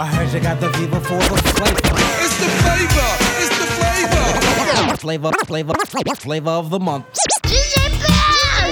I 0.00 0.06
heard 0.06 0.32
you 0.32 0.40
got 0.40 0.58
the 0.60 0.72
fever 0.72 0.98
for 0.98 1.18
the 1.18 1.36
flavor. 1.60 1.76
It's 2.24 2.38
the 2.40 2.48
flavor. 2.64 3.08
It's 3.36 3.52
the 3.60 3.66
flavor. 4.96 5.30
Flavor, 5.44 5.74
flavor, 5.84 6.14
flavor 6.14 6.50
of 6.50 6.70
the 6.70 6.80
month. 6.80 7.04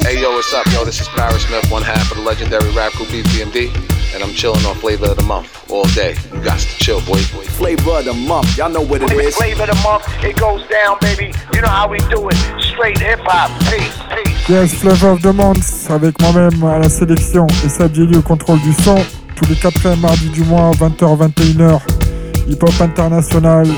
Hey 0.00 0.22
yo, 0.22 0.30
what's 0.32 0.54
up, 0.54 0.64
yo? 0.72 0.86
This 0.86 1.02
is 1.02 1.09
Parrish 1.09 1.45
Smith, 1.45 1.70
one 1.70 1.82
half 1.82 2.11
of 2.11 2.16
the 2.16 2.22
legendary 2.22 2.70
rap 2.70 2.95
group 2.95 3.11
EPMD, 3.11 3.68
and 4.14 4.25
I'm 4.25 4.32
chilling 4.32 4.64
on 4.64 4.75
Flavor 4.77 5.11
of 5.11 5.18
the 5.18 5.25
Month 5.25 5.70
all 5.70 5.84
day. 5.88 6.16
You 6.32 6.43
got 6.43 6.61
to 6.61 6.66
chill, 6.79 7.00
boy. 7.00 7.20
boy. 7.34 7.45
Flavor 7.45 7.98
of 7.98 8.06
the 8.06 8.14
month, 8.14 8.56
y'all 8.56 8.70
know 8.70 8.80
what 8.80 9.02
it 9.02 9.12
is. 9.12 9.36
Flavor 9.36 9.64
of 9.64 9.68
the 9.68 9.74
month, 9.82 10.04
it 10.24 10.34
goes 10.38 10.66
down, 10.68 10.96
baby. 11.02 11.34
You 11.52 11.60
know 11.60 11.68
how 11.68 11.88
we 11.88 11.98
do 12.08 12.26
it. 12.30 12.36
Straight 12.72 12.96
hip 12.96 13.20
hop. 13.24 13.50
Peace, 13.68 14.00
peace. 14.08 14.48
Yes, 14.48 14.72
Flavor 14.80 15.10
of 15.10 15.20
the 15.20 15.34
Month, 15.34 15.90
avec 15.90 16.18
moi-même 16.22 16.64
à 16.64 16.79
la 16.79 16.88
sélection 16.88 17.46
et 17.66 17.68
Sadjeli 17.68 18.16
au 18.16 18.22
contrôle 18.22 18.60
du 18.60 18.72
son, 18.72 19.04
tous 19.38 19.48
les 19.48 19.56
4 19.56 19.96
mardis 19.98 20.30
du 20.30 20.42
mois, 20.42 20.70
20h-21h. 20.72 21.80
Hip-hop 22.48 22.80
international, 22.80 23.68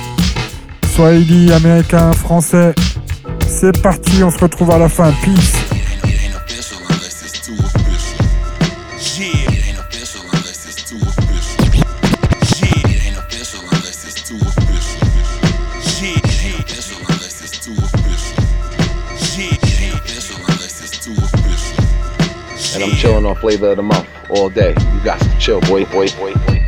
swahili, 0.94 1.52
américain, 1.52 2.12
français. 2.12 2.74
C'est 3.46 3.78
parti, 3.82 4.22
on 4.22 4.30
se 4.30 4.38
retrouve 4.38 4.70
à 4.70 4.78
la 4.78 4.88
fin. 4.88 5.12
Peace. 5.22 5.56
and 22.72 22.84
I'm 22.84 22.96
chilling 22.96 23.26
on 23.26 23.34
the. 23.34 24.19
All 24.30 24.48
day. 24.48 24.70
You 24.70 25.04
got 25.04 25.20
to 25.20 25.38
chill, 25.38 25.60
boy, 25.62 25.84
boy, 25.86 26.08
boy, 26.16 26.34
boy. 26.34 26.60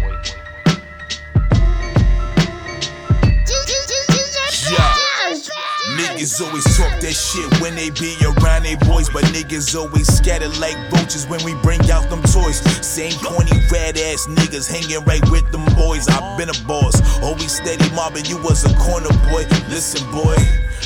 Niggas 6.22 6.40
always 6.40 6.64
talk 6.76 7.00
that 7.00 7.12
shit 7.12 7.60
when 7.60 7.74
they 7.74 7.90
be 7.90 8.14
around 8.22 8.62
they 8.62 8.76
boys, 8.86 9.10
but 9.10 9.24
niggas 9.34 9.74
always 9.74 10.06
scatter 10.06 10.48
like 10.60 10.76
roaches 10.92 11.26
when 11.26 11.42
we 11.44 11.54
bring 11.62 11.80
out 11.90 12.08
them 12.08 12.22
toys. 12.22 12.62
Same 12.86 13.12
pointy 13.18 13.58
red 13.70 13.98
ass 13.98 14.26
niggas 14.26 14.70
hanging 14.70 15.04
right 15.04 15.22
with 15.30 15.50
them 15.50 15.64
boys. 15.74 16.06
I've 16.08 16.38
been 16.38 16.48
a 16.48 16.58
boss, 16.66 16.94
always 17.22 17.52
steady 17.52 17.90
mobbing. 17.94 18.24
You 18.26 18.38
was 18.42 18.64
a 18.64 18.72
corner 18.78 19.10
boy. 19.30 19.44
Listen, 19.68 20.08
boy, 20.12 20.36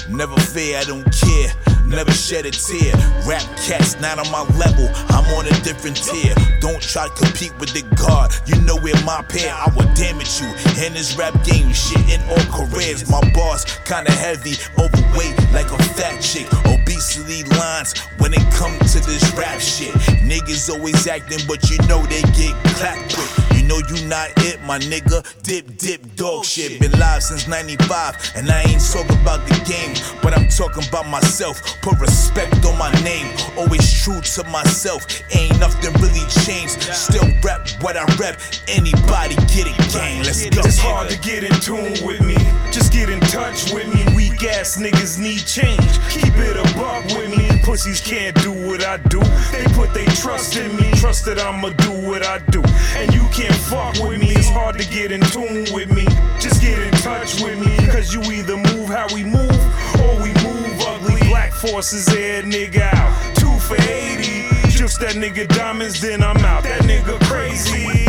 never 0.09 0.35
fear, 0.41 0.79
I 0.79 0.85
don't 0.85 1.05
care. 1.13 1.76
Never 1.87 2.11
shed 2.13 2.47
a 2.47 2.51
tear. 2.51 2.93
Rap 3.27 3.47
cats 3.57 3.99
not 4.01 4.19
on 4.19 4.31
my 4.33 4.43
level. 4.59 4.91
I'm 5.15 5.25
on 5.39 5.47
a 5.47 5.55
different 5.63 5.97
tier. 5.97 6.35
Don't 6.61 6.83
try 6.83 7.07
to 7.07 7.15
compete 7.15 7.57
with 7.61 7.73
the 7.73 7.83
guard. 7.95 8.33
You 8.47 8.61
know 8.63 8.77
where 8.77 9.01
my 9.05 9.23
pair. 9.23 9.55
I 9.55 9.71
will 9.75 9.87
damage 9.95 10.41
you 10.41 10.49
in 10.85 10.95
this 10.95 11.17
rap 11.17 11.33
game. 11.45 11.73
Shit 11.73 12.03
in 12.11 12.21
all 12.29 12.43
careers. 12.51 13.09
My 13.09 13.21
boss 13.33 13.65
kinda 13.85 14.11
heavy, 14.13 14.57
overweight 14.79 15.39
like 15.53 15.71
a 15.71 15.79
fat 15.95 16.21
chick. 16.21 16.47
Obesity 16.67 17.45
lines 17.57 17.95
when 18.19 18.35
it 18.35 18.45
come 18.53 18.77
to 18.79 19.01
this 19.01 19.23
rap 19.35 19.61
shit. 19.61 19.95
Niggas 20.27 20.69
always 20.69 21.07
acting, 21.07 21.47
but 21.47 21.71
you 21.71 21.79
know 21.87 22.05
they 22.07 22.23
get 22.35 22.55
clapped 22.75 23.15
quick. 23.15 23.46
You 23.67 23.73
know 23.73 23.89
you 23.89 24.07
not 24.07 24.31
it, 24.45 24.63
my 24.63 24.79
nigga. 24.79 25.27
Dip, 25.43 25.77
dip, 25.77 26.15
dog 26.15 26.45
shit. 26.45 26.81
Been 26.81 26.93
live 27.01 27.21
since 27.21 27.49
95, 27.49 28.35
and 28.37 28.49
I 28.49 28.63
ain't 28.63 28.81
talking 28.81 29.21
about 29.21 29.45
the 29.49 29.59
game, 29.67 29.93
but 30.23 30.39
I'm 30.39 30.47
talking 30.47 30.87
about 30.89 31.09
myself. 31.09 31.61
Put 31.83 31.99
respect 31.99 32.65
on 32.65 32.79
my 32.79 32.93
name. 33.03 33.35
Always 33.59 33.83
true 34.05 34.21
to 34.21 34.45
myself. 34.51 35.05
Ain't 35.35 35.59
nothing 35.59 35.93
really 36.01 36.25
changed. 36.47 36.81
Still 36.95 37.27
rap 37.43 37.69
what 37.81 37.97
I 37.97 38.05
rap. 38.23 38.41
Anybody 38.69 39.35
get 39.51 39.67
it, 39.67 39.93
gang. 39.93 40.23
Let's 40.23 40.49
go. 40.49 40.61
It's 40.61 40.79
hard 40.79 41.11
to 41.11 41.19
get 41.19 41.43
in 41.43 41.51
tune 41.59 42.07
with 42.07 42.21
me. 42.21 42.37
Just 42.71 42.93
get 42.93 43.11
in 43.11 43.19
touch 43.19 43.73
with 43.73 43.93
me. 43.93 44.16
Weak 44.39 44.51
ass 44.51 44.77
niggas 44.77 45.19
need 45.19 45.47
change. 45.47 45.99
Keep 46.11 46.35
it 46.37 46.57
a 46.59 46.77
buck 46.77 47.05
with 47.17 47.31
me. 47.39 47.59
Pussies 47.63 48.03
can't 48.03 48.39
do 48.43 48.53
what 48.53 48.85
I 48.85 48.99
do. 49.09 49.21
They 49.51 49.65
put 49.73 49.95
they 49.95 50.05
trust 50.05 50.57
in 50.57 50.77
me. 50.77 50.91
Trust 50.93 51.25
that 51.25 51.39
I'ma 51.39 51.71
do 51.71 51.93
what 52.07 52.23
I 52.23 52.39
do. 52.51 52.63
And 52.97 53.15
you 53.15 53.23
can't 53.33 53.55
fuck 53.55 53.95
with 54.07 54.21
me. 54.21 54.33
It's 54.33 54.51
hard 54.51 54.77
to 54.77 54.87
get 54.91 55.11
in 55.11 55.23
tune 55.33 55.73
with 55.73 55.91
me. 55.91 56.05
Just 56.39 56.61
get 56.61 56.79
in 56.79 56.93
touch 57.01 57.41
with 57.41 57.59
me. 57.59 57.75
Cause 57.89 58.13
you 58.13 58.21
either 58.31 58.59
move 58.59 58.91
how 58.91 59.07
we 59.15 59.25
move 59.25 59.61
or 60.05 60.21
we 60.21 60.35
move 60.45 60.81
ugly. 60.85 61.21
Black 61.29 61.53
forces 61.53 62.07
air 62.09 62.43
nigga 62.43 62.93
out. 62.93 63.37
Two 63.37 63.59
for 63.61 63.81
80. 63.81 64.69
Just 64.69 65.01
that 65.01 65.15
nigga 65.15 65.49
diamonds, 65.49 65.99
then 66.03 66.23
I'm 66.23 66.37
out. 66.45 66.65
That 66.65 66.83
nigga 66.83 67.19
crazy. 67.25 68.07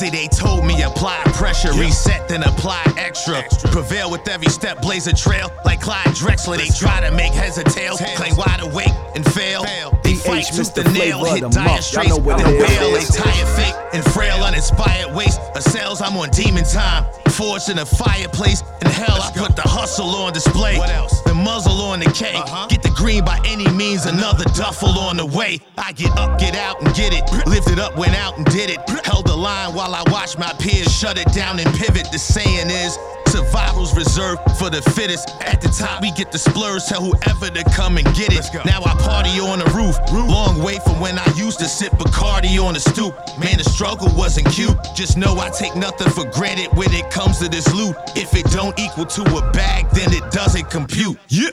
See, 0.00 0.08
they 0.08 0.28
told 0.28 0.64
me 0.64 0.80
apply 0.82 1.20
pressure, 1.34 1.74
reset, 1.74 2.26
then 2.26 2.42
apply 2.42 2.82
extra. 2.96 3.42
Prevail 3.70 4.10
with 4.10 4.26
every 4.28 4.48
step, 4.48 4.80
blaze 4.80 5.06
a 5.06 5.12
trail 5.12 5.52
like 5.66 5.82
Clyde 5.82 6.06
Drexler. 6.16 6.56
They 6.56 6.68
try 6.68 7.06
to 7.06 7.14
make 7.14 7.34
heads 7.34 7.58
or 7.58 7.64
tails, 7.64 8.00
claim 8.16 8.34
wide 8.34 8.60
awake 8.62 8.94
and 9.14 9.30
fail. 9.34 9.62
They 10.02 10.14
fight 10.14 10.46
tooth 10.46 10.74
and 10.78 10.94
nail, 10.94 11.22
hit 11.24 11.42
the 11.42 11.50
dire 11.50 11.82
straits, 11.82 12.16
the 12.16 12.32
it 12.32 12.60
is. 12.62 12.78
bail. 12.78 12.92
They 12.92 13.04
tired, 13.04 13.48
fake, 13.58 13.74
and 13.92 14.02
frail, 14.14 14.42
uninspired 14.42 15.14
waste. 15.14 15.38
A 15.54 15.60
cells, 15.60 16.00
I'm 16.00 16.16
on 16.16 16.30
demon 16.30 16.64
time. 16.64 17.04
Forged 17.28 17.68
in 17.68 17.78
a 17.78 17.86
fireplace. 17.86 18.62
In 18.82 18.90
hell, 18.90 19.20
I 19.20 19.30
put 19.34 19.54
the 19.56 19.62
hustle 19.62 20.08
on 20.08 20.32
display. 20.32 20.78
What 20.78 20.90
else? 20.90 21.22
The 21.22 21.34
muzzle 21.34 21.80
on 21.80 22.00
the 22.00 22.10
cake. 22.10 22.42
Get 22.68 22.82
the 22.82 22.92
green 22.94 23.24
by 23.24 23.40
any 23.46 23.68
means, 23.70 24.06
another 24.06 24.44
duffel 24.56 24.98
on 24.98 25.16
the 25.16 25.26
way. 25.26 25.60
I 25.78 25.92
get 25.92 26.10
up, 26.18 26.38
get 26.38 26.56
out, 26.56 26.82
and 26.82 26.94
get 26.94 27.12
it. 27.12 27.24
Lifted 27.46 27.78
up, 27.78 27.96
went 27.96 28.14
out 28.14 28.36
and 28.36 28.44
did 28.46 28.70
it. 28.70 28.80
Held 29.06 29.26
the 29.26 29.36
line 29.36 29.74
while 29.74 29.89
I 29.94 30.02
watch 30.10 30.38
my 30.38 30.52
peers 30.54 30.92
shut 30.92 31.18
it 31.18 31.32
down 31.32 31.58
and 31.60 31.68
pivot. 31.76 32.08
The 32.12 32.18
saying 32.18 32.70
is. 32.70 32.98
Survival's 33.30 33.94
reserved 33.96 34.40
for 34.58 34.70
the 34.70 34.82
fittest. 34.90 35.30
At 35.40 35.60
the 35.60 35.68
top, 35.68 36.02
we 36.02 36.10
get 36.10 36.32
the 36.32 36.38
splurs, 36.38 36.86
tell 36.86 37.00
whoever 37.00 37.48
to 37.48 37.62
come 37.70 37.96
and 37.96 38.04
get 38.16 38.32
it. 38.32 38.44
Now 38.66 38.82
I 38.82 38.94
party 38.98 39.38
on 39.38 39.60
the 39.60 39.66
roof. 39.70 39.94
Long 40.10 40.60
way 40.60 40.80
from 40.84 40.98
when 40.98 41.16
I 41.16 41.32
used 41.36 41.60
to 41.60 41.66
sip 41.66 41.92
Bacardi 41.92 42.60
on 42.60 42.74
the 42.74 42.80
stoop. 42.80 43.14
Man, 43.38 43.58
the 43.58 43.64
struggle 43.64 44.08
wasn't 44.16 44.50
cute. 44.50 44.76
Just 44.96 45.16
know 45.16 45.38
I 45.38 45.48
take 45.50 45.76
nothing 45.76 46.10
for 46.10 46.24
granted 46.32 46.76
when 46.76 46.92
it 46.92 47.08
comes 47.12 47.38
to 47.38 47.48
this 47.48 47.72
loot. 47.72 47.94
If 48.16 48.34
it 48.34 48.46
don't 48.50 48.76
equal 48.80 49.06
to 49.06 49.22
a 49.22 49.50
bag, 49.52 49.88
then 49.90 50.12
it 50.12 50.28
doesn't 50.32 50.68
compute. 50.68 51.16
Yeah. 51.28 51.50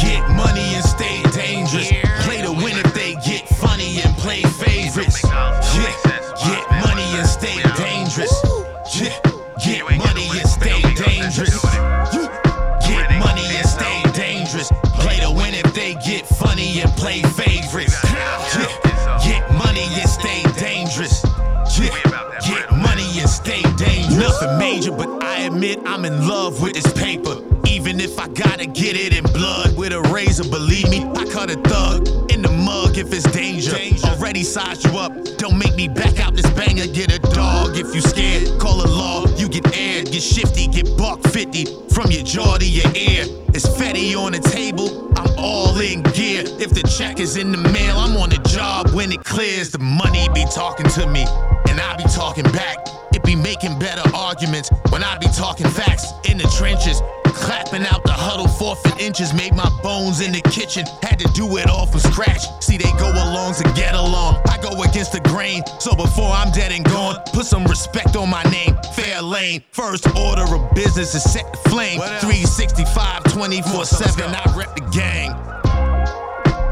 Get 0.00 0.26
money 0.30 0.64
and 0.74 0.84
stay 0.84 1.22
dangerous. 1.34 1.92
Admit 25.58 25.80
I'm 25.86 26.04
in 26.04 26.28
love 26.28 26.62
with 26.62 26.74
this 26.74 26.92
paper. 26.92 27.36
Even 27.66 27.98
if 27.98 28.16
I 28.16 28.28
gotta 28.28 28.64
get 28.64 28.94
it 28.94 29.12
in 29.12 29.24
blood 29.32 29.76
with 29.76 29.92
a 29.92 30.00
razor, 30.02 30.48
believe 30.48 30.88
me, 30.88 31.02
I 31.16 31.24
cut 31.24 31.50
a 31.50 31.56
thug 31.56 32.30
in 32.30 32.42
the 32.42 32.48
mug 32.48 32.96
if 32.96 33.12
it's 33.12 33.28
danger. 33.32 33.74
Already 34.06 34.44
sized 34.44 34.84
you 34.84 34.96
up. 34.98 35.12
Don't 35.36 35.58
make 35.58 35.74
me 35.74 35.88
back 35.88 36.20
out 36.20 36.36
this 36.36 36.48
banger. 36.50 36.86
Get 36.86 37.12
a 37.12 37.18
dog 37.34 37.76
if 37.76 37.92
you 37.92 38.00
scared. 38.00 38.60
Call 38.60 38.84
a 38.84 38.86
law. 38.86 39.26
You 39.36 39.48
get 39.48 39.76
aired, 39.76 40.12
get 40.12 40.22
shifty, 40.22 40.68
get 40.68 40.96
buck 40.96 41.20
50 41.24 41.64
from 41.92 42.12
your 42.12 42.22
jaw 42.22 42.56
to 42.58 42.64
your 42.64 42.90
ear. 42.94 43.47
Fatty 43.78 44.14
on 44.16 44.32
the 44.32 44.40
table. 44.40 45.12
I'm 45.16 45.38
all 45.38 45.78
in 45.78 46.02
gear. 46.02 46.42
If 46.58 46.70
the 46.70 46.82
check 46.98 47.20
is 47.20 47.36
in 47.36 47.52
the 47.52 47.58
mail, 47.58 47.96
I'm 47.96 48.16
on 48.16 48.30
the 48.30 48.38
job 48.48 48.90
when 48.90 49.12
it 49.12 49.22
clears. 49.22 49.70
The 49.70 49.78
money 49.78 50.28
be 50.34 50.44
talking 50.52 50.88
to 50.98 51.06
me, 51.06 51.24
and 51.68 51.80
I 51.80 51.96
be 51.96 52.02
talking 52.04 52.42
back. 52.50 52.88
It 53.12 53.22
be 53.22 53.36
making 53.36 53.78
better 53.78 54.02
arguments 54.16 54.70
when 54.90 55.04
I 55.04 55.16
be 55.18 55.28
talking 55.28 55.68
facts 55.68 56.12
in 56.28 56.38
the 56.38 56.48
trenches. 56.58 57.00
Clapping 58.82 58.92
out 58.92 58.98
the 58.98 58.98
huddle, 58.98 58.98
forfeit 58.98 59.00
inches, 59.00 59.34
made 59.34 59.54
my 59.54 59.68
bones 59.82 60.20
in 60.20 60.32
the 60.32 60.40
kitchen. 60.42 60.84
Had 61.02 61.18
to 61.18 61.28
do 61.34 61.56
it 61.56 61.68
all 61.68 61.86
from 61.86 62.00
scratch. 62.00 62.42
See, 62.60 62.76
they 62.76 62.90
go 62.98 63.10
along 63.10 63.54
to 63.54 63.64
get 63.74 63.94
along. 63.94 64.42
I 64.48 64.58
go 64.58 64.82
against 64.82 65.12
the 65.12 65.20
grain, 65.20 65.62
so 65.78 65.94
before 65.94 66.30
I'm 66.30 66.50
dead 66.52 66.72
and 66.72 66.84
gone, 66.84 67.16
put 67.32 67.46
some 67.46 67.64
respect 67.64 68.16
on 68.16 68.30
my 68.30 68.42
name. 68.44 68.76
Fair 68.94 69.22
lane, 69.22 69.62
first 69.72 70.06
order 70.16 70.42
of 70.42 70.74
business 70.74 71.14
is 71.14 71.22
set 71.22 71.50
the 71.52 71.70
flame. 71.70 72.00
365, 72.20 73.24
24 73.32 73.84
7, 73.84 74.24
I 74.34 74.56
rep 74.56 74.74
the 74.74 74.82
gang. 74.92 75.32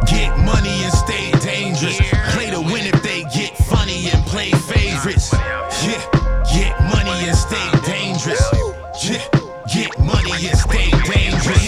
Get 0.07 0.37
money 0.45 0.85
and 0.85 0.93
stay 0.93 1.33
dangerous. 1.41 1.99
Play 2.33 2.51
to 2.51 2.61
win 2.61 2.87
if 2.87 3.03
they 3.03 3.23
get 3.35 3.57
funny 3.67 4.09
and 4.13 4.25
play 4.27 4.51
favorites. 4.53 5.33
Yeah, 5.33 6.01
get 6.55 6.79
money 6.81 7.29
and 7.29 7.37
stay 7.37 7.71
dangerous. 7.85 8.43
Yeah, 9.03 9.23
get 9.75 9.99
money 9.99 10.47
and 10.47 10.57
stay 10.59 10.91
dangerous. 11.05 11.66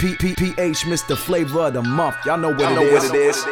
P 0.00 0.16
P 0.16 0.34
P 0.34 0.52
H, 0.58 0.86
Mr. 0.86 1.16
Flavor 1.16 1.68
of 1.68 1.74
the 1.74 1.82
Month. 1.82 2.16
Y'all 2.26 2.36
know 2.36 2.50
what, 2.50 2.72
it, 2.72 2.82
is. 2.82 2.92
what 2.92 3.14
it 3.14 3.14
is. 3.14 3.46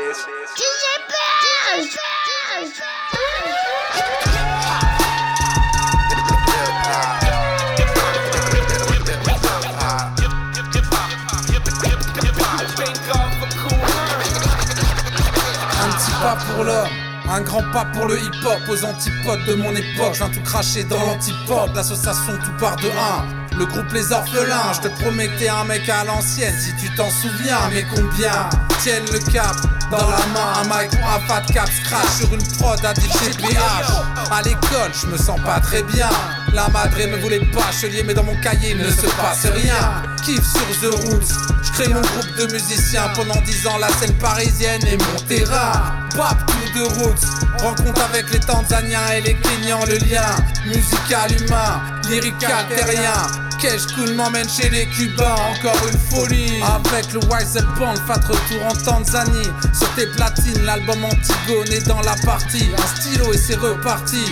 Un 15.81 15.91
petit 15.91 16.11
pas 16.21 16.37
pour 16.51 16.65
l'homme, 16.65 16.89
un 17.31 17.41
grand 17.43 17.63
pas 17.73 17.85
pour 17.95 18.07
le 18.07 18.19
hip-hop, 18.19 18.59
aux 18.69 18.85
antipodes 18.85 19.45
de 19.47 19.55
mon 19.55 19.71
époque, 19.71 20.15
je 20.15 20.25
viens 20.25 20.31
tout 20.31 20.43
cracher 20.43 20.83
dans 20.83 20.99
l'antipode, 20.99 21.73
l'association 21.77 22.37
tout 22.45 22.57
part 22.59 22.77
de 22.77 22.89
un. 22.89 23.42
Le 23.59 23.67
groupe 23.67 23.93
Les 23.93 24.13
Orphelins, 24.13 24.73
je 24.75 24.81
te 24.81 24.89
promets 24.89 25.29
t'es 25.39 25.49
un 25.49 25.65
mec 25.65 25.89
à 25.89 26.05
l'ancienne 26.05 26.55
si 26.59 26.75
tu 26.77 26.93
t'en 26.95 27.11
souviens, 27.11 27.59
mais 27.73 27.85
combien 27.95 28.49
tiennent 28.81 29.11
le 29.13 29.19
cap 29.33 29.57
dans 29.91 30.09
la 30.09 30.27
main, 30.33 30.53
un 30.57 30.65
mic 30.65 30.91
ou 30.93 31.05
un 31.07 31.21
fat 31.29 31.43
cap 31.53 31.69
scratch 31.69 32.09
sur 32.19 32.33
une 32.33 32.43
prod 32.57 32.83
à 32.83 32.95
DJ 32.95 33.37
PH. 33.37 34.31
À 34.31 34.41
l'école, 34.41 34.91
je 34.99 35.07
me 35.07 35.19
sens 35.19 35.39
pas 35.43 35.61
très 35.61 35.83
bien. 35.83 36.09
La 36.55 36.69
madre 36.69 36.97
me 36.97 37.19
voulait 37.19 37.45
pas 37.53 37.71
chelier, 37.71 38.03
mais 38.03 38.15
dans 38.15 38.25
mon 38.25 38.35
cahier 38.41 38.71
il 38.71 38.79
ne 38.79 38.91
se 38.91 39.07
passe 39.21 39.47
rien. 39.53 40.03
Kiff 40.25 40.43
sur 40.43 40.81
The 40.81 40.95
Roots, 40.95 41.35
je 41.63 41.73
crée 41.73 41.89
mon 41.89 42.01
groupe 42.01 42.37
de 42.39 42.53
musiciens 42.53 43.09
pendant 43.15 43.41
10 43.43 43.67
ans, 43.67 43.79
la 43.79 43.89
scène 43.91 44.15
parisienne 44.15 44.83
est 44.87 44.97
mon 44.97 45.21
terrain. 45.29 45.73
Pap 46.17 46.47
tout 46.47 46.62
de 46.75 47.63
rencontre 47.63 48.03
avec 48.03 48.31
les 48.33 48.41
Tanzaniens 48.41 49.11
et 49.17 49.21
les 49.21 49.35
Kenyans, 49.35 49.85
le 49.87 49.97
lien 49.99 50.37
musical 50.67 51.31
humain, 51.41 51.81
lyrical 52.09 52.67
terrien. 52.69 53.13
Cash 53.61 53.87
Cool 53.95 54.15
m'emmène 54.15 54.49
chez 54.49 54.69
les 54.71 54.87
Cubains, 54.87 55.35
encore 55.35 55.89
une 55.89 55.99
folie. 56.11 56.61
Avec 56.63 57.13
le 57.13 57.21
Wise 57.21 57.65
Band, 57.79 57.95
fat 58.07 58.21
retour 58.27 58.67
en 58.67 58.75
Tanzanie. 58.75 59.49
Sur 59.73 59.89
tes 59.95 60.07
platines, 60.07 60.65
l'album 60.65 61.05
Antigone 61.05 61.73
est 61.73 61.87
dans 61.87 62.01
la 62.01 62.17
partie. 62.25 62.71
Un 62.77 62.97
stylo 62.97 63.33
et 63.33 63.39
c'est 63.39 63.57
reparti. 63.57 64.25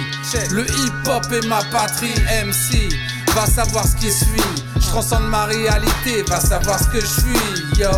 Le 0.50 0.64
hip 0.64 1.08
hop 1.08 1.26
est 1.32 1.46
ma 1.46 1.62
patrie, 1.70 2.14
MC. 2.44 2.88
Va 3.34 3.46
savoir 3.46 3.86
ce 3.86 3.96
qui 3.96 4.10
suit. 4.10 4.64
Je 4.76 4.86
transcende 4.88 5.28
ma 5.28 5.44
réalité, 5.44 6.22
va 6.28 6.40
savoir 6.40 6.78
ce 6.80 6.88
que 6.88 7.00
je 7.00 7.06
suis. 7.06 7.80
Yo. 7.80 7.90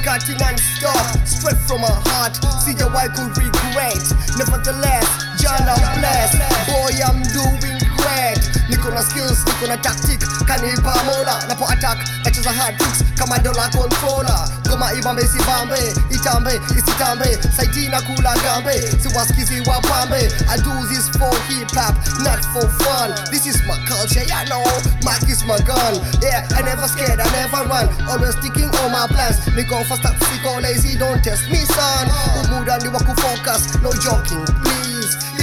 Rocking 0.00 0.36
non-stop. 0.38 1.26
Straight 1.26 1.60
from 1.68 1.82
my 1.82 1.92
heart, 2.08 2.36
see 2.62 2.72
your 2.72 2.88
wife 2.92 3.12
could 3.14 3.36
regret. 3.36 4.00
Nevertheless, 4.38 5.31
John, 5.42 5.66
I'm 5.66 5.98
blessed. 5.98 6.38
Boy, 6.70 6.94
I'm 7.02 7.18
doing 7.34 7.78
great. 7.98 8.38
Niko 8.70 8.94
na 8.94 9.02
skills, 9.02 9.42
niko 9.44 9.66
na 9.66 9.76
tactic. 9.76 10.20
Kanipa 10.46 10.94
mola, 11.04 11.34
napo 11.48 11.66
attack. 11.66 11.98
Nacheza 12.24 12.52
hard 12.54 12.78
tricks, 12.78 13.02
kama 13.18 13.38
dola 13.42 13.66
controller. 13.74 14.38
Goma 14.70 14.92
ibambe 14.94 15.26
sibambe, 15.26 15.78
itambe, 16.14 16.54
isitambe. 16.78 17.26
Saiti 17.56 17.88
na 17.90 18.00
kula 18.02 18.34
gambe, 18.42 18.72
siwasikizi 19.02 19.60
wapambe. 19.66 20.30
I 20.48 20.56
do 20.62 20.72
this 20.86 21.08
for 21.18 21.34
hip 21.50 21.70
hop, 21.74 21.94
not 22.22 22.38
for 22.54 22.68
fun. 22.84 23.10
This 23.32 23.46
is 23.46 23.58
my 23.66 23.76
culture, 23.88 24.22
yeah, 24.28 24.44
know. 24.46 24.62
Mic 25.02 25.26
is 25.28 25.42
my 25.44 25.58
gun. 25.66 25.98
Yeah, 26.22 26.46
I 26.54 26.62
never 26.62 26.86
scared, 26.86 27.18
I 27.18 27.26
never 27.34 27.66
run. 27.66 27.88
Always 28.08 28.36
sticking 28.38 28.70
on 28.86 28.92
my 28.92 29.06
plans. 29.10 29.38
Niko 29.58 29.82
fast 29.90 30.04
up, 30.06 30.14
siko 30.30 30.62
lazy, 30.62 30.96
don't 30.96 31.22
test 31.24 31.50
me, 31.50 31.58
son. 31.66 32.06
Umuda 32.46 32.78
ni 32.78 32.88
waku 32.88 33.14
focus, 33.20 33.74
no 33.82 33.90
joking, 33.98 34.44
please. 34.62 34.81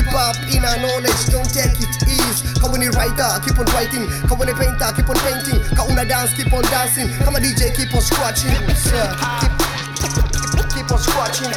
Hip 0.10 0.18
hop 0.18 0.42
in 0.50 0.66
a 0.66 0.74
knowledge, 0.82 1.22
don't 1.30 1.46
take 1.54 1.78
it 1.78 1.94
easy. 2.10 2.42
Come 2.60 2.72
when 2.72 2.82
you 2.82 2.90
writer, 2.98 3.30
keep 3.46 3.60
on 3.60 3.66
writing. 3.78 4.10
Come 4.26 4.40
when 4.40 4.48
you 4.48 4.56
painter, 4.56 4.90
keep 4.98 5.06
on 5.06 5.16
painting. 5.22 5.62
Come 5.78 5.94
when 5.94 6.08
dance, 6.08 6.34
keep 6.34 6.52
on 6.52 6.64
dancing. 6.64 7.10
Come 7.22 7.36
a 7.36 7.40
DJ, 7.40 7.70
keep 7.78 7.94
on 7.94 8.02
scratching. 8.02 8.50
Keep, 8.58 8.74
keep, 10.02 10.66
keep 10.74 10.90
on 10.90 10.98
scratching. 10.98 11.54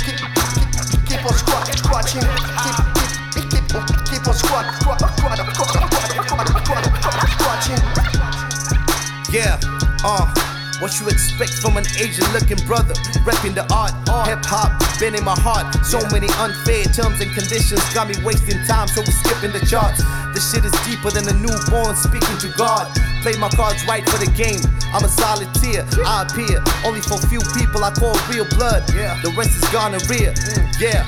Keep, 0.00 0.16
keep, 0.16 1.04
keep 1.04 1.24
on 1.28 1.34
scratch, 1.36 1.76
scratching. 1.76 2.24
Keep, 2.24 2.76
keep, 3.36 3.44
keep, 3.52 3.68
keep, 3.68 4.00
keep 4.08 4.24
on 4.28 4.32
scratch, 4.32 4.72
scratch, 4.80 5.04
scratch, 5.12 5.44
scratch, 5.52 5.84
scratch, 6.24 6.88
scratch, 7.04 7.32
scratching. 7.36 7.80
Yeah, 9.28 9.60
uh. 10.08 10.51
What 10.82 10.98
you 10.98 11.06
expect 11.06 11.62
from 11.62 11.78
an 11.78 11.86
Asian 12.02 12.26
looking 12.34 12.58
brother? 12.66 12.98
Repping 13.22 13.54
the 13.54 13.62
art, 13.70 13.94
hip 14.26 14.42
hop, 14.42 14.74
been 14.98 15.14
in 15.14 15.22
my 15.22 15.38
heart. 15.38 15.70
So 15.86 16.02
many 16.10 16.26
unfair 16.42 16.82
terms 16.90 17.22
and 17.22 17.30
conditions 17.30 17.78
got 17.94 18.10
me 18.10 18.18
wasting 18.26 18.58
time, 18.66 18.90
so 18.90 18.98
we 19.06 19.14
skipping 19.14 19.54
the 19.54 19.62
charts. 19.62 20.02
The 20.34 20.42
shit 20.42 20.66
is 20.66 20.74
deeper 20.82 21.14
than 21.14 21.30
a 21.30 21.38
newborn 21.38 21.94
speaking 21.94 22.34
to 22.42 22.50
God. 22.58 22.90
Play 23.22 23.38
my 23.38 23.46
cards 23.54 23.86
right 23.86 24.02
for 24.02 24.18
the 24.18 24.26
game. 24.34 24.58
I'm 24.90 25.06
a 25.06 25.12
solitaire, 25.14 25.86
I 26.02 26.26
appear 26.26 26.58
only 26.82 26.98
for 26.98 27.14
few 27.30 27.46
people 27.54 27.86
I 27.86 27.94
call 27.94 28.18
real 28.26 28.50
blood. 28.58 28.82
The 28.90 29.30
rest 29.38 29.54
is 29.54 29.62
gonorrhea. 29.70 30.34
Mm. 30.34 30.66
Yeah. 30.82 31.06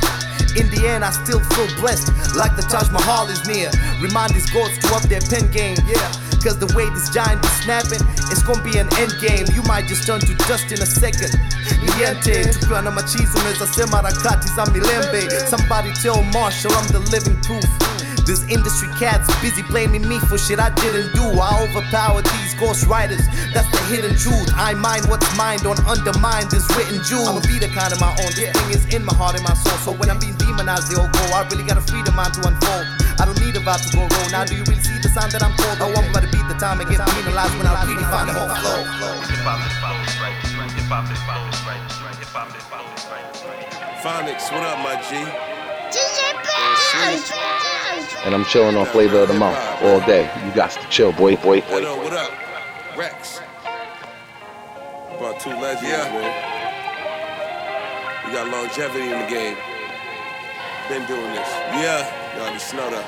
In 0.55 0.71
the 0.71 0.87
end, 0.87 1.03
I 1.03 1.11
still 1.11 1.43
feel 1.51 1.67
blessed, 1.83 2.15
like 2.39 2.55
the 2.55 2.63
Taj 2.63 2.95
Mahal 2.95 3.27
is 3.27 3.43
near. 3.51 3.75
Remind 3.99 4.39
these 4.39 4.47
gods 4.55 4.79
to 4.87 4.95
up 4.95 5.03
their 5.11 5.19
pen 5.27 5.51
game, 5.51 5.75
yeah. 5.83 6.15
Cause 6.45 6.61
the 6.61 6.69
way 6.77 6.85
this 6.93 7.09
giant 7.09 7.41
is 7.41 7.57
snapping, 7.65 8.05
it's 8.29 8.45
gonna 8.45 8.61
be 8.61 8.77
an 8.77 8.85
end 9.01 9.17
game. 9.17 9.49
You 9.57 9.65
might 9.65 9.89
just 9.89 10.05
turn 10.05 10.21
to 10.21 10.35
dust 10.45 10.69
in 10.69 10.77
a 10.77 10.85
second. 10.85 11.33
Niente, 11.81 12.45
tukiwa 12.53 12.83
na 12.83 12.91
machizo 12.91 13.39
unaweza 13.41 13.67
sema 13.67 13.97
harakati 13.97 14.49
za 14.57 14.67
milembe. 14.67 15.49
Somebody 15.51 15.93
tell 16.03 16.23
Marshall 16.23 16.73
I'm 16.73 16.89
the 16.93 17.01
living 17.17 17.41
proof. 17.41 17.65
This 18.27 18.45
industry 18.49 18.89
cats 19.01 19.29
busy 19.41 19.63
blaming 19.63 20.07
me 20.09 20.19
for 20.29 20.37
shit 20.39 20.61
I 20.61 20.69
didn't 20.71 21.15
do. 21.15 21.25
I 21.41 21.65
overpower 21.65 22.23
these 22.23 22.55
ghost 22.61 22.87
writers. 22.89 23.25
That's 23.55 23.71
the 23.73 23.81
hidden 23.89 24.17
truth. 24.17 24.53
I 24.55 24.75
mind 24.75 25.09
what's 25.09 25.29
mine, 25.37 25.61
don't 25.63 25.81
undermine 25.89 26.49
this 26.51 26.69
written 26.77 27.01
jewel. 27.05 27.25
I'ma 27.29 27.41
be 27.41 27.59
the 27.59 27.73
kind 27.73 27.93
of 27.93 28.01
my 28.01 28.13
own. 28.21 28.33
This 28.37 28.53
thing 28.53 28.71
is 28.71 28.95
in 28.95 29.03
my 29.05 29.15
heart 29.15 29.37
and 29.37 29.45
my 29.45 29.55
soul. 29.55 29.79
So 29.81 29.93
when 29.93 30.11
I'm 30.11 30.21
being 30.21 30.37
demonized, 30.37 30.93
they 30.93 30.97
all 31.01 31.09
go. 31.09 31.25
I 31.33 31.49
really 31.49 31.65
got 31.65 31.79
a 31.79 31.85
freedom 31.89 32.15
mind 32.17 32.35
to 32.35 32.49
unfold. 32.49 33.04
I 33.19 33.25
don't 33.27 33.39
need 33.41 33.55
a 33.57 33.61
vibe 33.61 33.83
to 33.87 33.97
go 33.97 34.03
roll. 34.03 34.29
Now 34.31 34.45
do 34.45 34.57
you 34.57 34.65
really 34.65 34.83
see 34.83 34.99
the 34.99 35.09
sign 35.09 35.31
that 35.31 35.43
I'm 35.43 35.55
cold? 35.57 35.79
Oh, 35.81 35.95
I'm 35.95 36.11
about 36.11 36.23
to 36.27 36.31
beat 36.31 36.47
the 36.49 36.59
time 36.59 36.81
and 36.81 36.89
get 36.91 37.01
penalized 37.07 37.55
when 37.57 37.67
I 37.67 37.75
really 37.87 38.03
find 38.11 38.29
the 38.29 38.35
whole 38.35 38.51
flow. 38.59 38.83
Phonics, 44.03 44.53
what 44.53 44.63
up, 44.63 44.79
my 44.85 45.01
G? 45.09 45.17
And 48.25 48.35
I'm 48.35 48.45
chilling 48.45 48.77
on 48.77 48.87
flavor 48.87 49.21
of 49.21 49.29
the 49.29 49.35
month 49.35 49.59
all 49.83 50.01
day. 50.01 50.31
You 50.45 50.53
got 50.55 50.73
to 50.73 50.89
chill, 50.89 51.13
boy, 51.13 51.37
boy, 51.37 51.61
boy. 51.63 51.71
What 51.71 51.85
up, 51.85 51.99
what 51.99 52.13
up? 52.13 52.33
Rex. 52.99 53.41
Brought 55.19 55.41
two 55.41 55.51
legends, 55.51 55.87
man. 55.87 56.33
We 58.27 58.33
got 58.33 58.49
longevity 58.51 59.05
in 59.05 59.21
the 59.21 59.27
game. 59.29 59.57
Been 60.89 61.07
doing 61.07 61.33
this. 61.33 61.49
Yeah. 61.81 62.24
Y'all 62.37 62.53
just 62.53 62.75
know 62.75 62.91
that. 62.91 63.07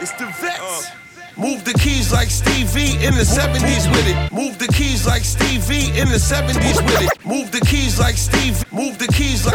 It's 0.00 0.10
the 0.12 0.26
vets. 0.26 0.58
Uh, 0.58 1.40
move 1.40 1.64
the 1.64 1.72
keys 1.74 2.12
like 2.12 2.30
Stevie 2.30 2.98
in 2.98 3.14
the 3.14 3.22
70s 3.22 3.86
with 3.90 4.06
it. 4.10 4.32
Move 4.32 4.58
the 4.58 4.66
keys 4.66 5.06
like 5.06 5.22
Stevie 5.22 5.96
in 5.98 6.08
the 6.08 6.18
70s 6.18 6.82
with 6.82 7.02
it. 7.02 7.24
Move 7.24 7.52
the 7.52 7.60
keys 7.60 8.00
like 8.00 8.16
Steve. 8.16 8.58
Move 8.72 8.98
the 8.98 9.06
keys 9.06 9.46
like. 9.46 9.54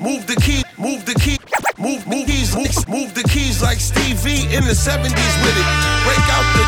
Move 0.00 0.26
the 0.26 0.34
key. 0.34 0.64
Move 0.78 1.06
the 1.06 1.14
key. 1.14 1.38
Move, 1.78 2.06
move 2.08 2.26
keys. 2.26 2.56
Move, 2.56 2.88
move 2.88 3.14
the 3.14 3.22
keys 3.22 3.62
like 3.62 3.78
Stevie 3.78 4.50
in 4.50 4.64
the 4.66 4.74
70s 4.74 5.34
with 5.46 5.54
it. 5.54 5.68
Break 6.02 6.24
out 6.34 6.46
the 6.58 6.67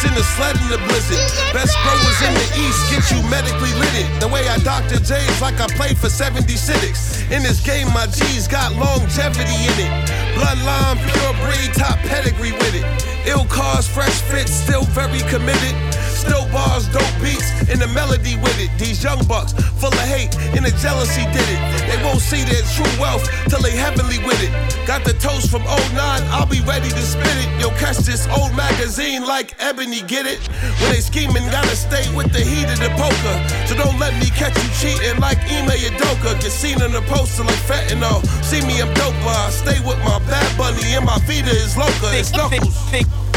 in 0.00 0.14
the 0.16 0.24
sled 0.24 0.56
in 0.56 0.68
the 0.72 0.80
blizzard. 0.88 1.20
Best 1.52 1.76
growers 1.84 2.20
in 2.24 2.32
the 2.32 2.48
east 2.64 2.80
get 2.88 3.04
you 3.12 3.20
medically 3.28 3.72
lit. 3.76 4.08
The 4.20 4.28
way 4.28 4.48
I 4.48 4.56
Dr. 4.64 4.96
J's 4.96 5.40
like 5.44 5.60
I 5.60 5.68
played 5.76 5.98
for 5.98 6.08
76. 6.08 6.48
In 7.30 7.42
this 7.42 7.60
game, 7.60 7.92
my 7.92 8.06
G's 8.06 8.48
got 8.48 8.72
longevity 8.72 9.58
in 9.68 9.76
it. 9.76 9.92
Bloodline, 10.32 10.96
pure 11.12 11.34
breed, 11.44 11.76
top 11.76 11.98
pedigree 12.08 12.52
with 12.52 12.74
it. 12.74 12.86
Ill 13.28 13.44
cars, 13.44 13.86
fresh 13.86 14.22
fits, 14.22 14.52
still 14.52 14.84
very 14.96 15.20
committed. 15.28 15.76
Still 16.22 16.46
bars, 16.54 16.86
dope 16.94 17.02
beats, 17.18 17.50
and 17.66 17.82
the 17.82 17.90
melody 17.90 18.38
with 18.38 18.54
it. 18.62 18.70
These 18.78 19.02
young 19.02 19.18
bucks, 19.26 19.52
full 19.82 19.90
of 19.90 20.06
hate, 20.06 20.30
and 20.54 20.62
the 20.64 20.70
jealousy 20.78 21.26
did 21.34 21.48
it. 21.50 21.60
They 21.90 21.98
won't 22.06 22.22
see 22.22 22.46
their 22.46 22.62
true 22.78 22.94
wealth 23.02 23.26
till 23.50 23.58
they 23.58 23.74
heavenly 23.74 24.22
with 24.22 24.38
it. 24.38 24.54
Got 24.86 25.02
the 25.02 25.14
toast 25.18 25.50
from 25.50 25.66
09, 25.66 25.98
I'll 26.30 26.46
be 26.46 26.62
ready 26.62 26.90
to 26.90 27.02
spit 27.02 27.26
it. 27.42 27.50
Yo, 27.60 27.70
catch 27.74 27.98
this 28.06 28.28
old 28.38 28.54
magazine 28.54 29.26
like 29.26 29.58
Ebony, 29.58 30.02
get 30.02 30.26
it? 30.26 30.38
When 30.78 30.94
they 30.94 31.02
scheming, 31.02 31.42
gotta 31.50 31.74
stay 31.74 32.06
with 32.14 32.30
the 32.30 32.40
heat 32.40 32.70
of 32.70 32.78
the 32.78 32.94
poker. 32.94 33.36
So 33.66 33.74
don't 33.74 33.98
let 33.98 34.14
me 34.22 34.30
catch 34.30 34.54
you 34.62 34.70
cheating 34.78 35.18
like 35.18 35.38
Ime 35.50 35.74
Udoka. 35.74 36.38
Get 36.38 36.54
seen 36.54 36.80
in 36.82 36.92
the 36.92 37.02
poster 37.10 37.42
like 37.42 37.62
fentanyl. 37.66 38.22
See 38.46 38.62
me, 38.62 38.78
I'm 38.80 38.94
doper. 38.94 39.26
I 39.26 39.50
stay 39.50 39.78
with 39.82 39.98
my 40.06 40.18
bad 40.30 40.46
bunny 40.56 40.94
and 40.94 41.04
my 41.04 41.18
Vita 41.26 41.50
is 41.50 41.76
loca. 41.76 42.14
It's 42.14 42.30
knuckles. 42.30 42.78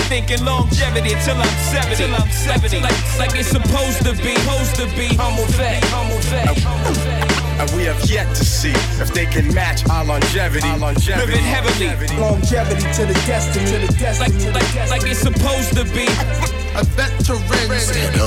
Thinking 0.05 0.45
longevity 0.45 1.15
till 1.25 1.35
I'm 1.35 1.49
70. 1.73 1.95
Till 1.95 2.13
I'm 2.13 2.29
70. 2.29 2.79
Like, 2.79 3.17
like 3.17 3.35
it's 3.35 3.49
supposed 3.49 4.03
to 4.05 4.13
be. 4.13 4.35
Supposed 4.35 4.75
to 4.75 4.85
be. 4.95 5.07
Humble 5.15 5.45
vet. 5.57 5.83
Humble 5.85 6.21
vet. 6.29 7.25
And 7.59 7.71
we 7.75 7.85
have 7.85 7.99
yet 8.05 8.27
to 8.35 8.45
see 8.45 8.73
if 9.01 9.11
they 9.13 9.25
can 9.25 9.51
match 9.53 9.87
our 9.89 10.05
longevity. 10.05 10.67
Our 10.67 10.77
longevity. 10.77 11.25
Living 11.25 11.43
heavily. 11.43 11.87
Longevity 12.19 12.81
to 12.93 13.05
the 13.07 13.13
destiny. 13.25 13.65
To 13.65 13.87
the 13.87 13.93
destiny. 13.97 14.51
Like, 14.51 14.75
like, 14.75 14.89
like 14.89 15.09
it's 15.09 15.21
supposed 15.21 15.73
to 15.73 15.83
be. 15.85 16.05
A 16.77 16.83
veteran. 16.83 17.41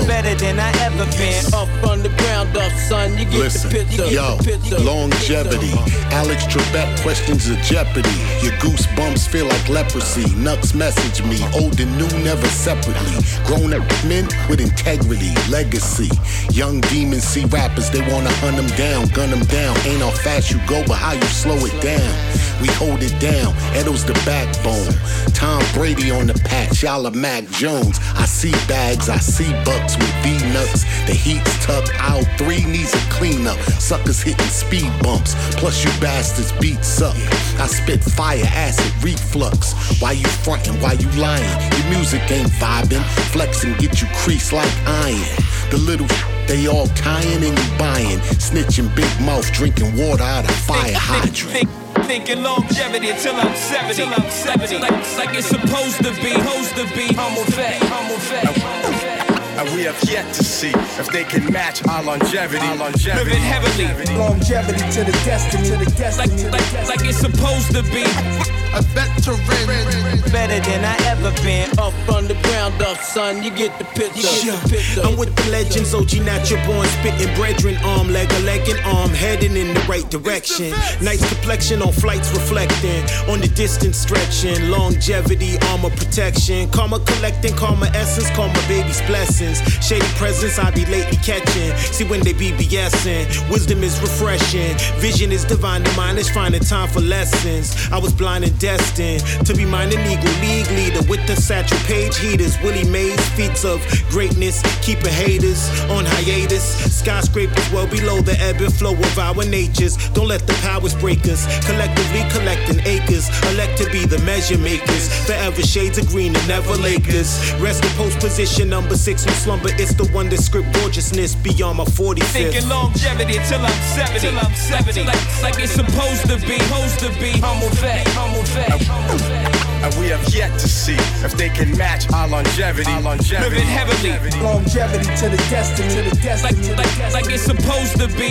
Better 0.06 0.34
than 0.34 0.58
I 0.58 0.70
ever 0.82 1.04
been. 1.16 1.44
Up 1.54 1.68
from 1.80 2.02
the 2.02 2.08
ground 2.20 2.56
up, 2.56 2.72
son. 2.88 3.12
You 3.18 3.24
get 3.24 3.34
Listen, 3.34 3.70
the 3.70 3.84
picture. 3.84 4.06
yo, 4.06 4.36
the 4.36 4.44
picture. 4.44 4.78
longevity. 4.80 5.72
Alex 6.10 6.44
Trebek 6.46 7.00
questions 7.02 7.48
of 7.48 7.56
jeopardy. 7.58 8.08
Your 8.42 8.52
goosebumps 8.58 9.28
feel 9.28 9.46
like 9.46 9.68
leprosy. 9.68 10.24
Nux 10.36 10.74
message 10.74 11.22
me, 11.24 11.38
old 11.54 11.78
and 11.80 11.92
new, 11.98 12.08
never 12.24 12.46
separately. 12.48 13.20
Grown 13.44 13.72
up 13.74 13.84
men 14.04 14.26
with 14.48 14.60
integrity, 14.60 15.32
legacy. 15.50 16.08
Young 16.50 16.80
demons 16.92 17.24
see 17.24 17.44
rappers, 17.46 17.90
they 17.90 18.00
wanna 18.12 18.32
hunt 18.40 18.56
them 18.56 18.68
down, 18.76 19.06
gun 19.08 19.30
them 19.30 19.44
down. 19.46 19.76
Ain't 19.86 20.00
how 20.02 20.10
fast 20.10 20.50
you 20.50 20.58
go, 20.66 20.82
but 20.86 20.94
how 20.96 21.12
you 21.12 21.22
slow 21.28 21.56
it 21.56 21.80
down. 21.82 22.12
We 22.60 22.68
hold 22.74 23.02
it 23.02 23.14
down, 23.20 23.54
Edo's 23.76 24.04
the 24.04 24.14
backbone. 24.26 24.92
Tom 25.34 25.62
Brady 25.74 26.10
on 26.10 26.26
the 26.26 26.34
patch, 26.34 26.82
y'all 26.82 27.06
are 27.06 27.12
Mac 27.12 27.48
Jones. 27.50 28.00
I 28.16 28.24
see 28.38 28.52
bags, 28.68 29.08
I 29.08 29.18
see 29.18 29.50
bucks 29.64 29.96
with 29.96 30.14
V-nuts. 30.22 30.84
The 31.06 31.12
heat's 31.12 31.66
tucked, 31.66 31.90
aisle 32.00 32.22
three 32.38 32.64
needs 32.64 32.94
a 32.94 33.02
cleanup. 33.10 33.58
Suckers 33.80 34.22
hitting 34.22 34.46
speed 34.46 34.92
bumps, 35.02 35.34
plus 35.58 35.82
you 35.84 35.90
bastards 36.00 36.52
beat 36.60 36.84
suck. 36.84 37.16
I 37.58 37.66
spit 37.66 38.00
fire, 38.00 38.44
acid, 38.46 38.92
reflux. 39.02 39.74
Why 40.00 40.12
you 40.12 40.28
frontin', 40.44 40.80
why 40.80 40.92
you 40.92 41.10
lying? 41.20 41.58
Your 41.74 41.90
music 41.90 42.22
ain't 42.30 42.52
vibing, 42.62 43.02
flexing 43.32 43.74
get 43.78 44.00
you 44.00 44.06
creased 44.22 44.52
like 44.52 44.72
iron. 44.86 45.34
The 45.70 45.78
little 45.78 46.06
they 46.46 46.68
all 46.68 46.86
tying 46.94 47.42
and 47.42 47.58
you 47.58 47.78
buying. 47.78 48.20
Snitching 48.38 48.94
big 48.94 49.10
mouth, 49.20 49.50
drinking 49.52 49.96
water 49.98 50.22
out 50.22 50.44
of 50.44 50.54
fire 50.54 50.94
hydrant. 50.96 51.87
Think, 52.08 52.24
thinking 52.24 52.42
longevity 52.42 53.12
till 53.20 53.34
I'm 53.36 53.54
70. 53.54 53.94
Till 53.94 54.08
I'm 54.08 54.30
70. 54.30 54.78
Like, 54.78 54.90
like 55.18 55.36
it's 55.36 55.46
supposed 55.46 55.98
to 55.98 56.10
be. 56.22 56.32
Supposed 56.32 56.74
to 56.76 56.84
be. 56.96 57.12
Humble 57.12 57.44
vet. 57.52 57.82
Humble 57.82 58.16
vet. 58.16 59.58
And 59.58 59.76
we 59.76 59.82
have 59.82 60.02
yet 60.04 60.24
to 60.32 60.42
see 60.42 60.70
if 60.98 61.08
they 61.08 61.24
can 61.24 61.52
match 61.52 61.86
our 61.86 62.02
longevity. 62.02 62.64
Our 62.64 62.76
longevity. 62.76 63.24
Living 63.24 63.42
heavily. 63.42 64.16
Longevity 64.16 64.90
to 64.92 65.04
the 65.04 65.12
destiny. 65.26 65.68
To 65.68 65.76
the 65.76 65.90
destiny. 65.98 66.44
Like, 66.44 66.72
like, 66.72 66.88
like 66.88 67.04
it's 67.06 67.18
supposed 67.18 67.72
to 67.72 67.82
be. 67.82 68.57
A 68.78 68.82
veteran. 68.94 70.20
Better 70.30 70.60
than 70.60 70.84
I 70.84 70.94
ever 71.10 71.32
been. 71.42 71.66
Up 71.78 71.92
from 72.06 72.28
the 72.28 72.38
ground 72.44 72.80
up, 72.82 72.98
son. 72.98 73.42
You 73.42 73.50
get 73.50 73.76
the 73.78 73.84
picture. 73.84 74.28
Yeah. 74.46 74.54
The 74.54 74.68
picture. 74.68 75.02
I'm 75.02 75.16
with 75.16 75.34
the 75.34 75.50
legends, 75.50 75.94
OG 75.94 76.20
natural 76.22 76.64
born, 76.64 76.86
spitting 76.86 77.34
brethren, 77.34 77.76
arm, 77.82 78.08
leg, 78.12 78.30
a 78.30 78.38
leg, 78.40 78.68
and 78.68 78.78
arm, 78.86 79.10
heading 79.10 79.56
in 79.56 79.74
the 79.74 79.80
right 79.88 80.08
direction. 80.10 80.70
Nice 81.02 81.26
complexion 81.26 81.82
on 81.82 81.92
flights 81.92 82.30
reflecting, 82.30 83.02
on 83.28 83.40
the 83.40 83.48
distance 83.48 83.96
stretching, 83.96 84.70
longevity, 84.70 85.58
armor 85.70 85.90
protection, 85.90 86.70
karma 86.70 87.00
collecting, 87.00 87.56
karma 87.56 87.86
essence, 87.94 88.30
karma 88.36 88.60
baby's 88.68 89.02
blessings. 89.08 89.58
Shady 89.84 90.06
presence 90.14 90.58
I 90.58 90.70
be 90.70 90.84
lately 90.86 91.18
catching. 91.18 91.74
See 91.90 92.04
when 92.04 92.20
they 92.20 92.32
be 92.32 92.52
BSing, 92.52 93.26
wisdom 93.50 93.82
is 93.82 93.98
refreshing, 94.00 94.76
vision 95.00 95.32
is 95.32 95.44
divine, 95.44 95.82
the 95.82 95.92
mind 95.96 96.18
is 96.18 96.30
finding 96.30 96.62
time 96.62 96.88
for 96.88 97.00
lessons. 97.00 97.74
I 97.90 97.98
was 97.98 98.12
blind 98.12 98.44
and 98.44 98.56
destined 98.68 99.24
to 99.46 99.54
be 99.54 99.64
mine 99.64 99.90
an 99.96 100.04
eagle 100.12 100.36
league 100.44 100.70
leader 100.76 101.00
with 101.08 101.24
the 101.26 101.34
Satchel 101.34 101.78
Paige 101.88 102.18
heaters, 102.18 102.54
Willie 102.62 102.88
Mays, 102.90 103.18
feats 103.30 103.64
of 103.64 103.80
greatness, 104.10 104.60
keeping 104.84 105.14
haters 105.24 105.60
on 105.88 106.04
hiatus. 106.04 106.64
Skyscrapers 107.00 107.66
well 107.72 107.86
below 107.86 108.20
the 108.20 108.36
ebb 108.38 108.60
and 108.60 108.74
flow 108.74 108.92
of 108.92 109.18
our 109.18 109.42
natures. 109.46 109.96
Don't 110.12 110.28
let 110.28 110.46
the 110.46 110.52
powers 110.68 110.94
break 110.94 111.24
us. 111.32 111.48
Collectively 111.64 112.22
collecting 112.28 112.80
acres, 112.84 113.24
elect 113.52 113.78
to 113.78 113.88
be 113.90 114.04
the 114.04 114.18
measure 114.28 114.58
makers. 114.58 115.08
Forever 115.24 115.62
shades 115.62 115.96
of 115.96 116.06
green 116.08 116.36
and 116.36 116.48
never 116.48 116.76
Lakers. 116.76 117.30
Rest 117.64 117.84
in 117.84 117.90
post 117.92 118.18
position 118.20 118.68
number 118.68 118.96
six 118.96 119.26
on 119.26 119.32
slumber. 119.32 119.70
It's 119.80 119.94
the 119.94 120.06
one 120.12 120.28
that 120.28 120.42
script 120.42 120.74
gorgeousness 120.74 121.34
beyond 121.36 121.78
my 121.78 121.84
45th. 121.84 122.36
Thinking 122.36 122.68
longevity 122.68 123.40
till 123.48 123.64
I'm 123.64 123.80
70. 123.96 124.20
Till 124.20 124.38
I'm 124.38 124.54
70. 124.54 125.04
Like, 125.04 125.42
like 125.42 125.58
it's 125.58 125.72
supposed 125.72 126.28
to 126.28 126.36
be. 126.46 126.58
Supposed 126.60 126.98
to 127.00 127.08
be. 127.20 127.30
Humble 127.40 127.72
vet. 127.80 128.06
Humble 128.12 128.44
vet. 128.54 129.48
And 129.84 129.94
we 130.00 130.08
have 130.08 130.34
yet 130.34 130.50
to 130.58 130.68
see 130.68 130.96
if 131.24 131.32
they 131.36 131.48
can 131.48 131.76
match 131.76 132.10
our 132.12 132.26
longevity. 132.28 132.90
Our 132.90 133.00
longevity. 133.00 133.48
Living 133.48 133.68
heavily. 133.68 134.10
Longevity 134.42 135.04
to 135.16 135.28
the 135.28 135.36
destiny. 135.48 135.88
To 135.94 136.10
the 136.10 136.16
destiny. 136.20 136.74
Like, 136.74 136.98
like, 136.98 137.12
like 137.12 137.30
it's 137.30 137.44
supposed 137.44 137.96
to 138.00 138.08
be. 138.18 138.28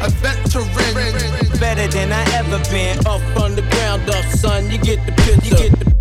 A 0.00 0.08
veteran. 0.24 0.68
Better 1.60 1.86
than 1.88 2.12
I 2.12 2.24
ever 2.34 2.58
been. 2.70 2.98
Up 3.06 3.20
from 3.36 3.54
the 3.54 3.62
ground 3.72 4.08
up, 4.08 4.24
son. 4.36 4.70
You 4.70 4.78
get 4.78 5.04
the 5.04 5.12
picture. 5.12 5.62
You 5.62 5.68
get 5.68 5.78
the 5.78 5.99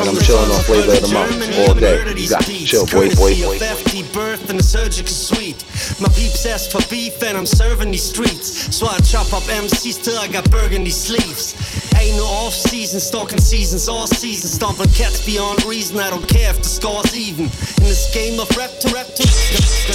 And 0.00 0.08
I'm 0.08 0.16
chilling 0.24 0.50
on 0.50 0.62
flavor 0.64 0.96
of 0.96 1.02
the 1.02 1.12
month 1.12 1.68
all 1.68 1.74
day. 1.74 2.00
You 2.16 2.30
got 2.30 2.40
to 2.40 2.64
chill, 2.64 2.86
boy, 2.86 3.12
boy, 3.20 3.36
boy. 3.36 3.58
FD 3.60 4.12
birth 4.14 4.48
in 4.48 4.56
the 4.56 4.62
surgical 4.62 5.12
suite. 5.12 5.60
My 6.00 6.08
peeps 6.16 6.46
ask 6.46 6.70
for 6.70 6.80
beef 6.88 7.22
and 7.22 7.36
I'm 7.36 7.44
serving 7.44 7.90
these 7.90 8.08
streets. 8.08 8.74
So 8.74 8.86
I 8.86 8.96
chop 9.00 9.32
up 9.34 9.42
MCs 9.44 10.02
till 10.02 10.16
I 10.16 10.26
got 10.28 10.50
burgundy 10.50 10.90
sleeves. 10.90 11.52
Ain't 12.00 12.16
no 12.16 12.24
off 12.24 12.54
season, 12.54 12.98
stalking 12.98 13.40
seasons, 13.40 13.90
all 13.90 14.06
seasons. 14.06 14.54
Stomping 14.54 14.88
cats 14.96 15.20
beyond 15.26 15.62
reason. 15.66 16.00
I 16.00 16.08
don't 16.08 16.26
care 16.26 16.48
if 16.48 16.56
the 16.56 16.68
score's 16.68 17.14
even. 17.14 17.44
In 17.44 17.84
this 17.84 18.08
game 18.14 18.40
of 18.40 18.48
rap 18.56 18.70
to 18.80 18.88
rap 18.94 19.06
to 19.06 19.22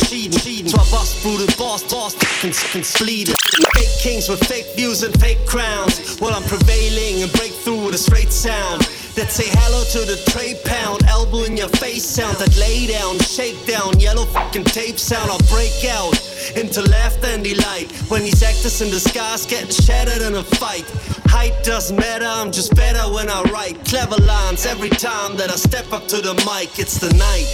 cheating, 0.06 0.38
cheating. 0.38 0.70
So 0.70 0.78
I 0.78 0.86
bust 0.92 1.18
through 1.24 1.38
the 1.38 1.50
boss, 1.58 1.82
boss, 1.92 2.14
can 2.46 2.54
bleed. 3.02 3.34
Fake 3.74 3.96
kings 4.02 4.30
with 4.30 4.44
fake 4.46 4.68
views 4.76 5.02
and 5.02 5.20
fake 5.20 5.44
crowns. 5.48 6.20
While 6.20 6.36
I'm 6.36 6.44
prevailing 6.44 7.24
and 7.24 7.32
break 7.34 7.54
through 7.54 7.86
with 7.86 7.96
a 7.96 7.98
straight 7.98 8.32
sound. 8.32 8.86
That 9.16 9.32
say 9.32 9.48
hello 9.48 9.82
to 9.96 10.00
the 10.04 10.20
trade 10.30 10.60
pound, 10.66 11.06
elbow 11.08 11.44
in 11.44 11.56
your 11.56 11.70
face 11.70 12.04
sound. 12.04 12.36
That 12.36 12.52
lay 12.60 12.86
down, 12.86 13.18
shake 13.20 13.66
down, 13.66 13.98
yellow 13.98 14.26
fucking 14.26 14.66
tape 14.66 15.00
sound. 15.00 15.32
I'll 15.32 15.40
break 15.48 15.86
out 15.88 16.20
into 16.58 16.82
laughter 16.82 17.28
and 17.28 17.42
delight. 17.42 17.90
When 18.12 18.24
these 18.24 18.44
actors 18.44 18.82
in 18.82 18.92
the 18.92 19.00
skies 19.00 19.46
getting 19.46 19.72
shattered 19.72 20.22
in 20.22 20.36
a 20.36 20.44
fight. 20.44 20.84
Height 21.32 21.56
doesn't 21.64 21.96
matter, 21.96 22.26
I'm 22.26 22.52
just 22.52 22.76
better 22.76 23.08
when 23.14 23.30
I 23.30 23.42
write. 23.54 23.86
Clever 23.86 24.18
lines 24.18 24.66
every 24.66 24.90
time 24.90 25.38
that 25.38 25.50
I 25.50 25.56
step 25.56 25.94
up 25.94 26.08
to 26.10 26.18
the 26.18 26.34
mic. 26.44 26.78
It's 26.78 27.00
the 27.00 27.14
night. 27.16 27.48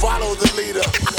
Follow 0.00 0.34
the 0.36 0.52
leader. 0.56 1.15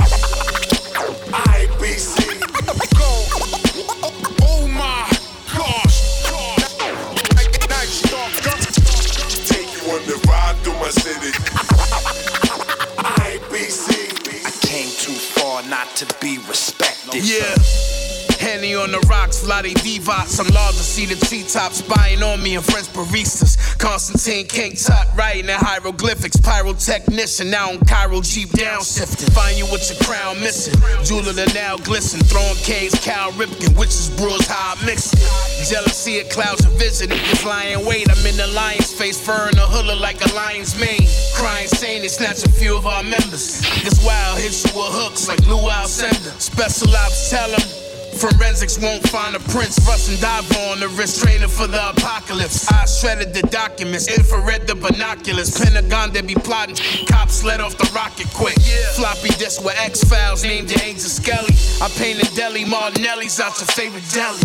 Lottie. 19.47 19.73
I'm 20.07 20.47
large 20.53 20.75
to 20.75 20.83
see 20.83 21.05
the 21.05 21.15
treetops 21.25 21.77
spying 21.77 22.21
on 22.21 22.43
me 22.43 22.55
and 22.55 22.65
French 22.65 22.87
baristas. 22.87 23.57
Constantine 23.79 24.45
King 24.45 24.75
Tut 24.75 25.07
writing 25.15 25.49
in 25.49 25.55
hieroglyphics. 25.57 26.37
Pyrotechnician, 26.37 27.49
now 27.49 27.71
on 27.71 27.79
Cairo 27.85 28.21
Jeep 28.21 28.49
downshifting. 28.49 29.31
Find 29.33 29.57
you 29.57 29.65
with 29.71 29.87
your 29.89 29.99
crown 30.03 30.39
missing. 30.39 30.75
Jeweler 31.03 31.33
the 31.33 31.51
now 31.55 31.77
glisten. 31.77 32.19
Throwing 32.21 32.55
K's, 32.55 32.93
Cal 32.99 33.31
Ripken. 33.33 33.77
Witches 33.77 34.09
brews, 34.17 34.45
how 34.47 34.75
I 34.75 34.85
mix 34.85 35.13
it. 35.13 35.69
Jealousy 35.69 36.19
of 36.19 36.29
clouds 36.29 36.65
of 36.65 36.73
vision. 36.73 37.09
Niggas 37.09 37.45
lying 37.45 37.85
wait. 37.85 38.09
I'm 38.11 38.25
in 38.25 38.35
the 38.35 38.47
lion's 38.47 38.93
face, 38.93 39.19
fur 39.19 39.49
in 39.49 39.57
a 39.57 39.65
hula 39.65 39.95
like 39.95 40.19
a 40.25 40.33
lion's 40.35 40.77
mane. 40.79 41.07
Crying, 41.35 41.67
saying 41.67 42.01
they 42.01 42.09
snatch 42.09 42.43
a 42.43 42.49
few 42.49 42.77
of 42.77 42.85
our 42.85 43.03
members. 43.03 43.61
Niggas 43.61 44.05
wild, 44.05 44.39
hits 44.39 44.65
you 44.65 44.75
with 44.75 44.91
hooks 44.91 45.27
like 45.27 45.39
Lou 45.47 45.69
Alcindor. 45.69 46.35
Special 46.39 46.93
ops 46.95 47.29
tell 47.29 47.53
'em 47.53 47.86
Forensics 48.17 48.79
won't 48.79 49.07
find 49.09 49.35
a 49.35 49.39
prince. 49.53 49.77
Russ 49.85 50.09
and 50.09 50.19
Dive 50.19 50.49
on 50.69 50.79
the 50.79 50.89
wrist, 50.89 51.21
training 51.21 51.49
for 51.49 51.67
the 51.67 51.89
apocalypse. 51.89 52.67
I 52.71 52.85
shredded 52.85 53.33
the 53.33 53.43
documents, 53.47 54.07
infrared 54.07 54.65
the 54.65 54.73
binoculars. 54.73 55.55
Pentagon, 55.55 56.11
they 56.13 56.21
be 56.21 56.33
plotting. 56.33 56.75
Cops 57.05 57.43
let 57.43 57.61
off 57.61 57.77
the 57.77 57.89
rocket 57.93 58.27
quick. 58.33 58.57
Floppy 58.95 59.29
disk 59.37 59.63
with 59.63 59.77
X 59.79 60.03
Files, 60.03 60.43
named 60.43 60.69
the 60.69 60.81
Angel 60.83 61.09
Skelly. 61.09 61.53
I 61.79 61.89
painted 61.89 62.33
Deli 62.35 62.65
Martinelli's 62.65 63.39
out 63.39 63.57
your 63.59 63.67
favorite 63.67 64.03
deli. 64.09 64.41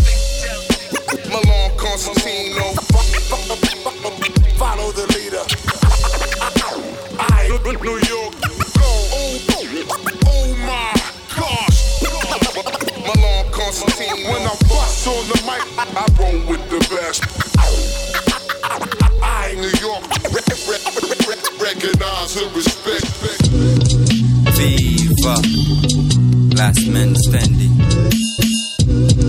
Malone 1.32 1.72
Constantino. 1.78 2.76
Follow 4.60 4.92
the 4.92 5.06
leader. 5.16 5.44
I, 7.18 7.48
New 7.80 7.98
York. 8.06 8.41
When 13.72 14.42
I 14.42 14.54
bust 14.68 15.08
on 15.08 15.24
the 15.28 15.38
mic, 15.48 15.64
I 15.78 16.04
roll 16.20 16.38
with 16.46 16.60
the 16.68 16.78
best. 16.92 17.24
I, 19.22 19.54
New 19.56 19.72
York. 19.80 20.04
Recognize 21.58 22.36
and 22.36 22.54
respect. 22.54 23.06
Viva 24.56 25.36
Last 26.54 26.86
man 26.88 27.16
standing 27.16 27.74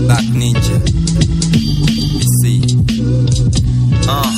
Black 0.04 0.24
Ninja 0.34 0.78
BC 1.86 2.76
uh. 4.06 4.32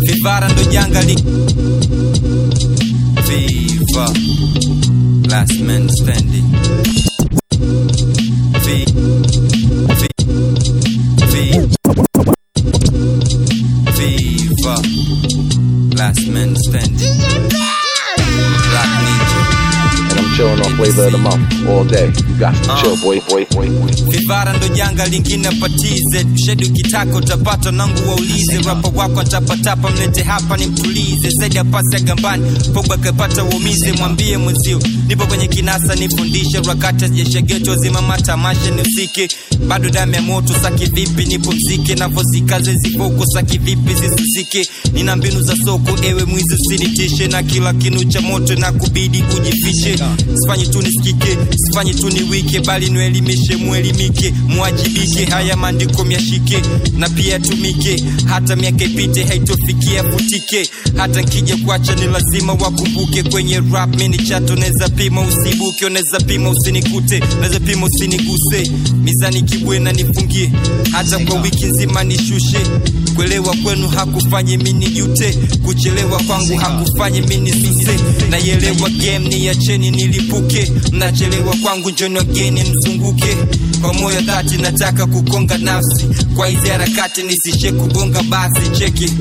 Vivara 0.00 0.48
ndo 0.48 0.62
janga 0.72 1.02
li 1.02 1.16
Viva 3.28 4.08
Last 5.30 5.60
man 5.60 5.88
standing 5.88 6.44
Vi 9.08 9.67
flavor 20.78 21.06
of 21.06 21.12
the 21.12 21.18
month 21.18 21.66
all 21.68 21.84
day. 21.84 22.06
You 22.28 22.38
got 22.38 22.54
to 22.54 22.70
chill, 22.78 22.96
boy, 23.02 23.18
boy, 23.28 23.44
boy, 23.50 23.66
boy. 23.68 23.90
Vivara 24.10 24.52
ndo 24.52 24.68
janga 24.68 25.06
lingine 25.06 25.50
patize 25.50 26.26
shedi 26.46 26.64
ukitaka 26.64 27.16
utapata 27.16 27.70
nangu 27.72 28.08
waulize 28.08 28.58
rapa 28.66 28.88
wako 28.94 29.22
ntapatapa 29.22 29.90
mlete 29.90 30.22
hapa 30.22 30.56
ni 30.56 30.66
mtulize 30.66 31.30
zaidi 31.30 31.56
ya 31.56 31.64
pasi 31.64 31.94
ya 31.94 32.00
gambani 32.00 32.58
pogba 32.74 32.96
kapata 32.96 33.44
umize 33.44 33.92
mwambie 33.92 34.36
mwenzio 34.36 34.80
nipo 35.08 35.26
kwenye 35.26 35.46
kinasa 35.48 35.94
nifundishe 35.94 36.60
rakata 36.60 37.08
sijashegeto 37.08 37.76
zima 37.76 38.02
matamashe 38.02 38.70
ni 38.70 38.82
usiki. 38.82 39.28
bado 39.68 39.90
damu 39.90 40.14
ya 40.14 40.22
moto 40.22 40.54
saki 40.62 40.84
vipi 40.86 41.24
nipo 41.24 41.52
mzike 41.52 41.94
navozikaze 41.94 42.74
zipoko 42.74 43.26
saki 43.26 43.58
vipi 43.58 43.94
zisuzike 43.94 44.68
nina 44.92 45.16
mbinu 45.16 45.42
za 45.42 45.56
soko 45.56 45.98
ewe 46.02 46.24
mwizi 46.24 46.54
usinitishe 46.54 47.26
na 47.28 47.42
kila 47.42 47.72
kinu 47.72 48.04
cha 48.04 48.20
moto 48.20 48.54
na 48.54 48.72
kubidi 48.72 49.22
kujifishe. 49.22 49.98
sifanyi 50.34 50.66
tu 50.68 50.82
nisikike 50.82 51.38
sifanyi 51.56 51.94
tu 51.94 52.10
ni 52.10 52.22
wike 52.22 52.60
bali 52.60 52.90
nielimishe 52.90 53.56
mwelimike 53.56 54.34
mwajibike. 54.48 55.24
Haya 55.24 55.56
maandiko 55.56 56.04
myashike 56.04 56.62
na 56.98 57.08
pia 57.08 57.38
tumike 57.38 58.04
hata 58.26 58.56
miaka 58.56 58.84
ipite 58.84 59.24
haitofikia 59.24 60.04
futike 60.04 60.70
hata 60.96 61.22
nkija 61.22 61.56
kuacha 61.56 61.94
ni 61.94 62.06
lazima 62.06 62.52
wakumbuke. 62.52 63.22
Kwenye 63.22 63.60
rap 63.72 63.96
mini 63.96 64.18
chato 64.18 64.56
neza 64.56 64.88
pima 64.88 65.20
usibuke. 65.20 65.88
Neza 65.88 66.20
pima 66.20 66.50
usinikute. 66.50 67.22
Neza 67.40 67.60
pima 67.60 67.86
usiniguse 67.86 68.70
mizani 69.04 69.42
kibwena 69.42 69.92
nifungie. 69.92 70.52
Hata 70.92 71.18
kwa 71.18 71.40
wiki 71.40 71.64
nzima 71.66 72.04
nishushe. 72.04 72.58
Kuelewa 73.14 73.56
kwenu 73.64 73.88
hakufanye 73.88 74.56
mini 74.56 74.86
jute. 74.86 75.38
Kuchelewa 75.64 76.22
kwangu 76.22 76.56
hakufanye 76.56 77.20
mini 77.20 77.50
suse. 77.52 77.96
Naielewa 78.30 78.88
game 78.90 79.18
ni 79.28 79.46
yacheni 79.46 79.90
nilipuke 80.58 80.90
mnachelewa 80.96 81.56
kwangu 81.62 81.90
njoni 81.90 82.16
wageni 82.18 82.64
mzunguke. 82.64 83.36
Kwa 83.82 83.92
moyo 83.94 84.20
dhati 84.20 84.56
nataka 84.56 85.06
kukonga 85.06 85.58
nafsi. 85.58 86.06
Kwa 86.36 86.46
hizi 86.48 86.68
harakati 86.68 87.22
nisishe 87.22 87.72
kugonga 87.72 88.22
basi 88.22 88.68
cheki. 88.78 89.12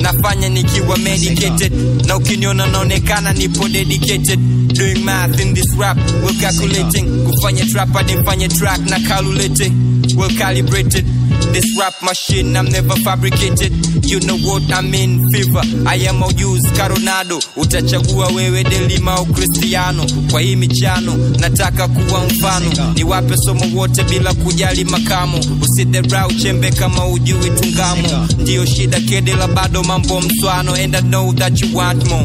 Nafanya 0.00 0.48
nikiwa 0.48 0.96
medicated. 0.98 1.72
Na 2.06 2.16
ukiniona 2.16 2.66
naonekana 2.66 3.32
nipo 3.32 3.68
dedicated. 3.68 4.38
Doing 4.74 5.04
math 5.04 5.40
in 5.40 5.54
this 5.54 5.76
rap 5.78 5.96
well 6.24 6.34
calculating. 6.40 7.24
Kufanya 7.24 7.64
trap 7.66 7.92
hadi 7.92 8.16
mfanye 8.16 8.48
track 8.48 8.80
na 8.90 8.98
calculating. 9.00 9.72
Well 10.16 10.30
calibrated 10.38 11.04
this 11.52 11.64
rap 11.78 11.94
machine 12.02 12.56
I'm 12.56 12.66
never 12.70 12.94
fabricated. 12.96 13.72
You 14.04 14.20
know 14.20 14.36
what 14.38 14.70
I 14.72 14.80
mean 14.82 15.22
fever. 15.32 15.62
I 15.86 15.96
am 16.08 16.22
a 16.22 16.28
use 16.28 16.62
Coronado 16.76 17.38
utachagua 17.56 18.26
wewe 18.28 18.64
Delima 18.64 19.12
au 19.14 19.26
Cristiano. 19.26 20.06
Kwa 20.30 20.40
hii 20.40 20.56
michano 20.56 21.16
nataka 21.38 21.88
kuwa 21.88 22.24
mfano. 22.24 22.92
Ni 22.94 23.04
wape 23.04 23.36
somo 23.36 23.64
wote 23.80 24.02
bila 24.04 24.34
kujali 24.34 24.84
makamo. 24.84 25.38
Usidharau 25.62 26.32
chembe 26.32 26.70
kama 26.70 27.06
ujui 27.06 27.50
tungamo. 27.50 28.28
Ndiyo 28.38 28.66
shida 28.66 29.00
kede 29.00 29.34
la 29.34 29.48
bado 29.48 29.82
mambo 29.82 30.20
mswano. 30.20 30.74
And 30.74 30.96
I 30.96 31.00
know 31.02 31.32
that 31.32 31.60
you 31.60 31.76
want 31.76 32.08
more 32.08 32.24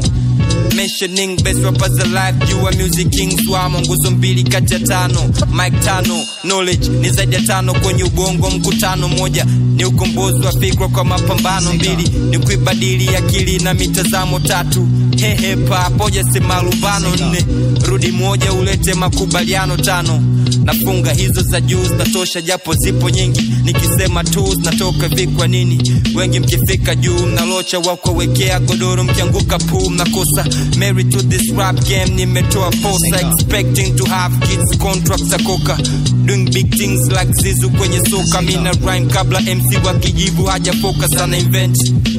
mentioning 0.76 1.36
best 1.44 1.64
rappers 1.64 2.00
alive 2.00 2.36
you 2.50 2.68
are 2.68 2.76
music 2.78 3.10
kings 3.10 3.48
wamo 3.48 3.80
nguzo 3.82 4.12
mbili 4.12 4.44
kati 4.44 4.74
ya 4.74 4.80
tano. 4.80 5.30
Mike 5.54 5.78
tano 5.86 6.26
knowledge 6.42 6.90
ni 6.90 7.10
zaidi 7.10 7.36
ya 7.36 7.42
tano 7.42 7.74
kwenye 7.74 8.04
ubongo 8.04 8.50
mkutano 8.50 9.08
moja. 9.08 9.46
Ni 9.76 9.86
ukombozi 9.86 10.46
wa 10.46 10.52
fikra 10.52 10.88
kwa 10.88 11.06
mapambano 11.06 11.74
mbili. 11.74 12.10
Ni 12.30 12.40
kuibadili 12.40 13.16
akili 13.16 13.60
na 13.60 13.74
mitazamo 13.74 14.40
tatu 14.40 14.88
hehepa 15.20 15.90
poja 15.98 16.24
si 16.24 16.40
lumbano 16.40 17.16
nne. 17.16 17.46
Rudi 17.88 18.12
moja 18.12 18.54
ulete 18.54 18.94
makubaliano 18.94 19.78
tano. 19.78 20.22
Nafunga 20.64 21.14
hizo 21.14 21.42
za 21.42 21.62
juu 21.62 21.84
zinatosha 21.86 22.42
japo 22.42 22.74
zipo 22.74 23.10
nyingi. 23.10 23.54
Nikisema 23.64 24.24
tu 24.24 24.56
zinatoka 24.56 25.08
vikwa 25.08 25.48
nini? 25.48 26.02
Wengi 26.16 26.40
mkifika 26.40 26.96
juu 26.96 27.26
mnalocha 27.26 27.80
wakuwekea 27.80 28.60
godoro 28.60 29.04
mkianguka 29.04 29.60
puu 29.60 29.90
mnakosa 29.90 30.46
Marry 30.78 31.04
to 31.04 31.22
this 31.22 31.52
rap 31.58 31.76
game 31.90 32.06
nimetoa 32.16 32.72
posa. 32.72 33.22
Expecting 33.22 33.96
to 33.96 34.06
have 34.06 34.36
kids 34.48 34.78
contracts 34.78 35.34
akoka 35.34 35.50
koka. 35.76 35.78
Doing 36.26 36.50
big 36.54 36.76
things 36.78 37.08
like 37.12 37.34
zizu 37.34 37.70
kwenye 37.70 38.00
soka. 38.10 38.42
Mina 38.42 38.72
rhyme 38.72 39.06
kabla 39.14 39.42
mc 39.42 39.86
wa 39.86 39.94
kijivu 39.94 40.44
hajafoka 40.46 41.08
sana 41.08 41.38
invent 41.38 41.78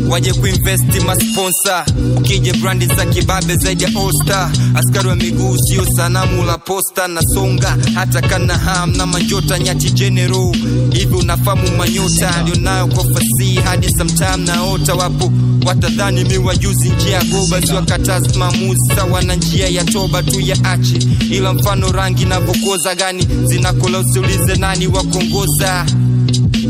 waje 0.08 0.32
kuinvesti 0.32 1.00
masponsa 1.06 1.84
ukije 2.16 2.52
brandi 2.52 2.86
za 2.96 3.07
kibabe 3.07 3.57
zaidi 3.57 3.85
ya 3.85 3.90
osta, 3.96 4.50
askari 4.74 5.09
wa 5.09 5.16
miguu 5.16 5.57
sio 5.59 5.87
sanamu 5.96 6.44
la 6.44 6.59
posta 6.59 7.09
na 7.09 7.20
songa, 7.35 7.76
hata 7.94 8.20
kana 8.20 8.59
ham 8.59 8.96
na 8.96 9.07
majota 9.07 9.59
nyati 9.59 9.90
general. 9.90 10.57
Hivi 10.92 11.14
unafamu 11.14 11.76
manyota 11.76 12.35
alionayo 12.37 12.87
kwa 12.87 13.05
fasihi 13.05 13.55
hadi 13.61 13.88
sometime 13.98 14.37
naota 14.37 14.94
wapo 14.94 15.33
watadhani 15.66 16.24
mi 16.24 16.38
wajuzi 16.38 16.88
njia 16.90 17.11
ya 17.16 17.24
goba 17.24 17.62
siwakatazi 17.62 18.38
maamuzi 18.38 18.94
sawa 18.96 19.22
na 19.22 19.35
njia 19.35 19.68
ya 19.68 19.85
toba 19.85 20.22
tu 20.22 20.40
ya 20.40 20.57
achi, 20.64 21.09
ila 21.31 21.53
mfano 21.53 21.92
rangi 21.92 22.24
navokoza 22.24 22.94
gani? 22.94 23.26
Zinakola 23.44 23.98
usiulize 23.98 24.57
nani 24.57 24.87
wakongoza 24.87 25.87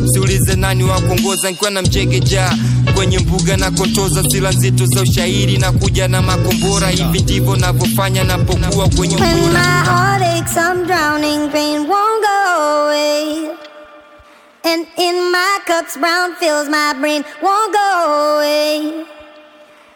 usiulize 0.04 0.56
nani 0.56 0.84
wakongoza 0.84 1.50
nkiwa 1.50 1.70
na 1.70 1.82
mchegeja 1.82 2.54
kwenye 3.00 3.18
mbuga 3.18 3.56
na 3.56 3.70
kotoza 3.70 4.22
sila 4.22 4.50
nzito 4.50 4.86
za 4.86 5.02
ushairi 5.02 5.58
na 5.58 5.72
kuja 5.72 6.08
na 6.08 6.22
makombora 6.22 6.88
hivi 6.88 7.20
ndivyo 7.20 7.56
navyofanya 7.56 8.24
napokuwa 8.24 8.88
kwenye 8.88 9.16
When 9.16 9.36
my 9.36 9.82
ubora 9.82 10.20
I'm 10.56 10.86
drowning, 10.86 11.50
pain 11.50 11.88
won't 11.88 12.24
go 12.24 12.36
away. 12.84 13.56
And 14.64 14.86
in 14.98 15.32
my 15.32 15.58
cups, 15.66 15.96
brown 15.96 16.34
fills 16.34 16.68
my 16.68 16.92
brain, 17.00 17.24
won't 17.42 17.72
go 17.72 18.36
away. 18.36 19.04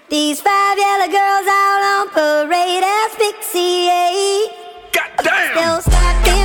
These 0.09 0.41
five 0.41 0.79
yellow 0.79 1.11
girls 1.13 1.47
out 1.61 1.81
on 1.95 2.09
parade 2.09 2.85
asphyxiate. 3.05 4.51
Goddamn! 4.93 5.53
Still 5.53 5.81
stuck 5.93 6.27
in 6.29 6.44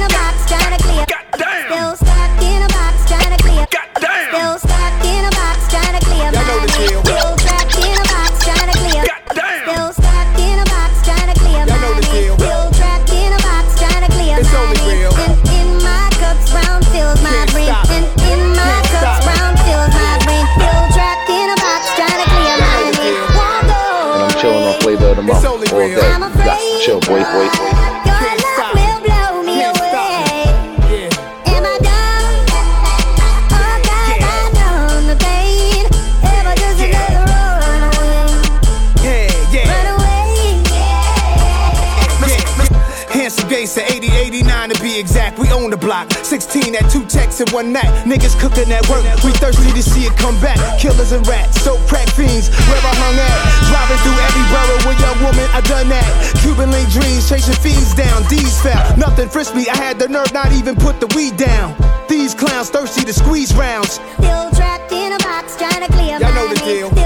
all 25.79 25.87
day. 25.87 25.95
You 25.95 26.43
got 26.43 26.81
chill, 26.81 26.99
boy, 26.99 27.23
boy, 27.23 27.49
boy. 27.57 27.98
Own 45.47 45.71
the 45.71 45.77
block. 45.77 46.11
16 46.11 46.75
at 46.75 46.91
two 46.91 47.05
texts 47.07 47.39
in 47.39 47.47
one 47.55 47.71
night. 47.71 47.87
Niggas 48.03 48.35
cooking 48.39 48.67
at 48.71 48.83
work. 48.91 49.07
We 49.23 49.31
thirsty 49.39 49.71
to 49.71 49.83
see 49.83 50.03
it 50.03 50.15
come 50.19 50.35
back. 50.43 50.59
Killers 50.79 51.11
and 51.15 51.25
rats, 51.27 51.63
so 51.63 51.79
crack 51.87 52.09
fiends. 52.11 52.51
Where 52.67 52.83
I 52.83 52.93
hung 52.99 53.15
at. 53.15 53.39
Driving 53.71 53.99
through 54.03 54.19
every 54.19 54.45
borough 54.51 54.81
with 54.91 54.99
young 54.99 55.19
woman, 55.23 55.47
I 55.55 55.61
done 55.61 55.87
that. 55.89 56.09
Cuban 56.43 56.71
link 56.71 56.91
dreams, 56.91 57.29
chasing 57.29 57.55
fiends 57.55 57.95
down. 57.95 58.23
D's 58.27 58.59
fell. 58.61 58.83
Nothing 58.97 59.29
frisked 59.29 59.55
me. 59.55 59.69
I 59.69 59.77
had 59.77 59.99
the 59.99 60.07
nerve 60.07 60.33
not 60.33 60.51
even 60.51 60.75
put 60.75 60.99
the 60.99 61.07
weed 61.15 61.37
down. 61.37 61.75
These 62.09 62.35
clowns 62.35 62.69
thirsty 62.69 63.05
to 63.05 63.13
squeeze 63.13 63.55
rounds. 63.55 64.01
Still 64.19 64.51
trapped 64.51 64.91
in 64.91 65.13
a 65.13 65.19
box 65.19 65.55
trying 65.55 65.85
to 65.85 65.91
clear 65.93 66.19
Y'all 66.19 66.33
know 66.33 66.47
the 66.51 66.59
deal. 66.65 66.98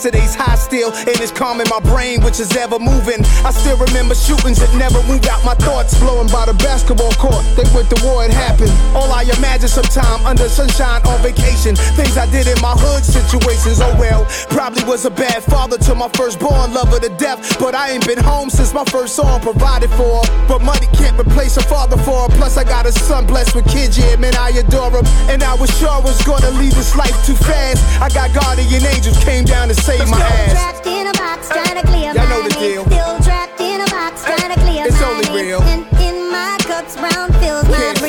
Yesterday's 0.00 0.34
high 0.34 0.56
still, 0.56 0.88
and 0.96 1.12
it's 1.20 1.30
calming 1.30 1.68
my 1.68 1.78
brain, 1.80 2.24
which 2.24 2.40
is 2.40 2.56
ever 2.56 2.78
moving. 2.78 3.20
I 3.44 3.52
still 3.52 3.76
remember 3.76 4.14
shootings 4.16 4.56
that 4.56 4.72
never 4.80 4.96
moved 5.04 5.28
out 5.28 5.44
my 5.44 5.52
thoughts. 5.52 5.92
Blowing 6.00 6.28
by 6.32 6.48
the 6.48 6.56
basketball 6.56 7.12
court, 7.20 7.44
they 7.52 7.68
went 7.76 7.92
to 7.92 8.00
war, 8.00 8.24
it 8.24 8.32
happened. 8.32 8.72
All 8.96 9.12
I 9.12 9.28
imagine 9.28 9.68
sometime 9.68 10.24
under 10.24 10.48
sunshine 10.48 11.04
on 11.04 11.20
vacation. 11.20 11.76
Things 12.00 12.16
I 12.16 12.24
did 12.32 12.48
in 12.48 12.56
my 12.64 12.72
hood 12.72 13.04
situations, 13.04 13.84
oh 13.84 13.92
well. 14.00 14.24
Probably 14.48 14.84
was 14.88 15.04
a 15.04 15.12
bad 15.12 15.44
father 15.44 15.76
to 15.76 15.94
my 15.94 16.08
firstborn, 16.16 16.72
lover 16.72 16.96
to 16.96 17.12
death. 17.20 17.60
But 17.60 17.74
I 17.74 17.92
ain't 17.92 18.06
been 18.08 18.24
home 18.24 18.48
since 18.48 18.72
my 18.72 18.84
first 18.88 19.14
song 19.14 19.44
provided 19.44 19.90
for. 20.00 20.24
But 20.48 20.64
money 20.64 20.88
can't 20.96 21.20
replace 21.20 21.58
a 21.58 21.62
father 21.68 22.00
for. 22.08 22.24
Plus, 22.40 22.56
I 22.56 22.64
got 22.64 22.86
a 22.86 22.92
son 22.92 23.26
blessed 23.26 23.54
with 23.54 23.68
kids, 23.68 23.98
yeah, 24.00 24.16
man, 24.16 24.32
I 24.40 24.48
adore 24.56 24.96
him. 24.96 25.04
And 25.28 25.44
I 25.44 25.52
was 25.60 25.68
sure 25.76 25.92
I 25.92 26.00
was 26.00 26.16
gonna 26.24 26.56
leave 26.56 26.72
this 26.72 26.96
life 26.96 27.12
too 27.28 27.36
fast. 27.36 27.84
I 28.00 28.08
got 28.08 28.32
guardian 28.32 28.80
angels 28.88 29.22
came 29.24 29.44
down 29.44 29.68
to 29.68 29.74
save 29.90 30.08
my 30.10 30.20
ass. 30.20 30.52
trapped 30.52 30.86
in 30.86 31.06
a 31.06 31.12
box 31.18 31.48
trying 31.48 31.76
to 31.80 31.84
clear 31.86 32.12
Y'all 32.14 32.28
know 32.28 32.42
the 32.42 32.54
deal. 32.54 32.84
Still 32.86 33.18
trapped 33.26 33.60
in 33.60 33.80
a 33.80 33.88
box 33.90 34.24
trying 34.24 34.52
to 34.54 34.58
clear 34.60 34.86
It's 34.86 35.02
only 35.02 35.28
real. 35.34 35.62
And 35.62 35.82
in 35.98 36.30
my 36.30 36.56
cups, 36.62 36.94
brown 36.96 37.32
fills 37.40 37.66
Can't 37.66 37.99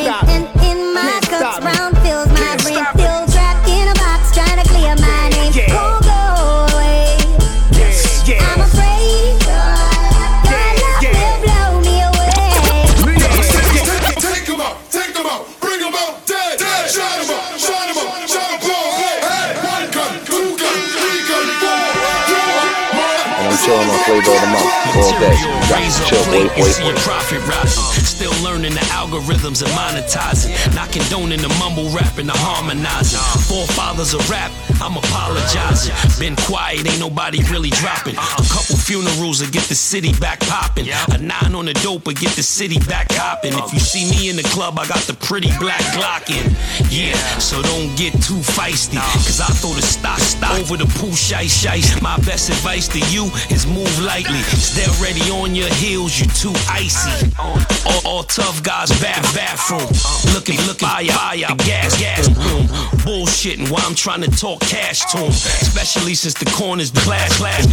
chilling 24.23 24.37
on 24.37 24.37
flavor 24.37 24.37
of 24.37 24.41
the 24.41 24.47
month 24.47 24.95
all 24.97 25.19
day. 25.19 25.35
To 25.35 26.03
chill, 26.05 26.23
boy, 26.25 26.47
boy, 26.55 26.71
boy. 26.71 27.65
Still 27.67 28.33
learning 28.43 28.73
the 28.73 28.85
algorithms 29.11 29.61
and 29.61 29.71
monetizing. 29.75 30.53
Not 30.75 30.91
condoning 30.91 31.41
the 31.41 31.49
mumble 31.59 31.89
rap 31.89 32.17
and 32.17 32.29
the 32.29 32.35
harmonizing. 32.35 33.19
Forefathers 33.43 34.13
of 34.13 34.27
rap, 34.29 34.51
I'm 34.81 34.95
apologizing. 34.97 35.93
Been 36.19 36.35
quiet, 36.35 36.87
ain't 36.87 36.99
nobody 36.99 37.43
really 37.51 37.69
dropping. 37.69 38.15
A 38.15 38.45
couple 38.47 38.77
funerals 38.77 39.43
to 39.43 39.51
get 39.51 39.63
the 39.63 39.75
city 39.75 40.13
back 40.19 40.39
popping. 40.41 40.87
A 41.11 41.17
nine 41.17 41.55
on 41.55 41.65
the 41.65 41.73
dope 41.83 42.07
will 42.07 42.13
get 42.13 42.31
the 42.35 42.43
city 42.43 42.79
back 42.87 43.11
hopping. 43.11 43.53
If 43.53 43.73
you 43.73 43.79
see 43.79 44.09
me 44.11 44.29
in 44.29 44.35
the 44.35 44.47
club, 44.55 44.79
I 44.79 44.87
got 44.87 45.03
the 45.03 45.13
pretty 45.13 45.51
black 45.59 45.81
Glock 45.91 46.29
in. 46.31 46.47
Yeah, 46.89 47.15
so 47.37 47.61
don't 47.61 47.95
get 47.97 48.13
too 48.23 48.39
feisty. 48.55 49.01
Cause 49.27 49.41
I 49.41 49.51
throw 49.59 49.73
the 49.73 49.81
stock 49.81 50.19
stock 50.19 50.59
over 50.59 50.77
the 50.77 50.87
pool 50.99 51.13
shite 51.13 51.49
shite. 51.49 52.01
My 52.01 52.17
best 52.19 52.49
advice 52.49 52.87
to 52.89 52.99
you 53.11 53.25
is 53.49 53.67
move 53.67 53.91
lightly. 53.99 54.41
Stay 54.55 54.87
ready 55.03 55.21
on 55.31 55.55
your 55.55 55.71
heels, 55.75 56.19
you 56.19 56.27
too 56.27 56.53
icy. 56.69 57.31
All, 57.39 57.59
all 58.05 58.23
tough 58.23 58.63
guys, 58.63 58.91
bath 59.01 59.33
bathroom. 59.35 59.89
Looking, 60.33 60.57
looking, 60.67 60.87
fire, 60.87 61.05
fire, 61.05 61.55
gas, 61.65 61.99
gas 61.99 62.29
room. 62.29 62.67
Bullshitting 63.03 63.69
while 63.69 63.83
I'm 63.85 63.95
trying 63.95 64.21
to 64.21 64.31
talk 64.31 64.61
cash 64.61 64.99
to 65.11 65.17
'em. 65.17 65.29
Especially 65.29 66.13
since 66.13 66.35
the 66.35 66.45
corner's 66.51 66.91
class, 66.91 67.35
class. 67.37 67.65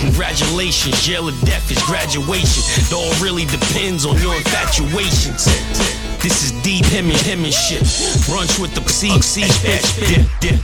Congratulations, 0.00 1.02
jail 1.04 1.28
or 1.28 1.36
death 1.44 1.70
is 1.70 1.82
graduation. 1.82 2.62
It 2.78 2.92
all 2.92 3.12
really 3.20 3.44
depends 3.46 4.06
on 4.06 4.20
your 4.22 4.34
infatuations. 4.36 5.44
This 6.20 6.44
is 6.44 6.52
deep 6.62 6.84
him 6.86 7.10
and 7.10 7.20
him 7.20 7.44
and 7.44 7.54
shit. 7.54 7.82
Brunch 8.28 8.58
with 8.58 8.74
the 8.74 8.82
C, 8.88 9.20
C, 9.20 9.48
spit, 9.48 9.84
spit, 9.84 10.26
dip. 10.40 10.60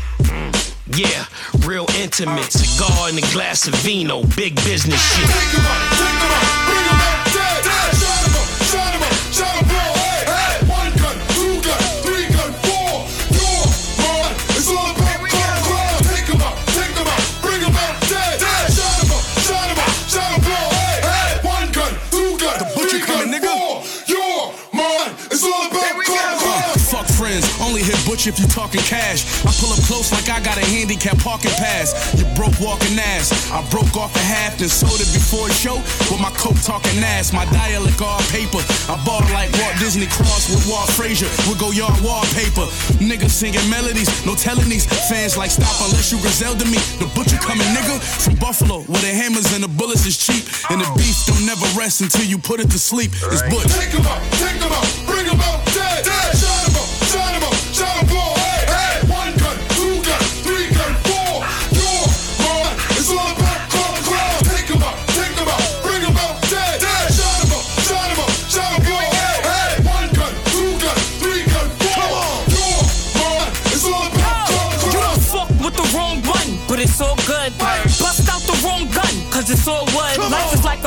Yeah, 0.95 1.25
real 1.67 1.87
intimate. 1.99 2.53
Cigar 2.53 3.09
and 3.09 3.19
a 3.19 3.27
glass 3.33 3.67
of 3.67 3.75
vino. 3.77 4.23
Big 4.37 4.55
business 4.65 5.01
shit. 5.01 6.64
If 28.15 28.39
you 28.39 28.47
talking 28.47 28.81
cash. 28.87 29.27
I 29.43 29.51
pull 29.59 29.75
up 29.75 29.83
close 29.91 30.15
like 30.15 30.31
I 30.31 30.39
got 30.39 30.55
a 30.55 30.65
handicap 30.65 31.19
parking 31.19 31.51
pass. 31.59 32.15
You 32.15 32.23
broke 32.39 32.55
walking 32.63 32.95
ass. 32.95 33.51
I 33.51 33.59
broke 33.75 33.91
off 33.99 34.15
a 34.15 34.23
half, 34.23 34.55
then 34.57 34.71
sold 34.71 35.03
it 35.03 35.11
before 35.11 35.51
the 35.51 35.55
show 35.59 35.75
with 36.07 36.23
my 36.23 36.31
coat 36.39 36.55
talking 36.63 36.95
ass. 37.03 37.35
My 37.35 37.43
dialect 37.51 37.99
all 37.99 38.23
paper. 38.31 38.63
I 38.87 38.95
bought 39.03 39.27
like 39.35 39.51
Walt 39.59 39.75
Disney 39.83 40.07
Cross 40.07 40.47
with 40.55 40.63
Walt 40.71 40.87
Frazier. 40.95 41.27
We 41.51 41.59
go 41.59 41.75
yard 41.75 41.99
wallpaper. 42.07 42.71
Niggas 43.03 43.35
singing 43.35 43.67
melodies, 43.67 44.09
no 44.23 44.39
telling 44.39 44.71
these 44.71 44.87
fans 45.11 45.35
like 45.35 45.51
stop 45.51 45.75
unless 45.91 46.15
you 46.15 46.23
Griselda 46.23 46.65
me. 46.71 46.79
The 47.03 47.11
butcher 47.19 47.43
coming 47.43 47.67
nigga 47.75 47.99
from 47.99 48.39
Buffalo 48.39 48.87
where 48.87 49.03
the 49.03 49.11
hammers 49.11 49.51
and 49.59 49.67
the 49.67 49.73
bullets 49.75 50.07
is 50.07 50.15
cheap. 50.15 50.47
And 50.71 50.79
the 50.79 50.89
beef 50.95 51.27
don't 51.27 51.43
never 51.43 51.67
rest 51.75 51.99
until 52.01 52.25
you 52.31 52.39
put 52.39 52.63
it 52.63 52.71
to 52.71 52.79
sleep. 52.79 53.11
It's 53.35 53.43
Butch. 53.51 53.67
Take 53.75 53.91
him 53.91 54.07
out, 54.07 54.23
take 54.39 54.63
him 54.63 54.71
out, 54.71 55.04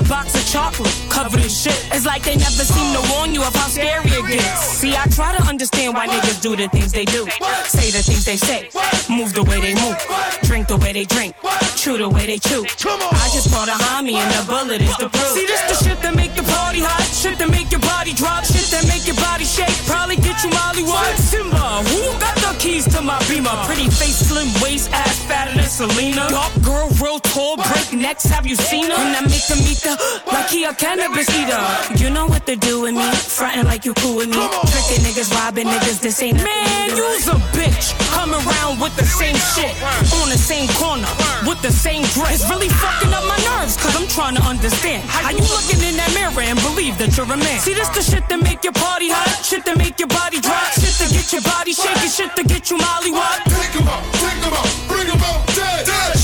box 0.08 0.36
of 0.36 0.46
chocolate, 0.48 0.94
covered 1.10 1.42
in 1.42 1.50
shit. 1.50 1.76
It's 1.92 2.06
like 2.06 2.24
they 2.24 2.36
never 2.36 2.64
seem 2.64 2.96
to 2.96 3.04
warn 3.12 3.34
you 3.34 3.44
of 3.44 3.54
how 3.54 3.68
scary 3.68 4.08
it 4.08 4.26
gets. 4.28 4.80
See, 4.80 4.96
I 4.96 5.06
try 5.08 5.36
to 5.36 5.44
understand 5.44 5.94
why 5.94 6.08
niggas 6.08 6.42
do 6.42 6.56
the 6.56 6.68
things 6.70 6.92
they 6.92 7.06
do. 7.06 7.28
Say 7.68 7.92
the 7.92 8.02
things 8.02 8.26
they 8.26 8.38
say, 8.38 8.70
move 9.10 9.34
the 9.34 9.44
way 9.44 9.60
they 9.60 9.76
move, 9.76 9.98
drink 10.44 10.68
the 10.68 10.78
way 10.78 10.94
they 10.94 11.06
drink, 11.06 11.36
chew 11.76 11.98
the 11.98 12.10
way 12.10 12.26
they 12.26 12.40
chew. 12.40 12.64
I 12.64 13.30
just 13.36 13.52
brought 13.52 13.68
a 13.68 13.78
homie 13.78 14.16
and 14.16 14.32
the 14.34 14.44
bullet 14.48 14.82
is 14.82 14.96
the 14.98 15.10
proof. 15.10 15.36
See, 15.36 15.46
this 15.46 15.62
the 15.68 15.76
shit 15.84 16.02
that 16.02 16.16
make 16.16 16.34
the 16.34 16.44
party 16.44 16.82
hot, 16.82 17.04
shit 17.12 17.38
that 17.40 17.50
make 17.52 17.72
your 17.72 17.82
body 17.82 18.14
drop, 18.14 18.46
shit 18.46 18.72
that 18.72 18.88
make 18.88 19.06
your 19.06 19.18
body 19.18 19.44
shake. 19.44 19.76
Probably 19.86 20.16
get 20.16 20.44
you 20.44 20.50
Molly? 20.50 20.86
Simba, 21.18 21.84
who 21.90 22.00
got 22.20 22.37
keys 22.68 22.86
to 22.94 23.02
my 23.02 23.18
beamer? 23.30 23.56
Pretty 23.64 23.88
face, 23.88 24.20
slim 24.28 24.50
waist, 24.62 24.92
ass 24.92 25.24
fatter 25.24 25.56
than 25.56 25.70
Selena. 25.70 26.28
Dark 26.28 26.54
girl, 26.62 26.90
real 27.02 27.20
tall, 27.20 27.56
break 27.56 27.94
necks, 27.94 28.26
have 28.26 28.46
you 28.46 28.56
seen 28.56 28.92
her? 28.92 29.00
And 29.00 29.16
I 29.16 29.22
make 29.22 29.48
them 29.48 29.60
eat 29.64 29.82
the, 29.88 29.96
like 30.34 30.50
he 30.50 30.66
a 30.66 30.74
cannabis 30.74 31.30
eater. 31.40 31.62
You 31.96 32.10
know 32.10 32.26
what 32.28 32.46
to 32.48 32.56
do 32.56 32.82
with 32.84 32.96
me, 32.96 33.10
frontin' 33.38 33.66
like 33.66 33.86
you 33.86 33.94
cool 34.02 34.18
with 34.18 34.30
me. 34.30 34.44
Tricking 34.72 35.04
niggas, 35.06 35.32
robbing 35.34 35.68
niggas, 35.68 36.00
this 36.02 36.22
ain't 36.22 36.44
Man, 36.44 36.90
you's 36.96 37.28
a 37.28 37.40
bitch. 37.56 37.96
Come 38.12 38.34
around 38.34 38.80
with 38.82 38.96
the 38.98 39.06
same 39.06 39.38
shit, 39.56 39.72
on 40.20 40.28
the 40.30 40.38
same 40.38 40.68
corner, 40.76 41.08
with 41.48 41.62
the 41.62 41.72
same 41.72 42.04
dress. 42.16 42.42
It's 42.42 42.50
really 42.50 42.70
fucking 42.70 43.14
up 43.14 43.24
my 43.32 43.40
nerves, 43.48 43.78
cause 43.78 43.96
I'm 43.96 44.08
trying 44.08 44.36
to 44.36 44.44
understand. 44.44 45.08
How 45.08 45.32
you 45.32 45.46
looking 45.56 45.80
in 45.88 45.96
that 45.96 46.12
mirror 46.14 46.44
and 46.44 46.60
believe 46.60 46.98
that 47.00 47.16
you're 47.16 47.32
a 47.32 47.38
man? 47.38 47.60
See, 47.60 47.74
this 47.74 47.90
the 47.90 48.04
shit 48.04 48.28
that 48.28 48.42
make 48.42 48.64
your 48.64 48.74
party 48.74 49.10
hot, 49.10 49.46
shit 49.46 49.64
that 49.66 49.78
make 49.78 50.00
your 50.00 50.12
body 50.12 50.42
drop, 50.42 50.68
shit 50.76 50.96
to 51.00 51.08
get 51.14 51.32
your 51.32 51.46
body 51.46 51.72
shaking, 51.72 52.12
shit 52.12 52.36
to 52.36 52.44
get 52.44 52.57
you 52.66 52.78
molly 52.78 53.12
what? 53.12 53.46
Take 53.46 53.80
him 53.80 53.88
out, 53.88 54.04
take 54.14 54.42
him 54.42 54.52
out, 54.52 54.88
bring 54.88 55.06
him 55.08 55.22
out 55.22 55.46
dead. 55.54 55.86
dead. 55.86 56.17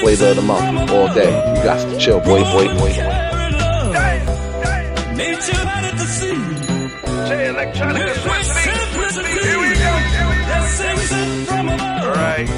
Flavor 0.00 0.28
of 0.28 0.36
the 0.36 0.42
month 0.42 0.90
all 0.90 1.12
day. 1.12 1.30
You 1.56 1.62
got 1.64 1.80
to 1.80 1.98
chill, 1.98 2.20
boy, 2.20 2.42
boy, 2.42 2.66
boy. 2.78 2.92
Jay 7.28 7.48
Electronica 7.52 8.14
Swizz. 8.24 8.50
Here 9.44 9.58
we 9.58 9.68
go. 9.76 9.92
All 12.02 12.14
right. 12.14 12.48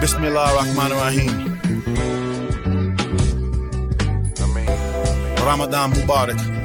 Bismillah 0.00 0.44
ar-Rahman 0.46 0.92
ar-Rahim. 0.92 1.32
Ramadan 5.46 5.92
Mubarak. 5.92 6.55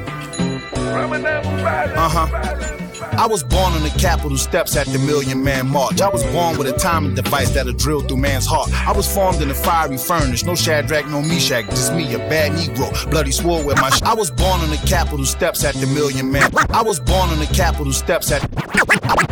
Uh 0.94 2.08
huh. 2.08 2.68
I 3.12 3.26
was 3.26 3.42
born 3.42 3.72
on 3.74 3.82
the 3.82 3.94
Capitol 3.98 4.36
steps 4.36 4.76
at 4.76 4.86
the 4.86 4.98
Million 4.98 5.42
Man 5.44 5.68
March. 5.68 6.00
I 6.00 6.08
was 6.08 6.24
born 6.32 6.58
with 6.58 6.66
a 6.68 6.72
timing 6.72 7.14
device 7.14 7.50
that'll 7.50 7.72
drill 7.72 8.00
through 8.00 8.16
man's 8.16 8.46
heart. 8.46 8.70
I 8.86 8.92
was 8.92 9.12
formed 9.12 9.40
in 9.42 9.50
a 9.50 9.54
fiery 9.54 9.98
furnace, 9.98 10.44
no 10.44 10.54
Shadrach, 10.54 11.06
no 11.08 11.20
Meshach, 11.20 11.66
just 11.66 11.94
me, 11.94 12.12
a 12.14 12.18
bad 12.18 12.52
Negro, 12.52 13.10
bloody 13.10 13.30
swore 13.30 13.64
with 13.64 13.80
my. 13.80 13.90
Sh- 13.90 14.02
I 14.02 14.14
was 14.14 14.30
born 14.30 14.60
on 14.60 14.70
the 14.70 14.82
Capitol 14.86 15.24
steps 15.26 15.64
at 15.64 15.74
the 15.74 15.86
Million 15.88 16.32
Man. 16.32 16.50
I 16.70 16.82
was 16.82 17.00
born 17.00 17.30
on 17.30 17.38
the 17.38 17.46
Capitol 17.46 17.92
steps 17.92 18.32
at. 18.32 18.42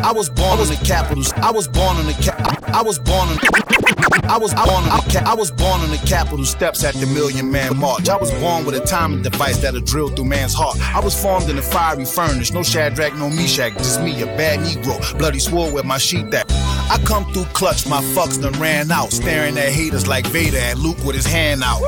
I 0.03 0.13
was 0.13 0.29
born 0.31 0.59
on 0.59 0.69
the 0.69 0.81
Capitol. 0.85 1.25
I 1.37 1.51
was 1.51 1.67
born 1.69 1.97
on 1.97 2.07
the 2.07 2.15
cap. 2.15 2.60
I 2.73 2.83
was 2.83 2.99
born 2.99 3.29
on. 3.29 3.39
I 4.31 4.39
was 4.39 4.55
born 4.55 4.85
the 4.85 5.23
I 5.27 5.35
was 5.35 5.51
born 5.51 5.81
on 5.81 5.91
the 5.91 6.01
Capitol 6.07 6.45
steps 6.45 6.85
at 6.85 6.95
the 6.95 7.07
Million 7.07 7.51
Man 7.51 7.77
March. 7.77 8.09
I 8.09 8.17
was 8.17 8.31
born 8.35 8.65
with 8.65 8.77
a 8.77 8.81
timing 8.81 9.23
device 9.23 9.59
that'll 9.59 9.81
drill 9.81 10.09
through 10.09 10.27
man's 10.27 10.55
heart. 10.55 10.79
I 10.95 11.01
was 11.01 11.21
formed 11.21 11.49
in 11.51 11.59
a 11.59 11.63
fiery 11.63 12.05
furnace, 12.05 12.53
no 12.53 12.63
Shadrach, 12.63 13.15
no 13.17 13.29
Meshach, 13.29 13.77
just 13.79 14.01
me, 14.03 14.23
a 14.23 14.27
bad 14.27 14.61
Negro, 14.61 15.19
bloody 15.19 15.41
swore 15.41 15.73
with 15.73 15.85
my 15.85 15.99
sheet 15.99 16.31
that. 16.31 16.47
I 16.91 17.01
come 17.05 17.25
through 17.33 17.45
clutch, 17.47 17.87
my 17.87 18.03
fucks 18.03 18.41
done 18.41 18.59
ran 18.61 18.91
out, 18.91 19.13
staring 19.13 19.57
at 19.59 19.69
haters 19.69 20.09
like 20.09 20.27
Vader 20.27 20.59
and 20.59 20.79
Luke 20.79 20.99
with 21.05 21.15
his 21.15 21.27
hand 21.27 21.63
out. 21.65 21.81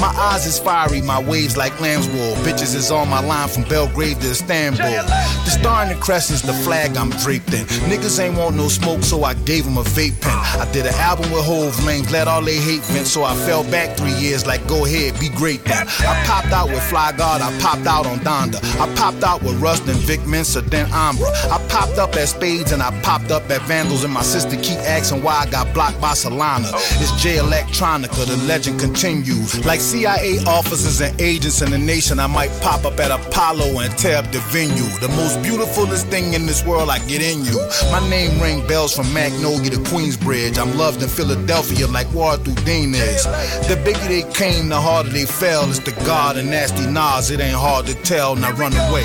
My 0.00 0.08
eyes 0.08 0.46
is 0.46 0.58
fiery, 0.58 1.00
my 1.00 1.22
waves 1.22 1.56
like 1.56 1.80
lamb's 1.80 2.08
wool. 2.08 2.34
Bitches 2.42 2.74
is 2.74 2.90
on 2.90 3.08
my 3.08 3.20
line 3.20 3.48
from 3.48 3.64
Belgrade 3.64 4.20
to 4.20 4.30
Istanbul. 4.30 4.84
The 4.84 5.50
star 5.50 5.84
in 5.84 5.90
the 5.90 5.94
crest 5.96 6.30
is 6.30 6.42
the 6.42 6.52
flag 6.52 6.96
I'm 6.96 7.10
draped 7.10 7.54
in. 7.54 7.66
Niggas 7.88 8.18
ain't 8.18 8.36
want 8.36 8.56
no 8.56 8.68
smoke, 8.68 9.02
so 9.02 9.22
I 9.22 9.34
gave 9.34 9.64
them 9.64 9.78
a 9.78 9.84
vape 9.84 10.20
I 10.28 10.68
did 10.72 10.86
an 10.86 10.94
album 10.94 11.30
with 11.32 11.44
Hove 11.44 11.84
Lanes, 11.84 12.08
glad 12.08 12.28
all 12.28 12.42
they 12.42 12.56
hate 12.56 12.82
vent, 12.82 13.06
so 13.06 13.24
I 13.24 13.34
fell 13.46 13.64
back 13.64 13.96
three 13.96 14.12
years 14.12 14.46
like 14.46 14.66
go 14.66 14.84
ahead, 14.84 15.18
be 15.18 15.28
great 15.28 15.64
then. 15.64 15.86
I 16.00 16.22
popped 16.26 16.52
out 16.52 16.68
with 16.68 16.82
Fly 16.82 17.12
God, 17.12 17.40
I 17.40 17.56
popped 17.60 17.86
out 17.86 18.06
on 18.06 18.18
Donda. 18.20 18.58
I 18.80 18.92
popped 18.94 19.22
out 19.22 19.42
with 19.42 19.60
Rust 19.60 19.86
and 19.88 19.98
Vic 19.98 20.26
Mensa, 20.26 20.60
then 20.60 20.86
Ambra. 20.88 21.30
I 21.50 21.64
popped 21.68 21.98
up 21.98 22.14
at 22.16 22.28
Spades 22.28 22.72
and 22.72 22.82
I 22.82 22.90
popped 23.02 23.30
up 23.30 23.48
at 23.50 23.62
Vandals, 23.62 24.04
and 24.04 24.12
my 24.12 24.22
sister 24.22 24.56
keep 24.56 24.78
asking 24.78 25.22
why 25.22 25.38
I 25.38 25.46
got 25.50 25.72
blocked 25.74 26.00
by 26.00 26.12
Solana. 26.12 26.70
It's 27.00 27.22
Jay 27.22 27.36
Electronica, 27.36 28.26
the 28.26 28.36
legend 28.46 28.80
continues. 28.80 29.64
Like 29.64 29.80
CIA 29.80 30.38
officers 30.46 31.00
and 31.00 31.18
agents 31.20 31.62
in 31.62 31.70
the 31.70 31.78
nation, 31.78 32.18
I 32.18 32.26
might 32.26 32.50
pop 32.60 32.84
up 32.84 32.98
at 33.00 33.10
Apollo 33.10 33.80
and 33.80 33.96
tear 33.98 34.18
up 34.18 34.30
the 34.32 34.40
venue. 34.50 34.88
The 35.00 35.08
most 35.08 35.42
beautifulest 35.42 36.06
thing 36.08 36.34
in 36.34 36.46
this 36.46 36.64
world, 36.64 36.90
I 36.90 36.98
get 37.06 37.22
in 37.22 37.44
you. 37.44 37.58
My 37.90 38.06
name 38.08 38.40
ring 38.40 38.66
bells 38.66 38.94
from 38.94 39.12
Magnolia 39.12 39.70
to 39.70 39.80
Queensbridge. 40.18 40.58
I'm 40.58 40.76
loved 40.76 41.02
in 41.02 41.08
Philadelphia 41.08 41.86
like 41.86 42.12
Walter 42.12 42.52
Dean 42.64 42.94
is. 42.94 43.24
The 43.68 43.80
bigger 43.84 43.98
they 44.00 44.22
came, 44.32 44.68
the 44.68 44.80
harder 44.80 45.10
they 45.10 45.24
fell. 45.24 45.68
It's 45.68 45.78
the 45.80 45.92
God 46.04 46.36
and 46.36 46.50
nasty 46.50 46.86
Nas, 46.86 47.30
it 47.30 47.40
ain't 47.40 47.56
hard 47.56 47.86
to 47.86 47.94
tell. 47.94 48.36
Now 48.36 48.52
run 48.52 48.72
away. 48.72 49.04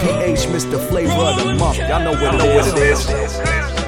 PH, 0.00 0.46
Mr. 0.48 0.78
Flavor 0.88 1.12
of 1.12 1.36
the 1.44 1.54
Month. 1.54 1.78
Y'all 1.78 2.00
know 2.00 2.12
what, 2.12 2.34
know 2.36 2.54
what 2.54 2.66
it 2.66 2.78
is. 2.78 3.06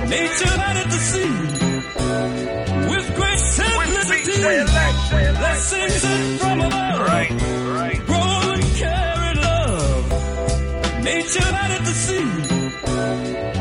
Nature 0.08 0.60
at 0.60 0.84
the 0.84 0.98
sea. 0.98 1.30
With 2.88 3.14
great 3.16 3.38
simplicity. 3.38 4.42
Blessings 5.38 6.40
from 6.40 6.60
above. 6.60 7.00
Right, 7.00 7.30
right. 7.30 8.06
Grow 8.06 8.52
and 8.52 8.62
carry 8.76 9.34
love. 9.36 11.04
Nature 11.04 11.42
at 11.42 11.78
the 11.84 11.92
sea. 11.92 13.51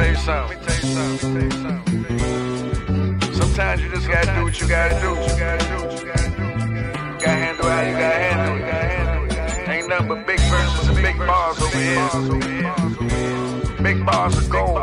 Tell 0.00 0.10
you 0.10 0.16
something. 0.16 0.58
Let 0.60 0.66
me 0.66 0.66
tell 0.66 0.80
you 0.80 0.94
something. 0.94 1.34
Let 1.34 1.42
me 1.42 1.50
tell 1.50 1.50
you 1.50 2.20
something. 2.20 3.34
Sometimes 3.34 3.82
you 3.82 3.88
just 3.90 4.08
gotta 4.08 4.34
do 4.34 4.44
what 4.44 4.60
you 4.60 4.68
gotta 4.68 4.94
do. 5.00 5.08
You 5.08 5.34
gotta 5.44 5.64
do. 5.68 5.76
What 5.84 6.00
you 6.00 6.06
gotta 6.06 6.30
do. 6.30 6.42
You 6.42 6.78
gotta 7.20 7.44
handle 7.44 7.68
how 7.68 7.82
you 7.82 7.92
gotta 7.92 8.20
handle 8.26 8.54
it. 8.54 8.60
You 8.60 8.64
gotta 8.66 8.88
handle 8.96 9.24
it. 9.24 9.68
Ain't 9.68 9.88
nothing 9.88 10.08
but 10.08 10.26
big 10.26 10.40
verses 10.40 10.88
and 10.88 10.96
big 10.96 11.18
bars 11.18 11.60
over 11.60 11.78
here. 11.78 12.08
Big 13.82 14.06
bars 14.06 14.36
of 14.38 14.50
gold. 14.50 14.78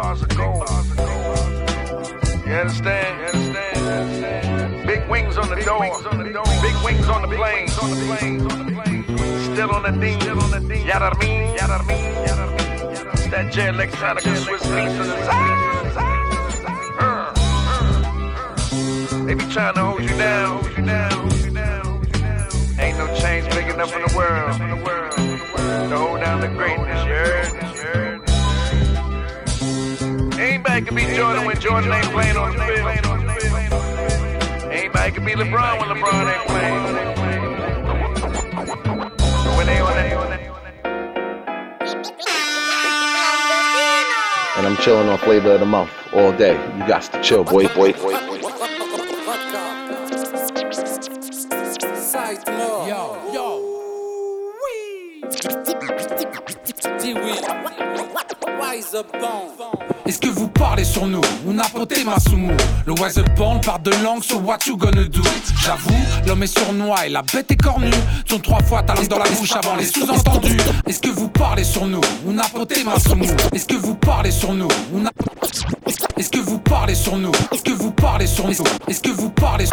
You 2.48 2.54
understand? 2.54 3.20
You 3.20 3.26
understand? 3.40 4.88
Big 4.88 5.02
wings 5.10 5.38
on 5.38 5.50
the 5.50 5.56
door. 5.66 5.80
Big 5.82 6.76
wings 6.86 7.08
on 7.10 7.22
the 7.24 7.28
plane. 7.36 7.68
Still 9.50 9.72
on 9.72 9.82
the 9.84 9.92
ding. 10.00 10.22
Yada 10.86 11.18
mean. 11.20 11.56
Yada 11.56 11.84
mean. 11.86 12.67
It's 13.28 13.36
that 13.36 13.52
Jay 13.52 13.68
Electronica 13.68 14.32
Swizz 14.40 14.64
Beatz 14.72 14.96
They 19.28 19.34
be 19.34 19.46
trying 19.52 19.74
to 19.74 19.82
hold 19.84 20.02
you 20.02 20.16
down. 20.16 20.64
Ain't 22.80 22.98
no 22.98 23.08
change 23.20 23.50
big 23.54 23.68
enough 23.68 23.94
in 23.94 24.02
the 24.02 24.14
world 24.16 24.54
to 25.90 25.98
hold 25.98 26.22
down 26.22 26.40
the 26.40 26.48
greatness. 26.48 27.04
You 27.04 27.12
heard? 27.92 28.30
Anybody 30.40 30.82
can 30.86 30.96
be 30.96 31.04
Jordan 31.14 31.44
when 31.44 31.60
Jordan 31.60 31.92
ain't 31.92 32.06
playing 32.06 32.38
on 32.38 32.56
the 32.56 32.64
field. 32.64 32.88
Anybody 34.72 35.12
can 35.12 35.26
be 35.26 35.34
LeBron 35.34 35.80
when 35.82 35.90
LeBron 35.90 36.34
ain't 36.34 36.48
playing. 36.48 36.84
When 39.58 39.66
they 39.68 39.82
on 39.82 39.96
that. 39.98 40.47
Chilling 44.88 45.10
on 45.10 45.18
flavor 45.18 45.52
of 45.52 45.60
the 45.60 45.66
month 45.66 45.92
all 46.14 46.32
day. 46.32 46.54
You 46.78 46.88
got 46.88 47.02
to 47.02 47.22
chill, 47.22 47.44
boy, 47.44 47.68
boy, 47.76 47.92
boy. 47.92 48.12
Yo, 48.12 48.37
Est-ce 60.06 60.20
que 60.20 60.28
vous 60.30 60.48
parlez 60.48 60.86
sur 60.86 61.06
nous 61.08 61.20
ou 61.46 61.52
n'importe 61.52 61.94
Masumu 62.06 62.54
Le 62.86 62.94
wise 62.94 63.18
up 63.18 63.28
band 63.36 63.60
part 63.60 63.80
de 63.80 63.92
langue 64.04 64.24
sur 64.24 64.42
what 64.46 64.60
you 64.66 64.78
gonna 64.78 65.04
do. 65.04 65.22
J'avoue, 65.62 65.90
l'homme 66.26 66.44
est 66.44 66.58
sournois 66.58 67.06
et 67.06 67.10
la 67.10 67.22
bête 67.22 67.52
est 67.52 67.58
cornue. 67.62 67.90
Sont 68.30 68.40
trois 68.40 68.62
fois 68.64 68.84
ta 68.84 68.94
langue 68.96 69.08
dans 69.10 69.18
la 69.20 69.30
bouche 69.30 69.52
avant 69.52 69.76
les 69.76 69.86
sous-entendus. 69.86 70.58
Est-ce 70.88 71.00
que 71.02 71.10
vous 71.10 71.28
parlez 71.28 71.66
sur 71.66 71.86
nous 71.86 72.02
ou 72.26 72.32
n'importe 72.32 72.74
Masumu 72.86 73.28
Est-ce 73.54 73.66
que 73.66 73.76
vous 73.76 73.96
parlez 73.96 74.32
sur 74.32 74.54
nous 74.54 74.70
ou 74.94 75.00
n'a- 75.00 75.12
Est-ce 76.18 76.30
que 76.30 76.40
vous 76.40 76.60
parlez 76.60 76.96
sur 76.96 77.18
nous? 77.18 77.32
Est-ce 77.52 77.64
que 77.64 77.72
vous 77.74 77.92
parlez 77.92 78.28
sur 78.28 78.48
nous? 78.48 78.54
Est-ce 78.88 79.02
que 79.02 79.10
vous 79.12 79.30
parlez 79.32 79.66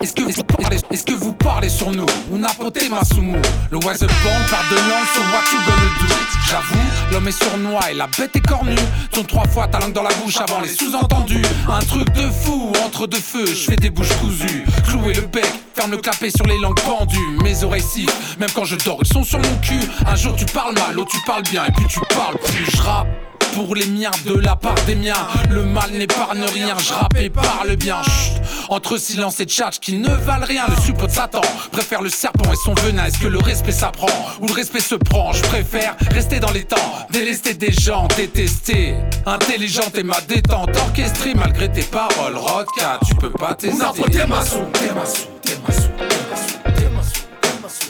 est-ce 0.00 1.04
que, 1.04 1.12
vous 1.12 1.32
parlez 1.34 1.68
sur 1.68 1.90
nous? 1.90 2.06
Ou 2.30 2.38
n'importe 2.38 2.78
Masumu 2.88 3.36
Le 3.70 3.76
wise 3.78 4.00
band 4.00 4.44
part 4.50 4.64
de 4.70 4.76
langue 4.76 5.06
sur 5.12 5.22
what 5.22 5.44
you 5.52 5.58
gonna 5.66 5.90
do? 6.00 6.14
J'avoue, 6.48 7.12
l'homme 7.12 7.28
est 7.28 7.44
sournois 7.44 7.90
et 7.90 7.94
la 7.94 8.06
bête 8.06 8.34
est 8.34 8.46
cornue. 8.46 8.74
Sont 9.14 9.24
trois 9.24 9.46
fois 9.46 9.68
ta 9.68 9.78
langue 9.78 9.92
dans 9.92 10.02
la 10.02 10.14
bouche 10.14 10.38
avant 10.38 10.60
les 10.60 10.68
sous-entendus. 10.68 11.42
Un 11.68 11.80
truc 11.80 12.10
de 12.12 12.22
fou, 12.22 12.72
entre 12.84 13.06
deux 13.06 13.20
feux, 13.20 13.46
je 13.46 13.70
fais 13.70 13.76
des 13.76 13.90
bouches 13.90 14.16
cousues. 14.20 14.64
Clouer 14.88 15.14
le 15.14 15.22
bec, 15.22 15.46
ferme 15.74 15.92
le 15.92 15.98
clapet 15.98 16.30
sur 16.30 16.46
les 16.46 16.58
langues 16.58 16.80
pendues. 16.80 17.18
Mes 17.42 17.62
oreilles 17.62 17.82
sifflent, 17.82 18.12
même 18.38 18.50
quand 18.54 18.64
je 18.64 18.76
dors, 18.76 18.98
ils 19.00 19.12
sont 19.12 19.22
sur 19.22 19.38
mon 19.38 19.56
cul. 19.62 19.80
Un 20.06 20.16
jour 20.16 20.34
tu 20.34 20.46
parles 20.46 20.74
mal, 20.74 20.94
l'autre 20.94 21.10
tu 21.12 21.20
parles 21.26 21.42
bien 21.42 21.64
et 21.66 21.72
puis 21.72 21.86
tu 21.86 22.00
parles 22.14 22.38
plus. 22.38 22.70
Je 22.72 22.82
rappe 22.82 23.06
pour 23.54 23.74
les 23.74 23.86
miens 23.86 24.10
de 24.26 24.34
la 24.34 24.56
part 24.56 24.74
des 24.86 24.94
miens. 24.94 25.26
Le 25.50 25.62
mal 25.64 25.90
n'épargne 25.92 26.44
rien, 26.44 26.76
je 26.78 26.92
rappe 26.92 27.16
et 27.16 27.30
parle 27.30 27.76
bien. 27.76 28.02
Chut. 28.02 28.40
Entre 28.68 28.98
silence 28.98 29.40
et 29.40 29.46
tchatch 29.46 29.80
qui 29.80 29.98
ne 29.98 30.08
valent 30.08 30.46
rien, 30.46 30.64
le 30.68 30.80
suppôt 30.80 31.06
de 31.06 31.12
Satan 31.12 31.40
préfère 31.72 32.02
le 32.02 32.08
serpent 32.08 32.52
et 32.52 32.56
son 32.64 32.74
venin. 32.74 33.06
Est-ce 33.06 33.18
que 33.18 33.26
le 33.26 33.38
respect 33.38 33.72
s'apprend 33.72 34.08
ou 34.40 34.46
le 34.46 34.52
respect 34.52 34.80
se 34.80 34.94
prend 34.94 35.32
Je 35.32 35.42
préfère 35.42 35.96
rester 36.12 36.40
dans 36.40 36.52
les 36.52 36.64
temps, 36.64 36.76
délester 37.10 37.54
des 37.54 37.72
gens, 37.72 38.06
détester. 38.16 38.94
Intelligente 39.26 39.96
et 39.96 40.02
ma 40.02 40.20
détente, 40.22 40.70
orchestrée 40.76 41.34
malgré 41.34 41.70
tes 41.70 41.82
paroles. 41.82 42.36
Rodka, 42.36 43.00
tu 43.06 43.14
peux 43.16 43.30
pas 43.30 43.54
tester. 43.54 43.76
Una 43.76 43.92
pote 43.92 44.26
masu, 44.28 44.58
te 44.72 44.94
masu, 44.94 45.22
te 45.42 45.50
masu, 45.66 45.88
te 45.98 46.14
masu, 46.30 46.58
te 46.74 46.84
masu, 46.94 47.20
te 47.40 47.48
masu. 47.62 47.86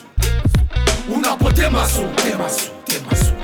Una 1.15 1.37
pote 1.37 1.69
masu, 1.71 2.03
te 2.17 2.37
masu, 2.37 2.71
te 2.87 2.95
masu, 3.09 3.25
te 3.25 3.40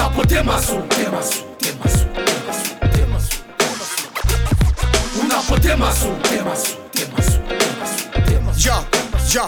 Una 0.00 0.08
pote 0.08 0.42
masu, 0.42 0.76
te 0.88 1.10
masu, 1.10 1.44
te 1.60 1.72
masu, 1.74 2.06
te 2.88 3.06
masu, 5.76 6.08
te 6.22 7.04
masu, 7.12 7.38
te 8.24 8.40
masu. 8.40 8.99
Ja 9.34 9.46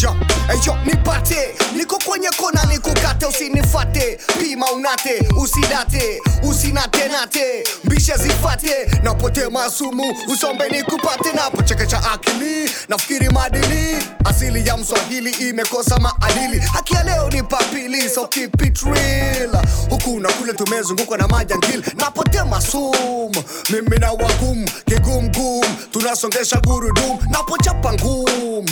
ja 0.00 0.14
eyo 0.52 0.76
nipate. 0.84 1.54
Niko 1.76 1.98
kwenye 1.98 2.28
kona 2.30 2.64
nikukate. 2.64 3.26
Usinifate. 3.26 4.18
Pima 4.40 4.70
unate. 4.72 5.28
Usidate. 5.36 6.20
Usinatenate 6.42 7.64
mbisha 7.84 8.16
zifate. 8.16 8.90
Napote 9.02 9.48
masumu. 9.48 10.14
Usombe 10.32 10.68
nikupate. 10.68 11.32
Napochekecha 11.32 12.02
akili. 12.12 12.70
Nafikiri 12.88 13.28
madili 13.28 13.96
asili 14.24 14.68
ya 14.68 14.76
mswahili 14.76 15.30
imekosa 15.30 15.98
maadili. 15.98 16.58
Haki 16.60 16.94
ya 16.94 17.02
leo 17.02 17.30
ni 17.30 17.42
papili. 17.42 18.08
So 18.10 18.26
keep 18.26 18.62
it 18.62 18.78
real. 18.82 19.50
Huku 19.90 20.20
na 20.20 20.28
kule 20.32 20.52
tumezungukwa 20.52 21.18
na 21.18 21.28
majangili. 21.28 21.82
Napote 21.96 22.42
masumu, 22.42 23.44
mimi 23.70 23.98
na 23.98 24.10
wagum 24.12 24.64
kigumgum 24.86 25.64
tunasongesha 25.90 26.60
gurudum 26.60 27.18
napochapa 27.30 27.92
ngum 27.94 28.66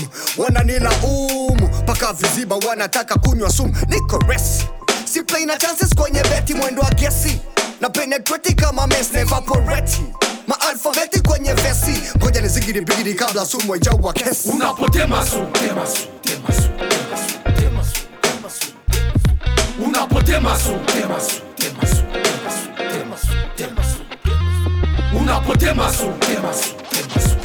wananila 0.54 0.90
umu 1.02 1.68
mpaka 1.82 2.12
viziba 2.12 2.56
wanataka 2.56 3.14
kunywa 3.14 3.50
sumu 3.52 3.76
niko 3.88 4.18
resi 4.28 4.66
si 5.04 5.22
play 5.22 5.44
na 5.46 5.56
chances 5.56 5.94
kwenye 5.94 6.22
beti 6.22 6.54
mwendo 6.54 6.82
wa 6.82 6.90
gesi 6.90 7.40
na 7.80 7.90
penetrati 7.90 8.54
kama 8.54 8.86
mes 8.86 9.12
na 9.12 9.20
evaporate 9.20 9.98
maalfabeti 10.46 11.20
kwenye 11.20 11.52
vesi 11.54 12.02
ngoja 12.18 12.40
nizigidi 12.40 12.80
bigiri 12.80 13.14
kabla 13.14 13.46
sumu 13.46 13.72
haijaua 13.72 14.12
kesi 14.12 14.48
unapotema 14.48 15.26
su 15.26 15.46
tema 15.52 15.86
su 15.86 16.02
tema 16.22 16.48
su 16.54 16.68
tema 16.68 17.16
su 17.16 17.38
tema 17.44 17.84
su 17.86 18.08
tema 18.22 18.50
su 18.50 18.72
unapotema 19.84 20.58
su 20.58 20.72
tema 20.86 21.20
su 21.20 21.40
tema 21.56 21.86
su 21.86 22.02
tema 22.12 22.50
su 22.50 22.58
tema 22.88 23.16
su 23.16 23.28
tema 23.56 23.82
su 23.84 25.18
unapotema 25.18 25.92
su 25.92 26.12
tema 26.20 26.52
su 26.54 26.74
tema 26.90 27.28
su 27.28 27.39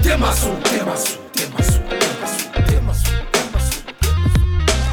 unapotema 0.00 0.32
su 0.36 0.48
tema 0.62 0.96
su 0.96 1.18
tema 1.32 1.58
su 1.64 1.78
tema 1.80 2.26
su 2.26 3.10
tema 3.32 3.60
su 3.60 3.80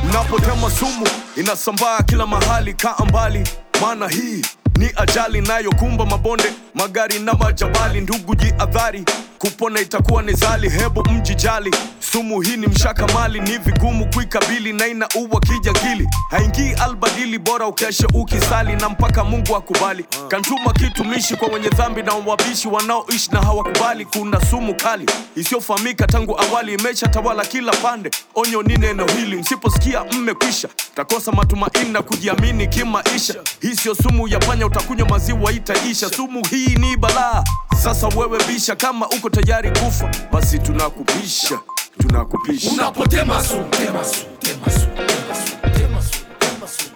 Unapotema 0.10 0.70
sumu 0.70 1.08
inasambaa 1.36 2.04
kila 2.04 2.26
mahali, 2.28 2.74
kaa 2.74 3.06
mbali, 3.10 3.44
maana 3.82 4.08
hii 4.08 4.42
ni 4.78 4.90
ajali 4.96 5.38
inayokumba 5.40 6.06
mabonde, 6.06 6.54
magari 6.76 7.20
na 7.20 7.34
majabali. 7.34 8.02
Ndugu 8.02 8.36
jiadhari, 8.36 9.06
kupona 9.40 9.80
itakuwa 9.82 10.24
ni 10.24 10.34
zali, 10.34 10.70
hebu 10.70 11.04
mjijali. 11.12 11.72
Sumu 12.00 12.42
hii 12.42 12.58
ni 12.58 12.68
mshaka 12.68 13.08
mali, 13.08 13.40
ni 13.40 13.58
vigumu 13.58 14.06
kuikabili 14.14 14.74
na 14.74 14.88
ina 14.88 15.08
uwa 15.16 15.40
kijagili 15.42 16.08
Haingii 16.30 16.74
albadili, 16.74 17.40
bora 17.40 17.68
ukeshe 17.68 18.06
ukisali 18.14 18.76
na 18.76 18.90
mpaka 18.90 19.24
Mungu 19.24 19.56
akubali. 19.56 20.06
Kantuma 20.28 20.74
kitumishi 20.74 21.36
kwa 21.36 21.48
wenye 21.48 21.70
dhambi 21.70 22.04
na 22.04 22.14
wabishi 22.14 22.68
wanaoishi 22.68 23.32
na 23.32 23.42
hawakubali. 23.42 24.06
Kuna 24.06 24.46
sumu 24.46 24.76
kali 24.76 25.06
isiyofahamika 25.36 26.08
tangu 26.08 26.40
awali, 26.40 26.74
imesha 26.74 27.08
tawala 27.08 27.46
kila 27.46 27.72
pande. 27.72 28.12
Onyo 28.36 28.64
ni 28.64 28.78
neno 28.78 29.06
hili, 29.08 29.36
msiposikia 29.36 30.04
mmekwisha, 30.04 30.68
takosa 30.96 31.32
matumaini 31.32 31.90
na 31.92 32.02
kujiamini 32.02 32.68
kimaisha. 32.68 33.36
Hii 33.62 33.76
siyo 33.76 33.96
sumu 33.96 34.28
ya 34.28 34.40
panya, 34.40 34.66
utakunywa 34.66 35.08
maziwa 35.10 35.52
itaisha. 35.52 36.10
Sumu 36.10 36.46
hii 36.48 36.76
ni 36.76 36.98
balaa. 36.98 37.44
Sasa 37.84 38.08
wewe 38.08 38.40
bisha, 38.48 38.76
kama 38.76 39.10
uko 39.10 39.27
tayari 39.30 39.72
kufa, 39.72 40.10
basi 40.32 40.60
tunakupisha, 40.60 41.60
tunakupisha. 42.02 42.72
unapotema 42.72 43.44
su 43.44 43.58
tema 43.72 44.04
su 44.04 44.26
tema 44.40 44.70
su 44.70 44.88
tema 44.88 45.34
su 45.34 45.48
tema 45.78 46.02
su 46.02 46.26
tema 46.40 46.68
su 46.68 46.90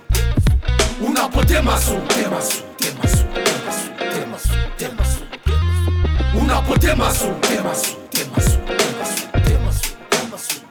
unapotema 1.06 1.80
su 1.80 1.96
tema 2.08 2.42
su 2.42 2.64
tema 2.78 3.08
su 3.10 3.24
tema 3.28 3.72
su 3.72 3.80
tema 4.10 4.38
su 4.38 4.50
tema 4.78 5.04
su 5.04 5.24
unapotema 6.40 7.12
su 7.14 7.28
tema 7.42 7.74
su 7.76 7.96
tema 8.12 8.42
su 8.42 8.58
tema 8.76 9.06
su 9.06 9.28
tema 9.44 9.72
su 9.72 9.90
tema 10.10 10.38
su 10.38 10.62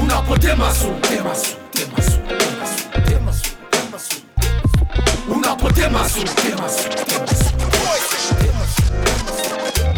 unapotema 0.00 0.74
su 0.74 0.88
tema 1.02 1.34
su 1.34 1.56
tema 1.72 2.02
su 2.02 2.18
tema 2.28 2.66
su 2.66 2.84
tema 3.06 3.32
su 3.32 3.50
tema 3.70 3.98
su 3.98 4.20
unapotema 5.28 6.08
su 6.08 6.24
tema 6.24 6.68
su 6.68 6.88
tema 6.88 7.26
su 7.26 7.54
tema 7.58 8.08
su 8.08 8.34
tema 8.34 8.64
su 8.64 9.97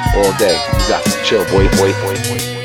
all 0.15 0.37
day. 0.37 0.55
You 0.79 0.87
got 0.87 1.03
to 1.05 1.23
chill, 1.23 1.43
boy, 1.45 1.69
boy, 1.77 1.93
boy, 2.01 2.15
boy. 2.15 2.60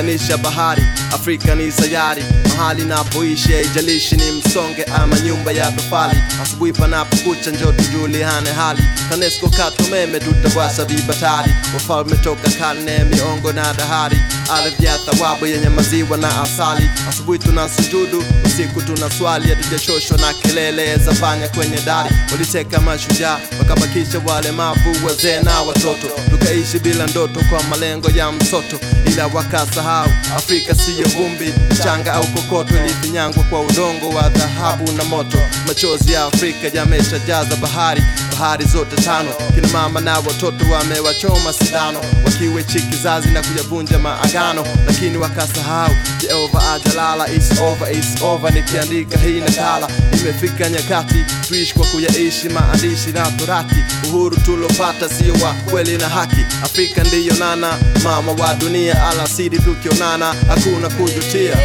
Naunganisha 0.00 0.36
bahari 0.38 0.82
afrika 1.14 1.54
ni 1.54 1.72
sayari 1.72 2.24
mahali 2.60 2.84
napoishi 2.84 3.52
haijalishi 3.52 4.16
ni 4.16 4.30
msonge 4.32 4.84
ama 4.84 5.20
nyumba 5.20 5.52
ya 5.52 5.72
tofali. 5.72 6.18
Asubuhi 6.42 6.72
panapokucha 6.72 7.50
njo 7.50 7.72
tujuliane 7.72 8.50
hali. 8.52 8.82
Tanesco 9.10 9.48
katumeme 9.48 10.20
tutawasa 10.20 10.84
vibatari 10.84 11.52
wafalme 11.74 12.16
toka 12.16 12.50
karne 12.50 12.98
miongo 13.04 13.52
na 13.52 13.74
dahari. 13.74 14.16
Ardhi 14.52 14.86
ya 14.86 14.98
thawabu 14.98 15.46
yenye 15.46 15.68
maziwa 15.68 16.16
na 16.16 16.42
asali. 16.42 16.90
Asubuhi 17.08 17.38
tuna 17.38 17.68
sujudu 17.68 18.24
usiku 18.46 18.82
tuna 18.82 19.10
swali 19.10 19.48
hatujachoshwa 19.48 20.18
na 20.18 20.34
kelele 20.34 20.96
za 20.96 21.12
panya 21.12 21.48
kwenye 21.48 21.80
dari. 21.80 22.10
Waliteka 22.32 22.80
mashujaa 22.80 23.38
wakabakisha 23.58 24.18
wale 24.18 24.30
walemavu 24.30 25.06
wazee 25.06 25.40
na 25.40 25.60
watoto. 25.60 26.08
Tukaishi 26.30 26.78
bila 26.78 27.06
ndoto 27.06 27.40
kwa 27.50 27.62
malengo 27.62 28.10
ya 28.10 28.32
msoto. 28.32 28.76
Ila 29.06 29.26
wakasahau 29.26 30.08
afrika 30.36 30.74
siyo 30.74 31.08
vumbi 31.08 31.54
mchanga 31.70 32.12
au 32.14 32.24
kokoto 32.50 32.74
ilifinyangwa 32.84 33.42
kwa 33.44 33.60
udongo 33.60 34.08
wa 34.08 34.28
dhahabu 34.28 34.92
na 34.92 35.04
moto. 35.04 35.38
Machozi 35.66 36.12
ya 36.12 36.24
afrika 36.24 36.78
yameshajaza 36.78 37.56
bahari 37.56 38.02
bahari 38.30 38.64
zote 38.64 38.96
tano. 38.96 39.28
Kina 39.54 39.68
mama 39.68 40.00
na 40.00 40.14
watoto 40.18 40.64
wamewachoma 40.72 41.52
sindano. 41.52 42.00
Wakiwechi 42.24 42.80
kizazi 42.80 43.28
na 43.28 43.42
kuyavunja 43.42 43.98
maagano. 43.98 44.66
Lakini 44.86 45.16
wakasahau 45.18 45.90
jehova 46.20 46.72
ajalala 46.72 47.28
is 47.32 47.50
over 47.60 47.92
is 47.92 48.22
over. 48.22 48.52
Nikiandika 48.54 49.18
hii 49.18 49.40
nakala 49.40 49.88
imefika 50.20 50.68
nyakati. 50.70 51.24
Tuishi 51.48 51.74
kwa 51.74 51.86
kuyaishi 51.86 52.48
maandishi 52.48 53.10
na 53.12 53.30
torati. 53.30 53.76
Uhuru 54.08 54.36
tulopata 54.36 55.08
sio 55.08 55.32
wa 55.32 55.52
kweli 55.70 55.96
na 55.98 56.08
haki. 56.08 56.40
Afrika 56.64 57.04
ndiyo 57.04 57.34
nana 57.34 57.78
mama 58.04 58.32
wa 58.32 58.54
dunia 58.54 59.08
alasidi 59.08 59.58
tukionana. 59.58 60.34
Hakuna 60.48 60.88
kujutia 60.88 61.56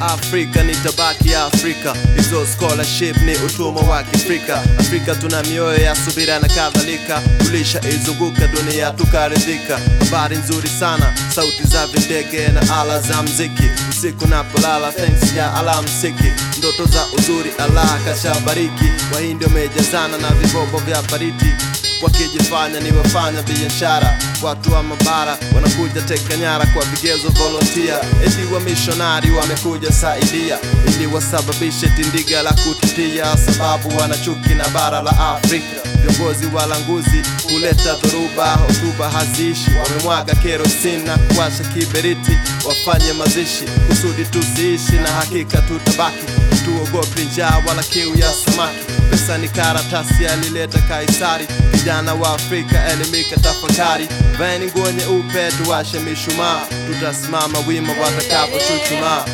Afrika 0.00 0.62
nitabaki 0.62 1.34
Afrika. 1.34 1.94
Hizo 2.16 2.46
scholarship 2.46 3.16
ni 3.22 3.36
utumwa 3.36 3.82
wa 3.82 4.02
Kiafrika. 4.02 4.62
Afrika 4.78 5.14
tuna 5.14 5.42
mioyo 5.42 5.78
ya 5.82 5.94
subira 5.96 6.38
na 6.38 6.48
kadhalika, 6.48 7.22
tulisha 7.38 7.80
izunguka 7.88 8.46
dunia 8.46 8.90
tukaridhika. 8.90 9.80
Habari 10.04 10.36
nzuri 10.36 10.68
sana, 10.68 11.14
sauti 11.34 11.64
za 11.64 11.86
vindege 11.86 12.48
na 12.48 12.80
ala 12.80 13.00
za 13.00 13.22
mziki, 13.22 13.62
usiku 13.90 14.26
napolala 14.26 14.92
thanks 14.92 15.36
ya 15.36 15.54
alamsiki, 15.54 16.32
ndoto 16.58 16.84
za 16.84 17.06
uzuri 17.18 17.50
Allah 17.58 18.04
kashabariki. 18.04 18.84
Wahindi 19.14 19.44
wamejazana 19.44 20.18
na 20.18 20.28
vibobo 20.30 20.78
vya 20.78 21.02
baridi 21.02 21.54
wakijifanya 22.02 22.80
ni 22.80 22.92
wafanya 22.98 23.42
biashara. 23.42 24.18
Watu 24.42 24.72
wa 24.72 24.82
mabara 24.82 25.38
wanakuja 25.54 26.00
teka 26.02 26.36
nyara 26.36 26.66
kwa 26.66 26.84
vigezo 26.84 27.28
volontia, 27.28 27.96
eti 28.26 28.54
wa 28.54 28.60
mishonari 28.60 29.19
wamekuja 29.28 29.92
saidia 29.92 30.58
ili 30.86 31.06
wasababishe 31.06 31.88
tindiga 31.88 32.42
la 32.42 32.52
kututia, 32.52 33.36
sababu 33.36 33.96
wanachuki 33.98 34.54
na 34.54 34.68
bara 34.68 35.02
la 35.02 35.10
Afrika. 35.34 35.64
Viongozi 36.06 36.46
walanguzi 36.54 37.22
kuleta 37.42 37.94
dhoruba, 37.94 38.54
hotuba 38.54 39.10
haziishi, 39.10 39.70
wamemwaga 39.82 40.34
kerosini 40.34 41.02
na 41.04 41.16
kuwasha 41.18 41.64
kiberiti, 41.64 42.38
wafanye 42.68 43.12
mazishi 43.12 43.64
kusudi 43.88 44.24
tusiishi, 44.24 44.92
na 44.92 45.08
hakika 45.08 45.58
tutabaki 45.62 46.24
tuogopi 46.64 47.20
njaa 47.22 47.62
wala 47.68 47.82
kiu 47.82 48.18
ya 48.18 48.32
samaki. 48.32 48.78
Pesa 49.20 49.38
ni 49.38 49.48
karatasi 49.48 50.26
alileta 50.26 50.78
Kaisari, 50.78 51.46
kijana 51.72 52.14
wa 52.14 52.34
Afrika 52.34 52.86
elimika, 52.88 53.36
tafakari. 53.36 54.08
Vaeni 54.38 54.66
nguo 54.66 54.90
nyeupe, 54.90 55.52
tuwashe 55.52 55.98
mishumaa, 55.98 56.60
tutasimama 56.86 57.58
wima 57.58 57.92
watakapochuchumaa. 57.92 59.24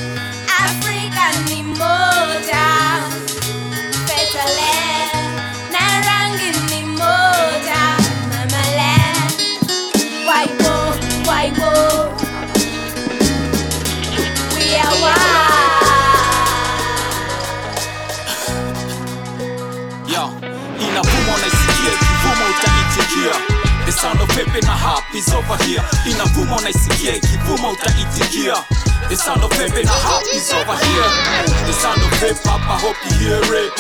Afrika 0.65 1.33
ni 1.49 1.63
moja, 1.63 2.76
The 23.97 24.23
of 24.23 24.29
pepe 24.29 24.61
na 24.67 24.73
hop 24.77 25.03
is 25.15 25.29
over 25.33 25.57
here. 25.65 25.83
Inavuma 26.11 26.57
unaisikia, 26.57 27.17
ikivuma 27.17 27.69
utaitikia. 27.71 28.55
The 29.09 29.17
sound 29.17 29.45
of 29.45 29.51
pepe 29.51 29.83
na 29.85 29.93
hop 29.93 30.23
is 30.37 30.53
over 30.53 30.77
here. 30.77 31.11
The 31.67 31.73
sound 31.73 32.03
of 32.03 32.21
hip 32.21 32.37
hop, 32.45 32.61
I 32.69 32.79
hope 32.81 32.97
you 33.05 33.17
hear 33.19 33.43
it. 33.65 33.73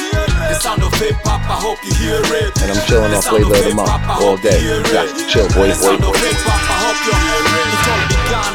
The 0.48 0.54
sound 0.60 0.82
of 0.82 0.94
hip 1.00 1.16
hop, 1.24 1.40
I 1.50 1.60
hope 1.62 1.78
you 1.84 1.94
hear 1.94 2.20
it. 2.22 2.62
And 2.62 2.72
I'm 2.72 2.86
chilling 2.86 3.10
The 3.10 3.22
sound 3.22 3.44
flavor 3.44 3.56
of 3.56 3.64
the 3.64 3.74
month 3.74 4.22
all 4.22 4.36
day. 4.36 4.58
hear 4.60 4.76
You 4.76 4.92
got 4.92 5.06
it. 5.06 5.16
to 5.16 5.26
chill, 5.28 5.48
boy, 5.48 5.68
The 5.68 5.74
boy, 5.74 5.82
sound 5.86 6.04
of 6.04 6.12
boy. 6.12 6.18
hip-hop, 6.18 6.62
I 6.70 6.76
hope 6.84 7.00
you 7.06 7.14
hear 7.24 7.42
it. 7.60 7.68
It 7.74 7.88
all 7.90 8.06
began 8.08 8.52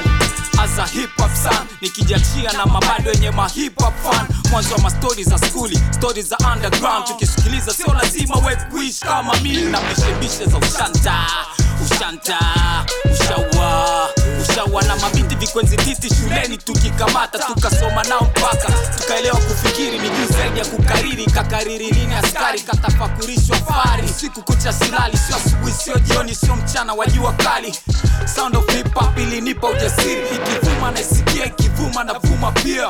as 0.64 0.78
a 0.78 0.86
hip 0.88 1.10
hop 1.18 1.32
son 1.36 1.68
nikijachia 1.82 2.52
na 2.54 2.66
mabado 2.66 3.12
yenye 3.12 3.32
ma 3.32 3.48
hip 3.48 3.80
hop 3.82 3.94
fan 4.04 4.28
mwanzo 4.52 4.76
wa 4.76 4.82
mastori 4.82 5.24
za 5.24 5.38
skuli 5.38 5.80
stori 5.92 6.22
za 6.22 6.38
underground 6.54 7.06
tukisikiliza 7.08 7.74
sio 7.74 7.94
lazima 7.94 8.36
we 8.36 8.56
kuishi 8.56 9.02
kama 9.02 9.36
mimi 9.36 9.62
na 9.72 9.82
bishebishe 9.82 10.46
za 10.46 10.58
ushanta 10.58 11.14
ushanta 12.22 12.86
ushawa 13.14 14.10
ushawa 14.42 14.84
na 14.84 14.96
mabindi 14.96 15.36
vikwenzi 15.36 15.78
tisti 15.78 16.16
shuleni 16.16 16.58
tukikamata 16.58 17.40
tukasoma 17.40 18.04
nao 18.04 18.22
mpaka 18.22 18.72
tukaelewa 18.98 19.40
zaidi 20.52 20.60
ya 20.60 20.66
kukariri 20.66 21.26
kakariri 21.26 21.92
nini 21.92 22.14
askari 22.16 22.60
katafakurishwa 22.62 23.58
fari 23.58 24.08
siku 24.08 24.42
kucha 24.44 24.74
silali 24.74 25.18
sio 25.18 25.36
asubuhi 25.36 25.74
sio 25.74 26.00
jioni 26.00 26.36
sio 26.36 26.56
mchana 26.56 26.94
wa 26.94 27.06
jua 27.08 27.34
kali. 27.34 27.76
Sound 28.36 28.56
of 28.56 28.70
hip 28.76 28.94
hop 28.94 29.18
ilinipa 29.18 29.68
ujasiri. 29.70 30.22
Ikivuma 30.36 30.92
naisikia 30.92 31.46
ikivuma 31.46 32.04
na 32.04 32.14
vuma 32.14 32.52
pia. 32.52 32.88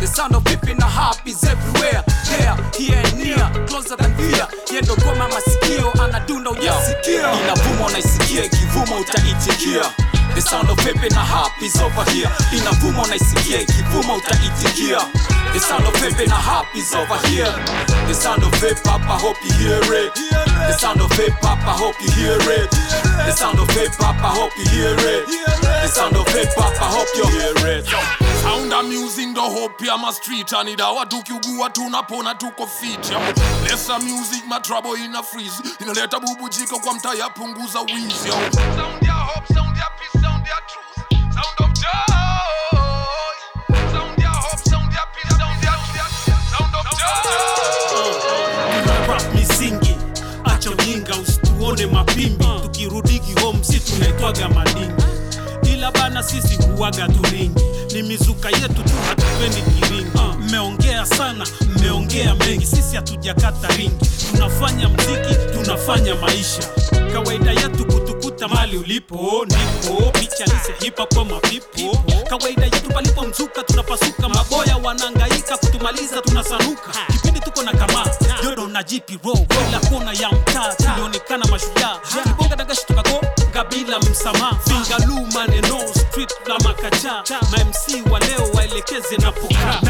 The 0.00 0.06
sound 0.06 0.34
of 0.36 0.48
hip 0.48 0.78
na 0.78 0.86
hop 0.86 1.26
is 1.26 1.44
everywhere. 1.44 2.02
Here 2.28 2.54
here 2.78 2.98
and 3.04 3.18
near, 3.18 3.66
closer 3.66 3.96
than 3.96 4.14
here. 4.16 4.46
Yendo 4.74 4.96
goma 4.96 5.28
masikio, 5.28 5.92
anadunda 6.04 6.50
ujasikia. 6.50 7.32
Inavuma 7.44 7.86
unaisikia, 7.86 8.44
ikivuma 8.44 8.96
utaitikia 9.00 9.84
The 10.34 10.40
sound 10.40 10.70
of 10.70 10.78
pepe 10.78 11.08
na 11.10 11.24
hap 11.24 11.52
is 11.62 11.76
over 11.80 12.04
here. 12.10 12.30
Inavuma 12.52 13.02
unaisikia, 13.02 13.60
ikivuma 13.60 14.14
utaitikia 14.14 14.98
The 15.52 15.60
sound 15.60 15.86
of 15.86 15.92
pepe 16.00 16.26
na 16.26 16.34
hap 16.36 16.66
is 16.76 16.94
over 16.94 17.18
here. 17.28 17.52
The 18.08 18.14
sound 18.14 18.42
of 18.44 18.50
pepe 18.60 18.80
papa 18.84 19.04
I 19.14 19.18
hope 19.20 19.36
you 19.44 19.52
hear 19.52 19.82
it. 19.94 20.14
The 20.14 20.72
sound 20.78 21.00
of 21.00 21.10
pepe 21.10 21.32
papa 21.42 21.66
I 21.66 21.76
hope 21.78 21.96
you 22.00 22.10
hear 22.10 22.38
it. 22.38 22.70
The 23.26 23.32
sound 23.32 23.58
of 23.60 23.68
pepe 23.68 23.90
papa 23.98 24.24
I 24.24 24.34
hope 24.34 24.52
you 24.58 24.64
hear 24.70 24.96
it. 24.98 25.26
The 25.82 25.88
sound 25.88 26.16
of 26.16 26.26
pepe 26.26 26.48
papa 26.56 26.80
I 26.80 26.90
hope 26.96 27.08
you 27.16 27.26
hear 27.30 27.78
it. 27.78 27.86
Sound 28.42 28.72
amusing 28.72 29.34
the 29.34 29.40
hope 29.40 29.80
ya 29.84 29.96
ma 29.96 30.10
street. 30.12 30.52
Ani 30.54 30.76
dawa 30.76 31.06
tukiugua 31.06 31.70
tunapona 31.70 32.34
tuko 32.34 32.66
fit 32.66 33.10
ya. 33.10 33.18
Lesa 33.68 33.98
music 33.98 34.46
ma 34.48 34.58
trouble 34.60 34.96
ina 35.04 35.22
freeze. 35.22 35.62
Inaleta 35.80 36.18
bubujiko 36.20 36.78
kwa 36.78 36.94
mtaa 36.94 37.14
yapunguza 37.14 37.80
wizi 37.80 38.28
yo. 38.28 38.34
Sound 38.34 39.02
ya 39.02 39.12
hope, 39.12 39.54
sound 39.54 39.76
ya 39.76 39.90
peace, 39.98 40.26
tuone 51.42 51.86
mapimbi. 51.86 52.44
Tukirudi 52.62 53.18
kihome 53.18 53.64
si 53.64 53.80
tunaitwaga 53.80 54.48
malingi 54.48 55.02
ila 55.72 55.90
bana 55.90 56.22
sisi 56.22 56.56
huwaga 56.62 57.08
turingi. 57.08 57.62
Ni 57.94 58.02
mizuka 58.02 58.48
yetu 58.50 58.82
tu 58.82 58.92
hatupendi 59.08 59.62
kiringi. 59.62 60.06
Ah. 60.18 60.36
Mmeongea 60.38 61.06
sana 61.06 61.46
mmeongea 61.76 62.34
mengi. 62.34 62.66
Sisi 62.66 62.96
hatujakata 62.96 63.68
ringi. 63.76 64.06
Tunafanya 64.32 64.88
mziki 64.88 65.34
tunafanya 65.54 66.14
maisha. 66.14 66.62
Kawaida 67.12 67.50
yetu 67.52 67.84
kutukuta 68.42 68.48
mali 68.48 68.76
ulipo 68.76 69.46
nipo. 69.46 70.10
Picha 70.18 70.44
lise 70.44 70.74
hipa 70.80 71.06
kwa 71.06 71.24
mapipo. 71.24 71.98
Kawaida 72.28 72.64
yetu 72.64 72.88
palipo 72.94 73.22
mzuka 73.22 73.62
tunapasuka. 73.62 74.28
Maboya 74.28 74.76
wanangaika 74.76 75.56
kutumaliza 75.58 76.20
tunasanuka. 76.22 76.90
Kipindi 77.12 77.40
tuko 77.40 77.62
na 77.62 77.72
kama 77.72 78.06
yodo 78.44 78.66
na 78.68 78.82
jipi 78.82 79.18
ro 79.24 79.34
bila 79.34 79.80
kona 79.90 80.12
ya 80.12 80.30
mtaa 80.32 80.74
tulionekana 80.74 81.44
mashujaa. 81.46 81.98
Kibonga 82.22 82.56
dagashi 82.56 82.86
tukagonga 82.86 83.64
bila 83.70 83.98
msamaha. 83.98 84.56
Fingalu 84.64 85.26
maneno 85.34 85.78
street 85.94 86.32
la 86.46 86.58
makacha 86.58 87.22
ma 87.50 87.64
mc 87.64 88.12
wa 88.12 88.20
leo 88.20 88.50
waelekeze 88.54 89.16
napokaa 89.16 89.80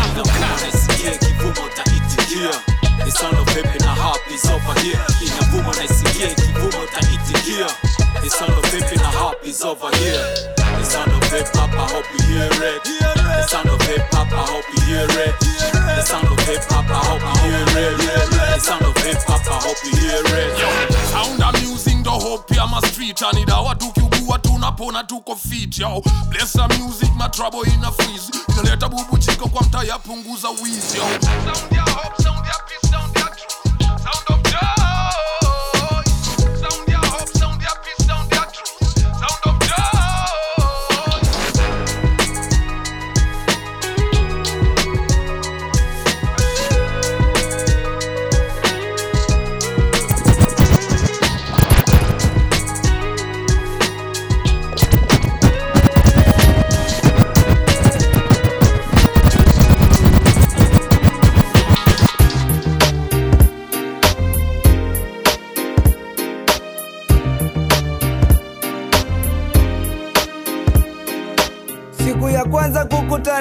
hope 12.02 12.18
you 12.18 12.34
hear 12.34 12.50
it. 12.50 12.82
The 12.84 13.46
sound 13.48 13.68
of 13.70 13.80
hip 13.82 14.02
hop 14.12 14.32
I 14.32 14.46
hope 14.46 14.64
you 14.74 14.80
hear 14.86 15.06
it. 15.06 15.34
The 15.38 16.02
sound 16.02 16.26
of 16.26 16.38
hip 16.46 16.62
hop 16.68 16.90
I 16.90 16.94
hope 17.06 17.22
you 17.44 17.50
hear 17.50 17.90
it. 17.90 17.98
The 18.30 18.58
sound 18.58 18.82
of 18.84 18.96
hip 19.04 19.18
hop 19.26 19.46
I 19.46 19.60
hope 19.62 19.76
you 19.84 19.92
hear 20.00 20.22
it. 20.24 20.92
Sound 21.12 21.42
of 21.42 21.62
music 21.62 21.94
ndo 21.96 22.10
hope 22.10 22.54
ya 22.54 22.66
ma 22.66 22.80
street 22.80 23.22
ani 23.22 23.44
dawa 23.44 23.74
tukiugua 23.74 24.38
tunapona 24.38 25.04
tuko 25.04 25.36
fit 25.36 25.78
yo. 25.78 26.02
Blessa 26.28 26.68
music 26.68 27.10
ma 27.16 27.28
trouble 27.28 27.62
ina 27.74 27.90
freeze. 27.92 28.30
Inaleta 28.48 28.88
bubujiko 28.88 29.48
kwa 29.48 29.62
mtaa 29.62 29.82
yapunguza 29.82 30.48
wizi 30.48 30.98
yo. 30.98 31.04
Sound 31.04 31.71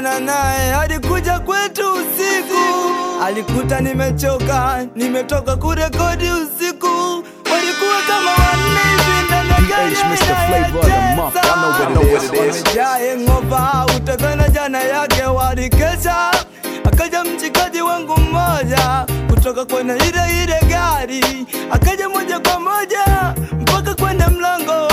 kukutana 0.02 0.20
naye, 0.20 0.74
alikuja 0.76 1.40
kwetu 1.40 1.94
usiku, 1.94 2.92
alikuta 3.26 3.80
nimechoka, 3.82 4.86
nimetoka 4.96 5.56
kurekodi 5.56 6.26
usiku, 6.32 7.24
walikuwa 7.52 8.02
kama 8.08 8.32
wanne 8.32 8.80
hivi 8.90 9.26
ndani 9.28 9.50
ng'ova 9.50 9.68
gari 9.70 9.96
PH, 9.96 10.04
Mr. 10.10 10.36
Flavor 10.48 10.80
of 10.80 10.86
the 10.86 11.16
month. 11.16 11.36
I 11.38 11.94
know 11.94 12.14
what 12.14 12.24
it 12.24 12.34
is. 12.34 12.64
wamejaa 12.64 12.98
hangover, 13.10 13.86
utazana 13.98 14.50
jana 14.50 14.82
yake 14.82 15.24
walikesha 15.24 16.32
akaja 16.84 17.24
mchikaji 17.24 17.82
wangu 17.82 18.18
mmoja 18.20 19.06
kutoka 19.30 19.66
kwenye 19.66 19.94
ile 19.94 20.44
ile 20.44 20.60
gari, 20.70 21.46
akaja 21.72 22.10
moja 22.10 22.40
kwa 22.40 22.60
moja 22.60 23.34
mpaka 23.62 23.96
kwenye 23.96 24.26
mlango 24.28 24.91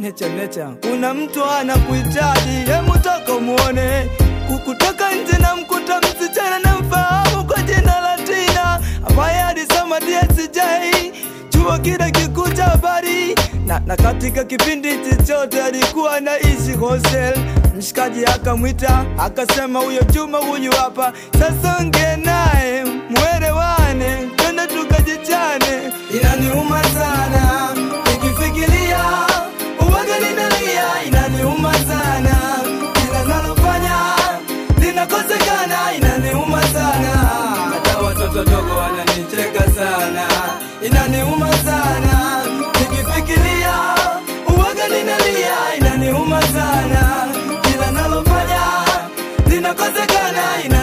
Necha 0.00 0.28
necha, 0.28 0.70
kuna 0.80 1.14
mtu 1.14 1.44
anakuhitaji, 1.44 2.50
hemu 2.66 2.92
toka 2.98 3.40
muone. 3.40 4.10
Kukutoka 4.48 5.12
nje 5.14 5.38
na 5.38 5.56
mkuta 5.56 6.00
msichana 6.00 6.58
na 6.58 6.78
mfahamu 6.78 7.44
kwa 7.46 7.62
jina 7.62 8.00
la 8.00 8.16
Tina 8.24 8.80
ambaye 9.08 9.42
alisoma 9.42 10.00
DSJ 10.00 10.58
chuo 11.48 11.78
kile 11.78 12.10
kikuu 12.10 12.48
cha 12.48 12.64
habari 12.64 13.34
na, 13.66 13.80
na 13.86 13.96
katika 13.96 14.44
kipindi 14.44 14.88
chochote 14.98 15.62
alikuwa 15.62 16.16
anaishi 16.16 16.72
hostel. 16.80 17.34
Mshikaji 17.78 18.24
akamwita 18.24 19.04
akasema, 19.18 19.78
huyo 19.78 20.02
chuma 20.14 20.38
huyu 20.38 20.72
hapa, 20.72 21.12
sasa 21.38 21.84
naye 22.24 22.84
mwelewane, 22.84 24.28
twende 24.36 24.66
tukajichane. 24.66 25.92
Inaniuma 26.20 26.82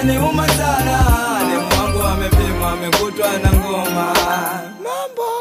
linakosekana, 0.08 0.30
uma 0.30 0.48
sana. 0.48 1.40
ni 1.50 1.76
mwangu 1.76 2.04
amepimwa 2.04 2.72
amekutwa 2.72 3.28
na 3.44 3.54
ngoma, 3.54 4.14
mambo 4.84 5.32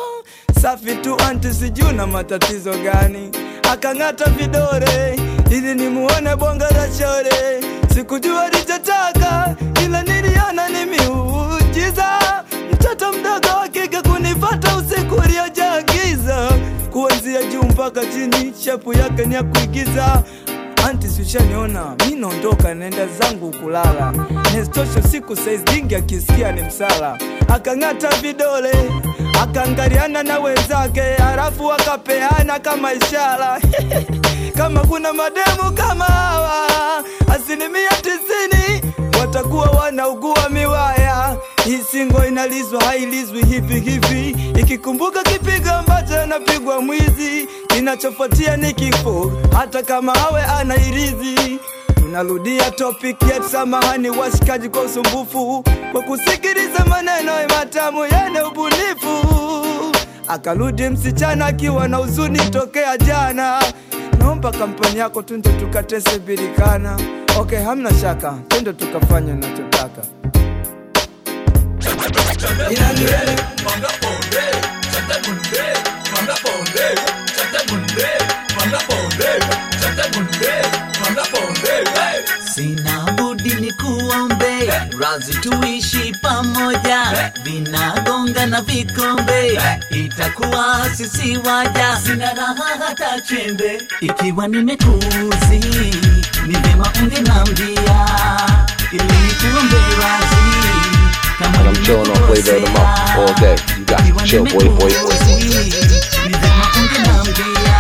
safi 0.61 0.95
tu, 0.95 1.17
anti 1.29 1.55
sijui 1.55 1.93
na 1.93 2.07
matatizo 2.07 2.73
gani, 2.73 3.31
akang'ata 3.73 4.31
vidore 4.31 5.17
ili 5.51 5.75
nimuone 5.75 6.37
bonga 6.37 6.69
la 6.71 6.89
shore. 6.99 7.61
Sikujua 7.95 8.49
litataka 8.49 9.57
ila 9.85 10.03
niliona 10.03 10.69
ni 10.69 10.85
miujiza, 10.87 12.19
mtoto 12.73 13.13
mdogo 13.13 13.49
wa 13.61 13.69
kike 13.69 14.03
kunifata 14.03 14.77
usiku 14.77 15.15
uliojaa 15.15 15.83
giza, 15.83 16.49
kuanzia 16.93 17.43
juu 17.43 17.63
mpaka 17.63 18.01
chini, 18.07 18.53
shepu 18.65 18.93
yake 18.93 19.25
ni 19.27 19.35
ya 19.35 19.43
kuigiza 19.43 20.23
anti 20.89 21.09
sishaniona 21.09 21.97
mi 22.07 22.15
naondoka 22.15 22.75
naenda 22.75 23.07
zangu 23.07 23.51
kulala. 23.51 24.13
Nestosho 24.55 25.03
siku 25.11 25.37
saizi 25.37 25.65
dingi 25.65 25.95
akisikia 25.95 26.53
ni 26.53 26.63
msala. 26.63 27.19
Akang'ata 27.49 28.09
vidole 28.23 28.73
akaangaliana 29.43 30.23
na 30.23 30.39
wenzake 30.39 31.01
halafu 31.01 31.73
akapeana 31.73 32.59
kama 32.59 32.93
ishara. 32.93 33.61
Kama 34.57 34.81
kuna 34.81 35.13
mademu 35.13 35.73
kama 35.75 36.05
hawa 36.05 37.05
asilimia 37.35 37.91
tisini 37.91 38.93
watakuwa 39.21 39.67
wanaugua 39.71 40.49
miwaya. 40.51 41.37
Hii 41.65 41.79
singo 41.91 42.25
inalizwa 42.25 42.83
hailizwi 42.85 43.43
hivi 43.45 43.81
hivi. 43.81 44.37
Ikikumbuka 44.61 45.23
kipigo 45.23 45.71
ambacho 45.71 46.21
anapigwa 46.21 46.81
mwizi. 46.81 47.49
Kinachofuatia 47.67 48.57
ni 48.57 48.73
kifo 48.73 49.33
hata 49.59 49.83
kama 49.83 50.15
awe 50.15 50.43
anairizi 50.43 51.59
tunarudia 51.95 52.71
topic 52.71 53.17
ya 53.23 53.43
samahani 53.43 54.11
washikaji 54.11 54.69
kwa 54.69 54.83
usumbufu. 54.83 55.65
Kwa 55.93 56.03
kusikiliza 56.03 56.85
maneno 56.85 57.33
matamu 57.59 58.05
yene 58.05 58.41
ubunifu. 58.43 59.27
Akarudi 60.29 60.89
msichana 60.89 61.47
akiwa 61.47 61.89
na 61.89 61.97
huzuni 61.97 62.39
tokea 62.39 62.97
jana. 62.99 63.63
Naomba 64.19 64.53
kampani 64.53 64.99
yako 64.99 65.23
tunje 65.23 65.49
tukatese 65.49 66.19
birikana 66.19 66.99
okay 67.39 67.63
hamna 67.63 67.91
shaka. 68.01 68.39
Twende 68.49 68.73
tukafanya 68.73 69.35
nachotaka. 69.35 70.03
Sina 82.55 83.13
budi 83.17 83.55
ni 83.55 83.73
kuombe 83.73 84.73
razi 85.01 85.35
tuishi 85.35 86.17
pamoja, 86.23 87.33
vinagonga 87.45 88.47
na 88.47 88.61
vikombe, 88.63 89.61
itakuwa 89.91 90.91
sisi 90.95 91.37
waja. 91.37 91.97
Sina 92.07 92.35
raha 92.35 92.65
hata 92.87 93.21
chembe, 93.21 93.83
ikiwa 94.01 94.49
nimekuzi 94.49 95.61
ni 96.47 96.55
vema 96.55 96.87
ungenambia 97.03 98.07
ili 98.93 99.05
nikuombe 99.05 99.77
radhi 99.77 100.47
kama 101.39 101.59
nimekosea 101.63 102.57
ikiwa 104.09 104.23
nimekosea. 104.43 105.61
Ni 106.27 106.35
vema 106.39 106.67
ungenambia 106.81 107.79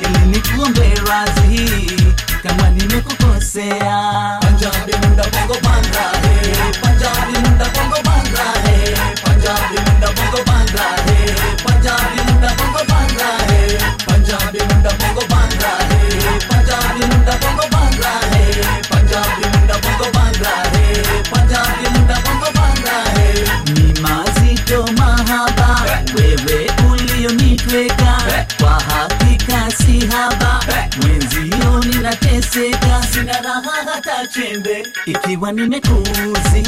ili 0.00 0.26
nikuombe 0.26 0.94
radhi 1.08 1.96
kama 2.42 2.70
nimekukosea. 2.70 4.38
Punjabi 4.40 4.92
munda 5.06 5.24
bongo 5.24 5.54
band 5.62 5.86
rahe 5.94 6.72
Punjabi 6.80 7.38
munda 7.48 7.64
bongo 7.64 7.96
band 8.04 8.28
rahe 8.36 8.96
Punjabi 9.24 9.90
hata 34.04 34.26
chembe, 34.26 34.86
ikiwa 35.06 35.52
nimekuzi 35.52 36.62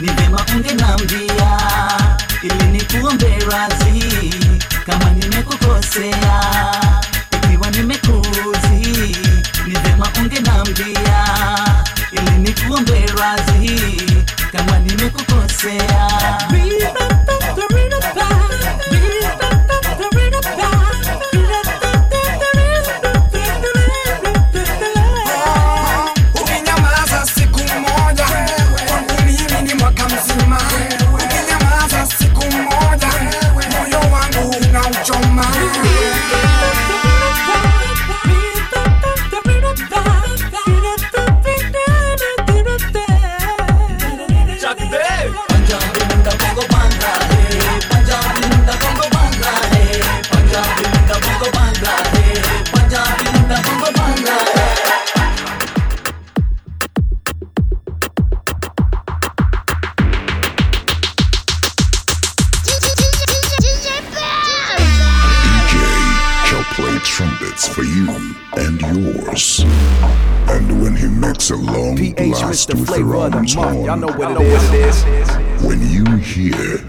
ni 0.00 0.10
vema 0.12 0.46
ungeniambia, 0.56 1.58
ili 2.42 2.64
nikuombe 2.72 3.38
radhi 3.50 4.34
kama 4.86 5.10
nimekukosea, 5.10 6.40
ikiwa 7.32 7.70
nimekuzi 7.70 9.16
ni 9.66 9.74
vema 9.84 10.08
ungeniambia, 10.20 11.26
ili 12.12 12.30
nikuombe 12.38 13.06
radhi 13.20 13.80
kama 14.52 14.78
nimekukosea. 14.78 16.08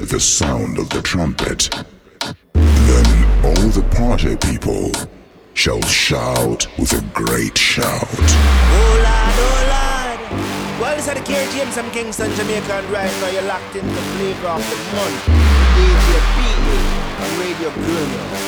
The 0.08 0.20
sound 0.20 0.78
of 0.78 0.89
the 0.91 1.01
trumpet, 1.01 1.70
then 2.53 3.43
all 3.43 3.68
the 3.70 3.84
party 3.97 4.38
people 4.38 4.91
shall 5.56 5.82
shout 5.82 6.68
with 6.78 6.93
a 6.93 7.03
great 7.12 7.58
shout. 7.58 8.08
Oh 8.08 8.93
Lord, 9.03 9.36
oh 9.43 9.60
Lord. 9.76 10.80
Well, 10.80 10.95
this 10.95 11.08
is 11.08 11.14
the 11.16 11.20
K 11.22 11.49
James 11.51 11.74
from 11.74 11.89
Kingston, 11.91 12.34
Jamaica, 12.36 12.74
and 12.74 12.89
right 12.91 13.12
now 13.20 13.30
you're 13.30 13.41
locked 13.41 13.76
in 13.76 13.86
the 13.86 14.01
flavor 14.16 14.47
of 14.47 14.62
the 14.70 14.78
month. 14.95 15.26
DJ 15.76 16.14
on 17.20 17.39
Radio 17.39 17.70
Grenouille. 17.72 18.45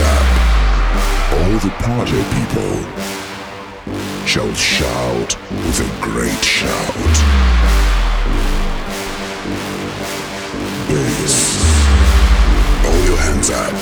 All 0.00 1.58
the 1.58 1.70
party 1.82 2.22
people 2.36 2.74
shall 4.26 4.52
shout 4.54 5.36
with 5.50 5.80
a 5.80 5.88
great 6.00 6.44
shout. 6.44 7.16
Bass. 10.88 11.36
All 12.86 13.00
your 13.04 13.18
hands 13.18 13.50
up. 13.50 13.74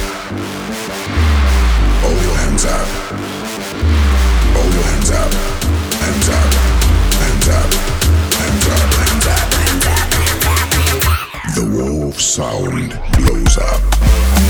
All 2.05 2.19
your 2.27 2.37
hands 2.43 2.65
up. 2.65 2.89
All 4.57 4.71
your 4.73 4.85
hands 4.91 5.11
up. 5.11 5.33
Hands 6.01 6.29
up. 6.29 6.55
Hands 7.21 7.49
up. 7.49 7.73
Hands 8.41 8.67
up. 8.69 8.91
Hands 8.99 9.27
up. 9.29 9.49
Hands 9.61 9.87
up. 9.87 10.07
The 11.55 11.65
wolf 11.77 12.21
sound 12.21 12.91
blows 13.17 13.59
up. 13.59 14.46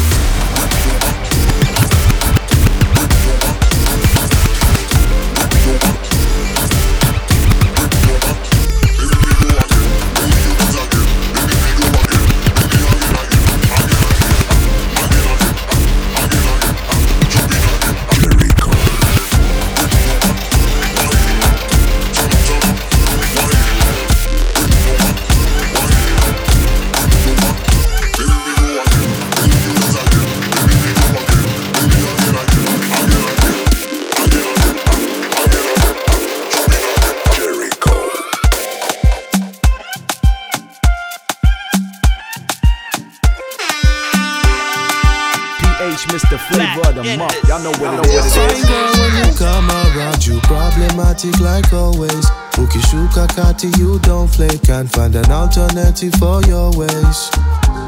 You 53.63 53.99
don't 54.01 54.29
flake, 54.29 54.63
Can't 54.65 54.91
find 54.91 55.15
an 55.17 55.31
alternative 55.31 56.13
for 56.19 56.43
your 56.43 56.77
ways. 56.77 57.31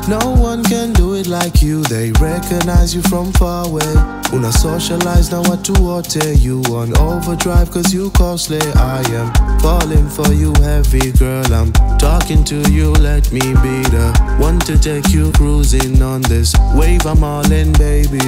No 0.08 0.18
one 0.40 0.64
can 0.64 0.94
do 0.94 1.14
it 1.14 1.26
like 1.26 1.60
you. 1.60 1.82
They 1.82 2.10
recognize 2.12 2.94
you 2.94 3.02
from 3.02 3.32
far 3.34 3.66
away. 3.66 3.92
Una 4.32 4.50
socialize 4.50 5.30
now 5.30 5.42
what 5.42 5.66
to 5.66 5.74
water 5.82 6.32
you 6.32 6.62
on 6.70 6.96
overdrive 6.96 7.70
cause 7.70 7.92
you 7.92 8.10
costly. 8.12 8.60
I 8.76 9.02
am 9.12 9.60
falling 9.60 10.08
for 10.08 10.32
you 10.32 10.54
heavy 10.62 11.12
girl. 11.12 11.52
I'm 11.52 11.72
talking 11.98 12.44
to 12.44 12.56
you, 12.72 12.92
let 12.92 13.30
me 13.30 13.40
be 13.40 13.82
the 13.92 14.36
one 14.40 14.58
to 14.60 14.78
take 14.78 15.12
you 15.12 15.32
cruising 15.32 16.00
on 16.00 16.22
this 16.22 16.54
wave. 16.74 17.04
I'm 17.04 17.22
all 17.22 17.52
in, 17.52 17.72
baby. 17.74 18.18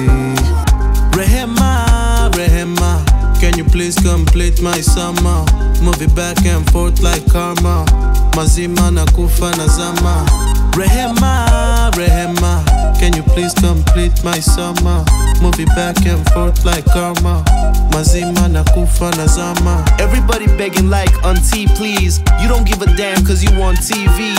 Rehema, 1.17 2.29
Rehema, 2.33 3.03
can 3.41 3.57
you 3.57 3.63
please 3.65 3.95
complete 3.95 4.61
my 4.61 4.79
summer? 4.81 5.43
Move 5.81 5.99
it 6.01 6.15
back 6.15 6.45
and 6.45 6.69
forth 6.71 7.01
like 7.01 7.25
karma. 7.31 7.85
Mazima 8.35 8.91
na 8.93 9.05
kufa 9.07 9.51
na 9.57 9.67
zama. 9.67 10.25
Rehema, 10.77 11.91
Rehema, 11.95 12.63
can 12.99 13.13
you 13.13 13.23
please 13.33 13.53
complete 13.55 14.23
my 14.23 14.39
summer? 14.39 15.03
Move 15.41 15.59
it 15.59 15.67
back 15.69 15.97
and 16.05 16.23
forth 16.31 16.63
like 16.63 16.85
karma. 16.85 17.43
Mazima 17.91 18.47
na 18.49 18.63
kufa 18.63 19.09
na 19.17 19.25
zama. 19.27 19.83
Everybody 19.99 20.45
begging 20.57 20.89
like 20.89 21.11
auntie, 21.25 21.67
please. 21.75 22.19
You 22.41 22.47
don't 22.47 22.65
give 22.65 22.81
a 22.81 22.95
damn 22.95 23.25
cause 23.25 23.43
you 23.43 23.51
on 23.61 23.75
TV. 23.75 24.35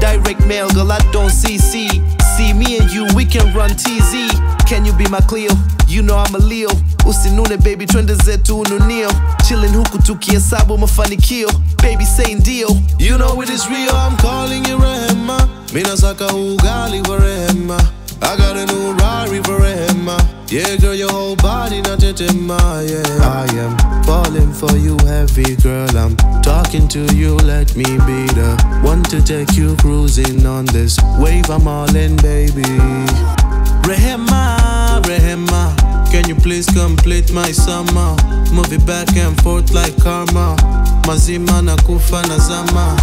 Direct 0.00 0.46
mail, 0.46 0.70
girl, 0.70 0.92
I 0.92 0.98
don't 1.12 1.30
CC. 1.30 2.00
See 2.36 2.52
me 2.52 2.78
and 2.78 2.90
you, 2.90 3.06
we 3.14 3.24
can 3.24 3.54
run 3.54 3.70
TZ. 3.70 4.30
Can 4.66 4.84
you 4.84 4.92
be 4.94 5.06
my 5.08 5.20
Cleo? 5.20 5.50
You 5.86 6.02
know 6.02 6.16
I'm 6.16 6.34
a 6.34 6.38
Leo. 6.38 6.68
Usinune 7.06 7.56
baby, 7.62 7.86
twende 7.86 8.14
zetu 8.14 8.60
ununio. 8.60 9.10
Chillin 9.48 9.74
huku 9.76 9.98
tukihesabu 9.98 10.78
mafanikio. 10.78 11.48
Baby 11.82 12.04
saying 12.04 12.42
deal. 12.42 12.68
You 12.98 13.16
know 13.18 13.40
it 13.42 13.50
is 13.50 13.68
real, 13.68 13.94
I'm 13.94 14.16
calling 14.16 14.64
you 14.64 14.78
Rehema. 14.78 15.48
Mina 15.72 15.96
saka 15.96 16.26
ugali 16.26 17.04
for 17.06 17.20
Rehema. 17.20 17.80
I 18.22 18.36
got 18.36 18.56
a 18.56 18.66
new 18.66 18.92
Rari 18.94 19.42
for 19.42 19.58
Rehema. 19.60 19.93
Yeah, 20.54 20.76
girl, 20.76 20.94
your 20.94 21.10
whole 21.10 21.34
body 21.34 21.80
not 21.82 21.98
tetema, 21.98 22.58
yeah. 22.88 23.02
I 23.26 23.44
am 23.58 24.04
falling 24.04 24.52
for 24.52 24.70
you 24.76 24.96
heavy, 25.04 25.56
girl. 25.56 25.90
I'm 25.98 26.16
talking 26.42 26.86
to 26.88 27.00
you, 27.16 27.34
let 27.38 27.74
me 27.74 27.82
be 27.82 28.26
the 28.38 28.54
one 28.84 29.02
to 29.04 29.20
take 29.20 29.56
you 29.56 29.74
cruising 29.78 30.46
on 30.46 30.66
this 30.66 30.96
wave. 31.18 31.50
I'm 31.50 31.66
all 31.66 31.90
in, 31.96 32.14
baby. 32.18 32.62
Rehema, 33.82 35.02
Rehema, 35.02 35.74
can 36.12 36.28
you 36.28 36.36
please 36.36 36.66
complete 36.66 37.32
my 37.32 37.50
summer? 37.50 38.14
Move 38.52 38.72
it 38.72 38.86
back 38.86 39.08
and 39.16 39.34
forth 39.42 39.72
like 39.72 39.96
karma. 40.00 40.54
Mazima 41.04 41.62
na 41.64 41.74
kufa 41.82 42.22
na 42.28 42.38
zama. 42.38 42.96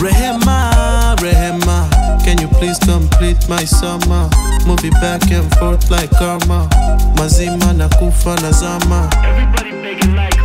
Rehema, 0.00 1.16
Rehema, 1.18 1.88
can 2.24 2.38
you 2.40 2.48
please 2.48 2.78
complete 2.78 3.48
my 3.48 3.64
summer? 3.64 4.30
Move 4.66 4.90
back 5.00 5.30
and 5.32 5.52
forth 5.56 5.90
like 5.90 6.10
karma. 6.10 6.68
Mazima 7.16 7.72
na 7.76 7.88
kufa. 7.88 8.36
Everybody 9.24 9.70
begging 9.82 10.14
like 10.14 10.37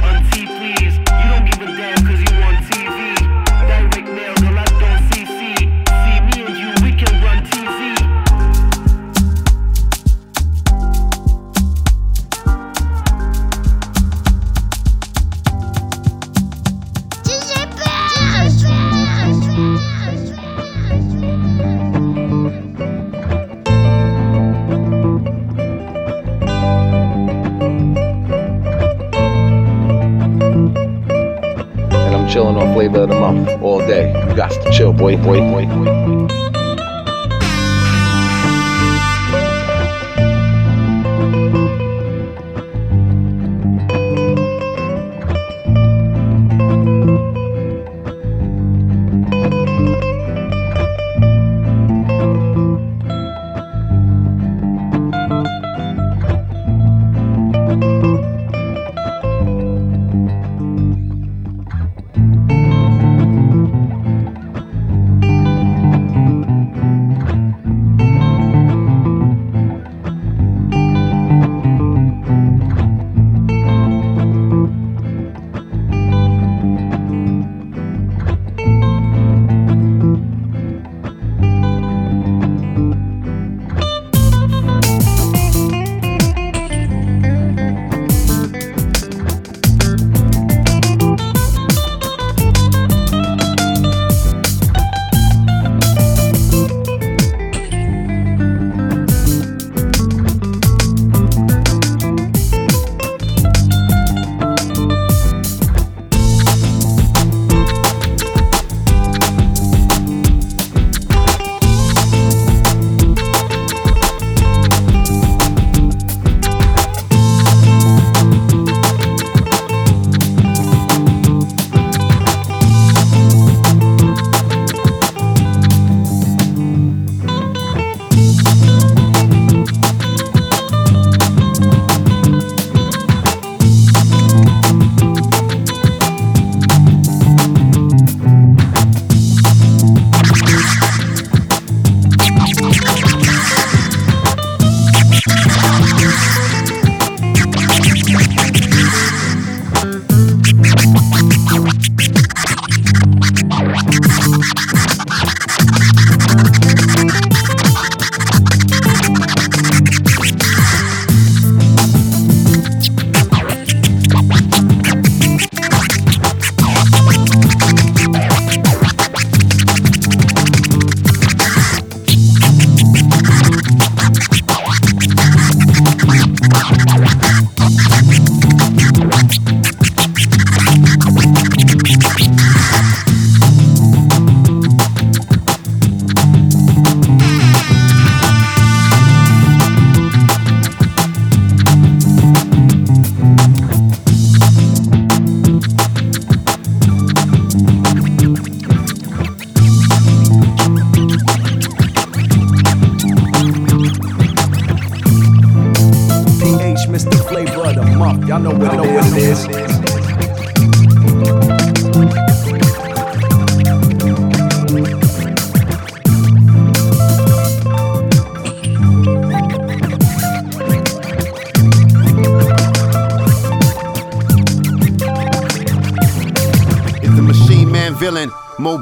flavor 32.83 33.03
of 33.03 33.09
the 33.09 33.19
month 33.19 33.47
all 33.61 33.79
day. 33.79 34.11
You 34.27 34.35
got 34.35 34.51
to 34.51 34.71
chill, 34.71 34.91
boy, 34.91 35.15
boy, 35.15 35.39
boy, 35.39 35.65
boy. 35.65 36.42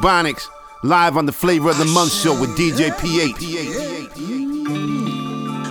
Live 0.03 1.15
on 1.15 1.27
the 1.27 1.31
Flavor 1.31 1.69
of 1.69 1.77
the 1.77 1.85
Month 1.85 2.11
show 2.11 2.33
with 2.39 2.57
DJ 2.57 2.89
PH. 2.99 3.37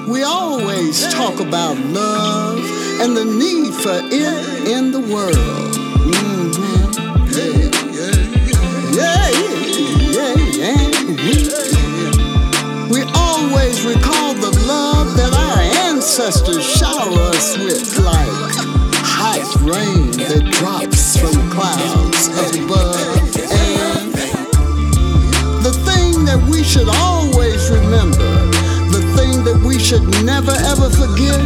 We 0.09 0.23
always 0.23 1.13
talk 1.13 1.41
about 1.41 1.77
love 1.79 2.59
and 3.01 3.17
the 3.17 3.25
need 3.25 3.75
for 3.75 4.01
it 4.05 4.69
in 4.69 4.93
the 4.93 5.01
world. 5.01 5.35
Mhm. 6.15 6.55
Yeah, 8.95 9.31
yeah, 10.15 10.35
yeah, 10.61 10.91
yeah. 11.35 12.87
We 12.89 13.03
always 13.15 13.83
recall 13.85 14.35
the 14.35 14.53
love 14.65 15.17
that 15.17 15.33
our 15.35 15.61
ancestors 15.91 16.65
shower 16.65 17.19
us 17.35 17.57
with, 17.59 17.99
like 17.99 18.31
hot 19.03 19.57
rain 19.63 20.13
that 20.13 20.45
drops 20.53 21.17
from 21.19 21.51
clouds 21.51 22.29
should 26.71 26.89
always 26.89 27.69
remember, 27.69 28.31
the 28.95 29.03
thing 29.17 29.43
that 29.43 29.61
we 29.67 29.77
should 29.77 30.07
never 30.25 30.53
ever 30.53 30.89
forget, 30.89 31.43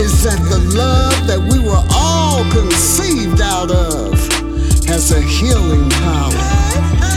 is 0.00 0.22
that 0.24 0.40
the 0.48 0.58
love 0.74 1.26
that 1.26 1.38
we 1.38 1.58
were 1.58 1.84
all 1.92 2.42
conceived 2.50 3.42
out 3.42 3.70
of 3.70 4.14
has 4.86 5.12
a 5.12 5.20
healing 5.20 5.90
power 5.90 7.07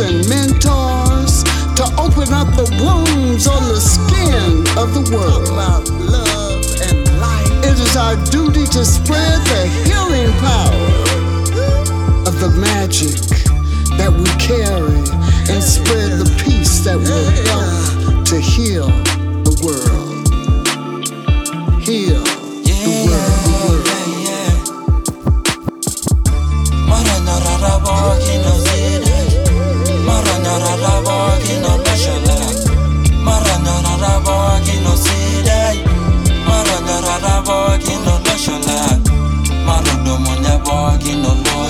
and 0.00 0.28
mentors 0.28 1.44
to 1.76 1.84
open 2.02 2.32
up 2.32 2.48
the 2.56 2.66
wounds 2.82 3.46
on 3.46 3.62
the 3.68 3.78
skin 3.78 4.58
of 4.76 4.92
the 4.92 5.02
world. 5.14 5.46
It 7.62 7.78
is 7.78 7.96
our 7.96 8.16
duty 8.26 8.66
to 8.66 8.84
spread 8.84 9.40
the 9.46 9.66
healing 9.84 10.32
power 10.40 10.90
of 12.26 12.40
the 12.40 12.50
magic 12.58 13.20
that 13.96 14.10
we 14.10 14.26
carry 14.42 14.98
and 15.52 15.62
spread 15.62 16.18
the 16.18 16.42
peace 16.44 16.80
that 16.84 16.98
will 16.98 17.30
help 17.46 18.26
to 18.26 18.40
heal 18.40 18.88
the 19.44 19.54
world. 19.64 19.93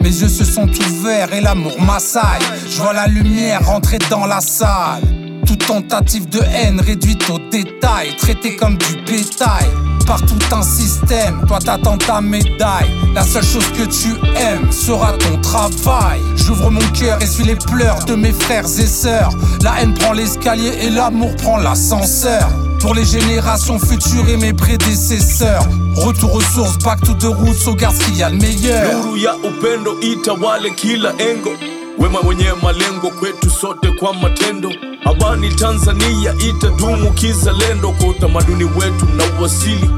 Mes 0.00 0.08
yeux 0.08 0.28
se 0.28 0.44
sont 0.44 0.68
ouverts 0.68 1.32
et 1.32 1.40
l'amour 1.40 1.80
m'assaille 1.80 2.40
Je 2.68 2.80
vois 2.80 2.92
la 2.92 3.06
lumière 3.06 3.64
rentrer 3.66 3.98
dans 4.10 4.26
la 4.26 4.40
salle 4.40 5.02
toute 5.50 5.66
tentative 5.66 6.28
de 6.28 6.40
haine 6.54 6.80
réduite 6.80 7.28
au 7.28 7.38
détail, 7.50 8.14
traitée 8.16 8.54
comme 8.54 8.78
du 8.78 8.94
bétail. 9.04 9.66
Par 10.06 10.20
tout 10.22 10.38
un 10.54 10.62
système, 10.62 11.44
toi 11.48 11.58
t'attends 11.58 11.98
ta 11.98 12.20
médaille. 12.20 12.88
La 13.14 13.24
seule 13.24 13.44
chose 13.44 13.66
que 13.72 13.82
tu 13.82 14.10
aimes 14.36 14.70
sera 14.70 15.12
ton 15.14 15.40
travail. 15.40 16.20
J'ouvre 16.36 16.70
mon 16.70 16.86
cœur 16.92 17.20
et 17.20 17.26
suis 17.26 17.42
les 17.42 17.56
pleurs 17.56 18.04
de 18.04 18.14
mes 18.14 18.32
frères 18.32 18.66
et 18.66 18.86
sœurs. 18.86 19.32
La 19.62 19.80
haine 19.80 19.94
prend 19.94 20.12
l'escalier 20.12 20.72
et 20.82 20.90
l'amour 20.90 21.34
prend 21.34 21.56
l'ascenseur. 21.56 22.48
Pour 22.80 22.94
les 22.94 23.04
générations 23.04 23.78
futures 23.78 24.28
et 24.28 24.36
mes 24.36 24.52
prédécesseurs. 24.52 25.62
Retour 25.96 26.34
aux 26.34 26.40
sources, 26.40 26.78
back 26.78 27.00
to 27.02 27.12
the 27.14 27.24
roots, 27.26 27.66
au 27.68 27.74
garde 27.74 27.96
qu'il 27.98 28.16
y 28.16 28.22
a 28.22 28.30
le 28.30 28.36
meilleur. 28.36 28.94
nuru 29.04 29.18
ya 29.20 29.34
upendo 29.36 30.00
itawale 30.00 30.70
kila 30.70 31.10
engo. 31.18 31.50
Wema 31.98 32.22
mwenye 32.22 32.44
malengo 32.62 33.10
kwetu 33.10 33.50
sote 33.50 33.88
kwa 33.92 34.14
matendo. 34.14 34.72
Amani 35.04 35.48
tanzania 35.54 36.34
itadumu 36.48 37.10
kizalendo. 37.12 37.92
Kwa 37.92 38.08
utamaduni 38.08 38.64
wetu 38.64 39.06
na 39.16 39.24
uwasili 39.40 39.90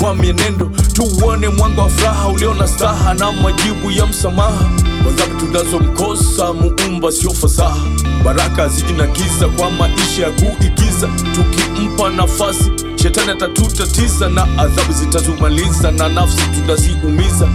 kwa 0.00 0.14
mienendo. 0.14 0.70
Tuone 0.92 1.48
mwanga 1.48 1.82
wa 1.82 1.88
furaha 1.90 2.28
ulio 2.28 2.54
na 2.54 2.66
staha 2.68 3.14
na 3.14 3.32
majibu 3.32 3.90
ya 3.90 4.06
msamaha 4.06 4.64
dhambi 5.10 5.36
tunazomkosa 5.46 6.52
muumba 6.52 7.12
sio 7.12 7.30
fasaha. 7.30 7.76
Baraka 8.24 8.68
zijina 8.68 9.06
giza 9.06 9.48
kwa 9.48 9.70
maisha 9.70 10.22
ya 10.22 10.30
kuigiza. 10.30 11.08
Tukimpa 11.34 12.08
nafasi 12.10 12.72
shetani 13.02 13.30
atatutatiza 13.30 14.28
na 14.28 14.42
adhabu 14.58 14.92
zitatumaliza 14.92 15.90
na 15.90 16.08
nafsi 16.08 16.42
tutaziumiza. 16.54 17.48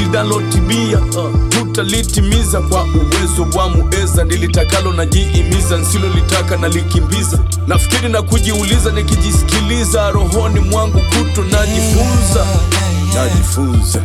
Linalotibia 0.00 0.98
uh, 0.98 1.30
tutalitimiza 1.48 2.60
kwa 2.60 2.84
uwezo 2.84 3.58
wa 3.58 3.68
mueza 3.68 4.24
nilitakalo 4.24 4.92
najiimiza 4.92 5.76
nsilolitaka 5.76 6.56
nalikimbiza. 6.56 7.38
Nafikiri 7.66 8.08
na 8.08 8.22
kujiuliza 8.22 8.90
nikijisikiliza 8.92 10.10
rohoni 10.10 10.60
mwangu 10.60 11.00
kuto 11.00 11.44
najifunza. 11.44 12.46
Najifunza 13.14 14.04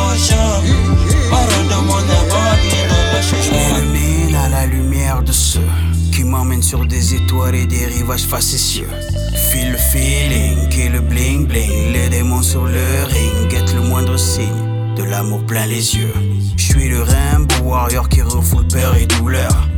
sur 6.59 6.85
des 6.85 7.15
étoiles 7.15 7.55
et 7.55 7.65
des 7.65 7.85
rivages 7.85 8.25
facétieux. 8.25 8.89
Feel 9.51 9.71
le 9.71 9.77
feeling, 9.77 10.67
qui 10.69 10.89
le 10.89 10.99
bling 10.99 11.47
bling, 11.47 11.93
les 11.93 12.09
démons 12.09 12.41
sur 12.41 12.65
le 12.65 13.05
ring, 13.07 13.47
guette 13.49 13.73
le 13.73 13.81
moindre 13.81 14.17
signe 14.17 14.95
de 14.97 15.03
l'amour 15.03 15.45
plein 15.45 15.65
les 15.65 15.95
yeux. 15.95 16.13
Je 16.57 16.63
suis 16.63 16.89
le 16.89 17.01
Rainbow 17.03 17.63
Warrior 17.63 18.09
qui 18.09 18.21
refoule 18.21 18.67
peur 18.67 18.95
et 18.95 19.05
douleur. 19.05 19.69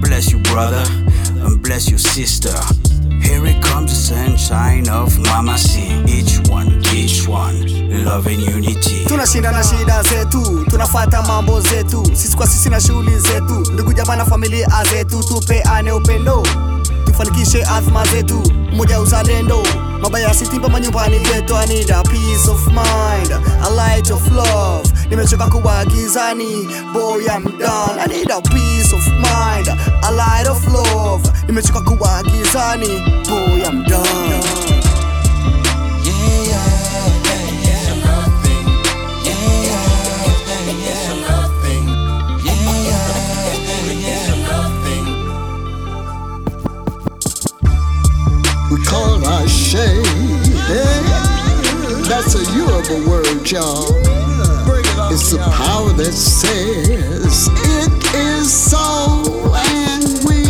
Bless 0.00 0.30
you 0.30 0.40
brother, 0.40 0.82
bless 1.62 1.88
you 1.88 1.98
sister. 1.98 2.58
Here 3.22 3.46
it 3.46 3.62
comes 3.62 3.92
the 3.92 4.14
sunshine 4.14 4.88
of 4.88 5.16
Mama 5.18 5.56
C. 5.56 5.80
Each 6.08 6.40
one, 6.48 6.82
each 6.94 7.28
one, 7.28 8.04
love 8.04 8.26
and 8.26 8.40
unity. 8.42 9.04
tunashinda 9.06 9.52
tunafata 10.96 11.22
mambo 11.22 11.60
zetu. 11.60 12.06
Sisi 12.12 12.36
kwa 12.36 12.46
sisi 12.46 12.70
na 12.70 12.80
shughuli 12.80 13.18
zetu. 13.18 13.72
Ndugu 13.72 13.92
jamaa 13.92 14.16
na 14.16 14.24
familia 14.24 14.68
zetu 14.90 15.22
tupeane 15.24 15.92
upendo. 15.92 16.42
Tufanikishe 17.04 17.64
azma 17.64 18.04
zetu. 18.06 18.42
Moja 18.72 19.00
uzalendo. 19.00 19.62
Mabaya 20.02 20.34
sitimba 20.34 20.68
manyumbani 20.68 21.16
yetu. 21.16 21.56
I 21.56 21.66
need 21.66 21.90
a 21.90 22.02
peace 22.02 22.48
of 22.50 22.66
mind 22.66 23.32
a 23.62 23.70
light 23.70 24.10
of 24.10 24.28
love. 24.32 24.92
Nimechoka 25.10 25.46
kuwa 25.46 25.84
gizani 25.84 26.68
boy 26.92 27.24
I'm 27.24 27.44
done. 27.58 28.00
I 28.00 28.06
need 28.08 28.30
a 28.30 28.40
peace 28.40 28.92
of 28.94 29.06
mind 29.08 29.68
a 30.02 30.10
light 30.12 30.48
of 30.48 30.66
love. 30.72 31.30
Nimechoka 31.46 31.80
kuwa 31.80 32.22
gizani 32.22 32.88
boy 33.28 33.62
I'm 33.68 33.84
done 33.84 34.55
That's 52.08 52.34
a 52.36 52.44
Yoruba 52.56 53.08
word, 53.10 53.50
y'all. 53.50 53.90
It's 55.12 55.30
the 55.32 55.38
power 55.38 55.92
that 55.94 56.12
says 56.12 57.48
it 57.50 58.14
is 58.14 58.52
so, 58.52 59.52
and 59.54 60.04
we 60.24 60.46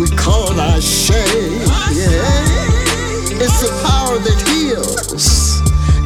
we 0.00 0.08
call 0.16 0.58
our 0.58 0.80
shade. 0.80 1.62
It's 3.40 3.60
the 3.60 3.70
power 3.86 4.18
that 4.18 4.38
heals. 4.48 5.60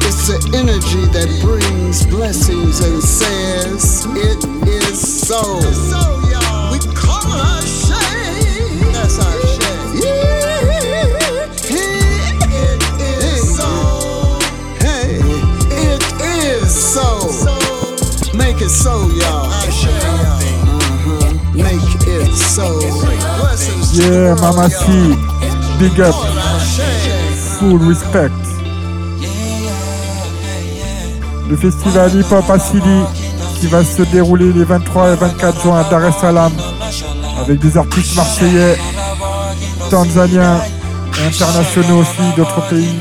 It's 0.05 0.27
the 0.27 0.39
energy 0.57 1.05
that 1.15 1.29
brings 1.41 2.05
blessings 2.05 2.81
and 2.81 3.01
says 3.01 4.05
it 4.11 4.43
is 4.67 5.27
so. 5.27 5.41
We 6.71 6.79
call 6.93 7.25
our 7.31 7.61
so, 18.73 19.09
y'all. 19.11 19.45
Uh-huh. 19.45 20.33
Make 21.53 21.77
it 22.07 22.33
so. 22.33 22.81
Yeah, 23.93 24.33
Mama 24.41 24.69
C, 24.69 25.15
big 25.77 25.99
up, 26.01 26.15
full 27.59 27.77
respect. 27.77 28.31
Le 31.49 31.55
festival 31.55 32.15
Hip 32.15 32.31
Hop 32.31 32.49
Assili 32.49 33.03
qui 33.59 33.67
va 33.67 33.83
se 33.83 34.01
dérouler 34.03 34.51
les 34.51 34.63
23 34.63 35.13
et 35.13 35.15
24 35.15 35.61
juin 35.61 35.81
à 35.81 35.83
Dar 35.83 36.05
es 36.05 36.11
Salaam 36.13 36.51
avec 37.39 37.59
des 37.59 37.77
artistes 37.77 38.15
marseillais, 38.15 38.77
tanzaniens 39.91 40.59
et 41.19 41.27
internationaux 41.27 41.99
aussi 41.99 42.35
d'autres 42.35 42.67
pays. 42.69 42.99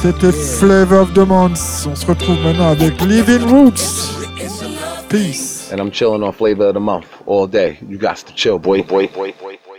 C'était 0.00 0.32
Flavor 0.32 1.02
of 1.02 1.12
the 1.12 1.26
Month. 1.26 1.88
On 1.90 1.96
se 1.96 2.06
retrouve 2.06 2.36
maintenant 2.44 2.70
avec 2.70 3.00
Living 3.02 3.42
Roots. 3.50 4.19
Peace. 5.10 5.72
And 5.72 5.80
I'm 5.80 5.90
chilling 5.90 6.22
on 6.22 6.32
flavor 6.32 6.68
of 6.68 6.74
the 6.74 6.80
month 6.80 7.08
all 7.26 7.48
day. 7.48 7.78
You 7.86 7.98
got 7.98 8.18
to 8.18 8.34
chill, 8.34 8.60
boy, 8.60 8.82
boy, 8.82 9.08
boy, 9.08 9.32
boy, 9.32 9.58
boy. 9.66 9.69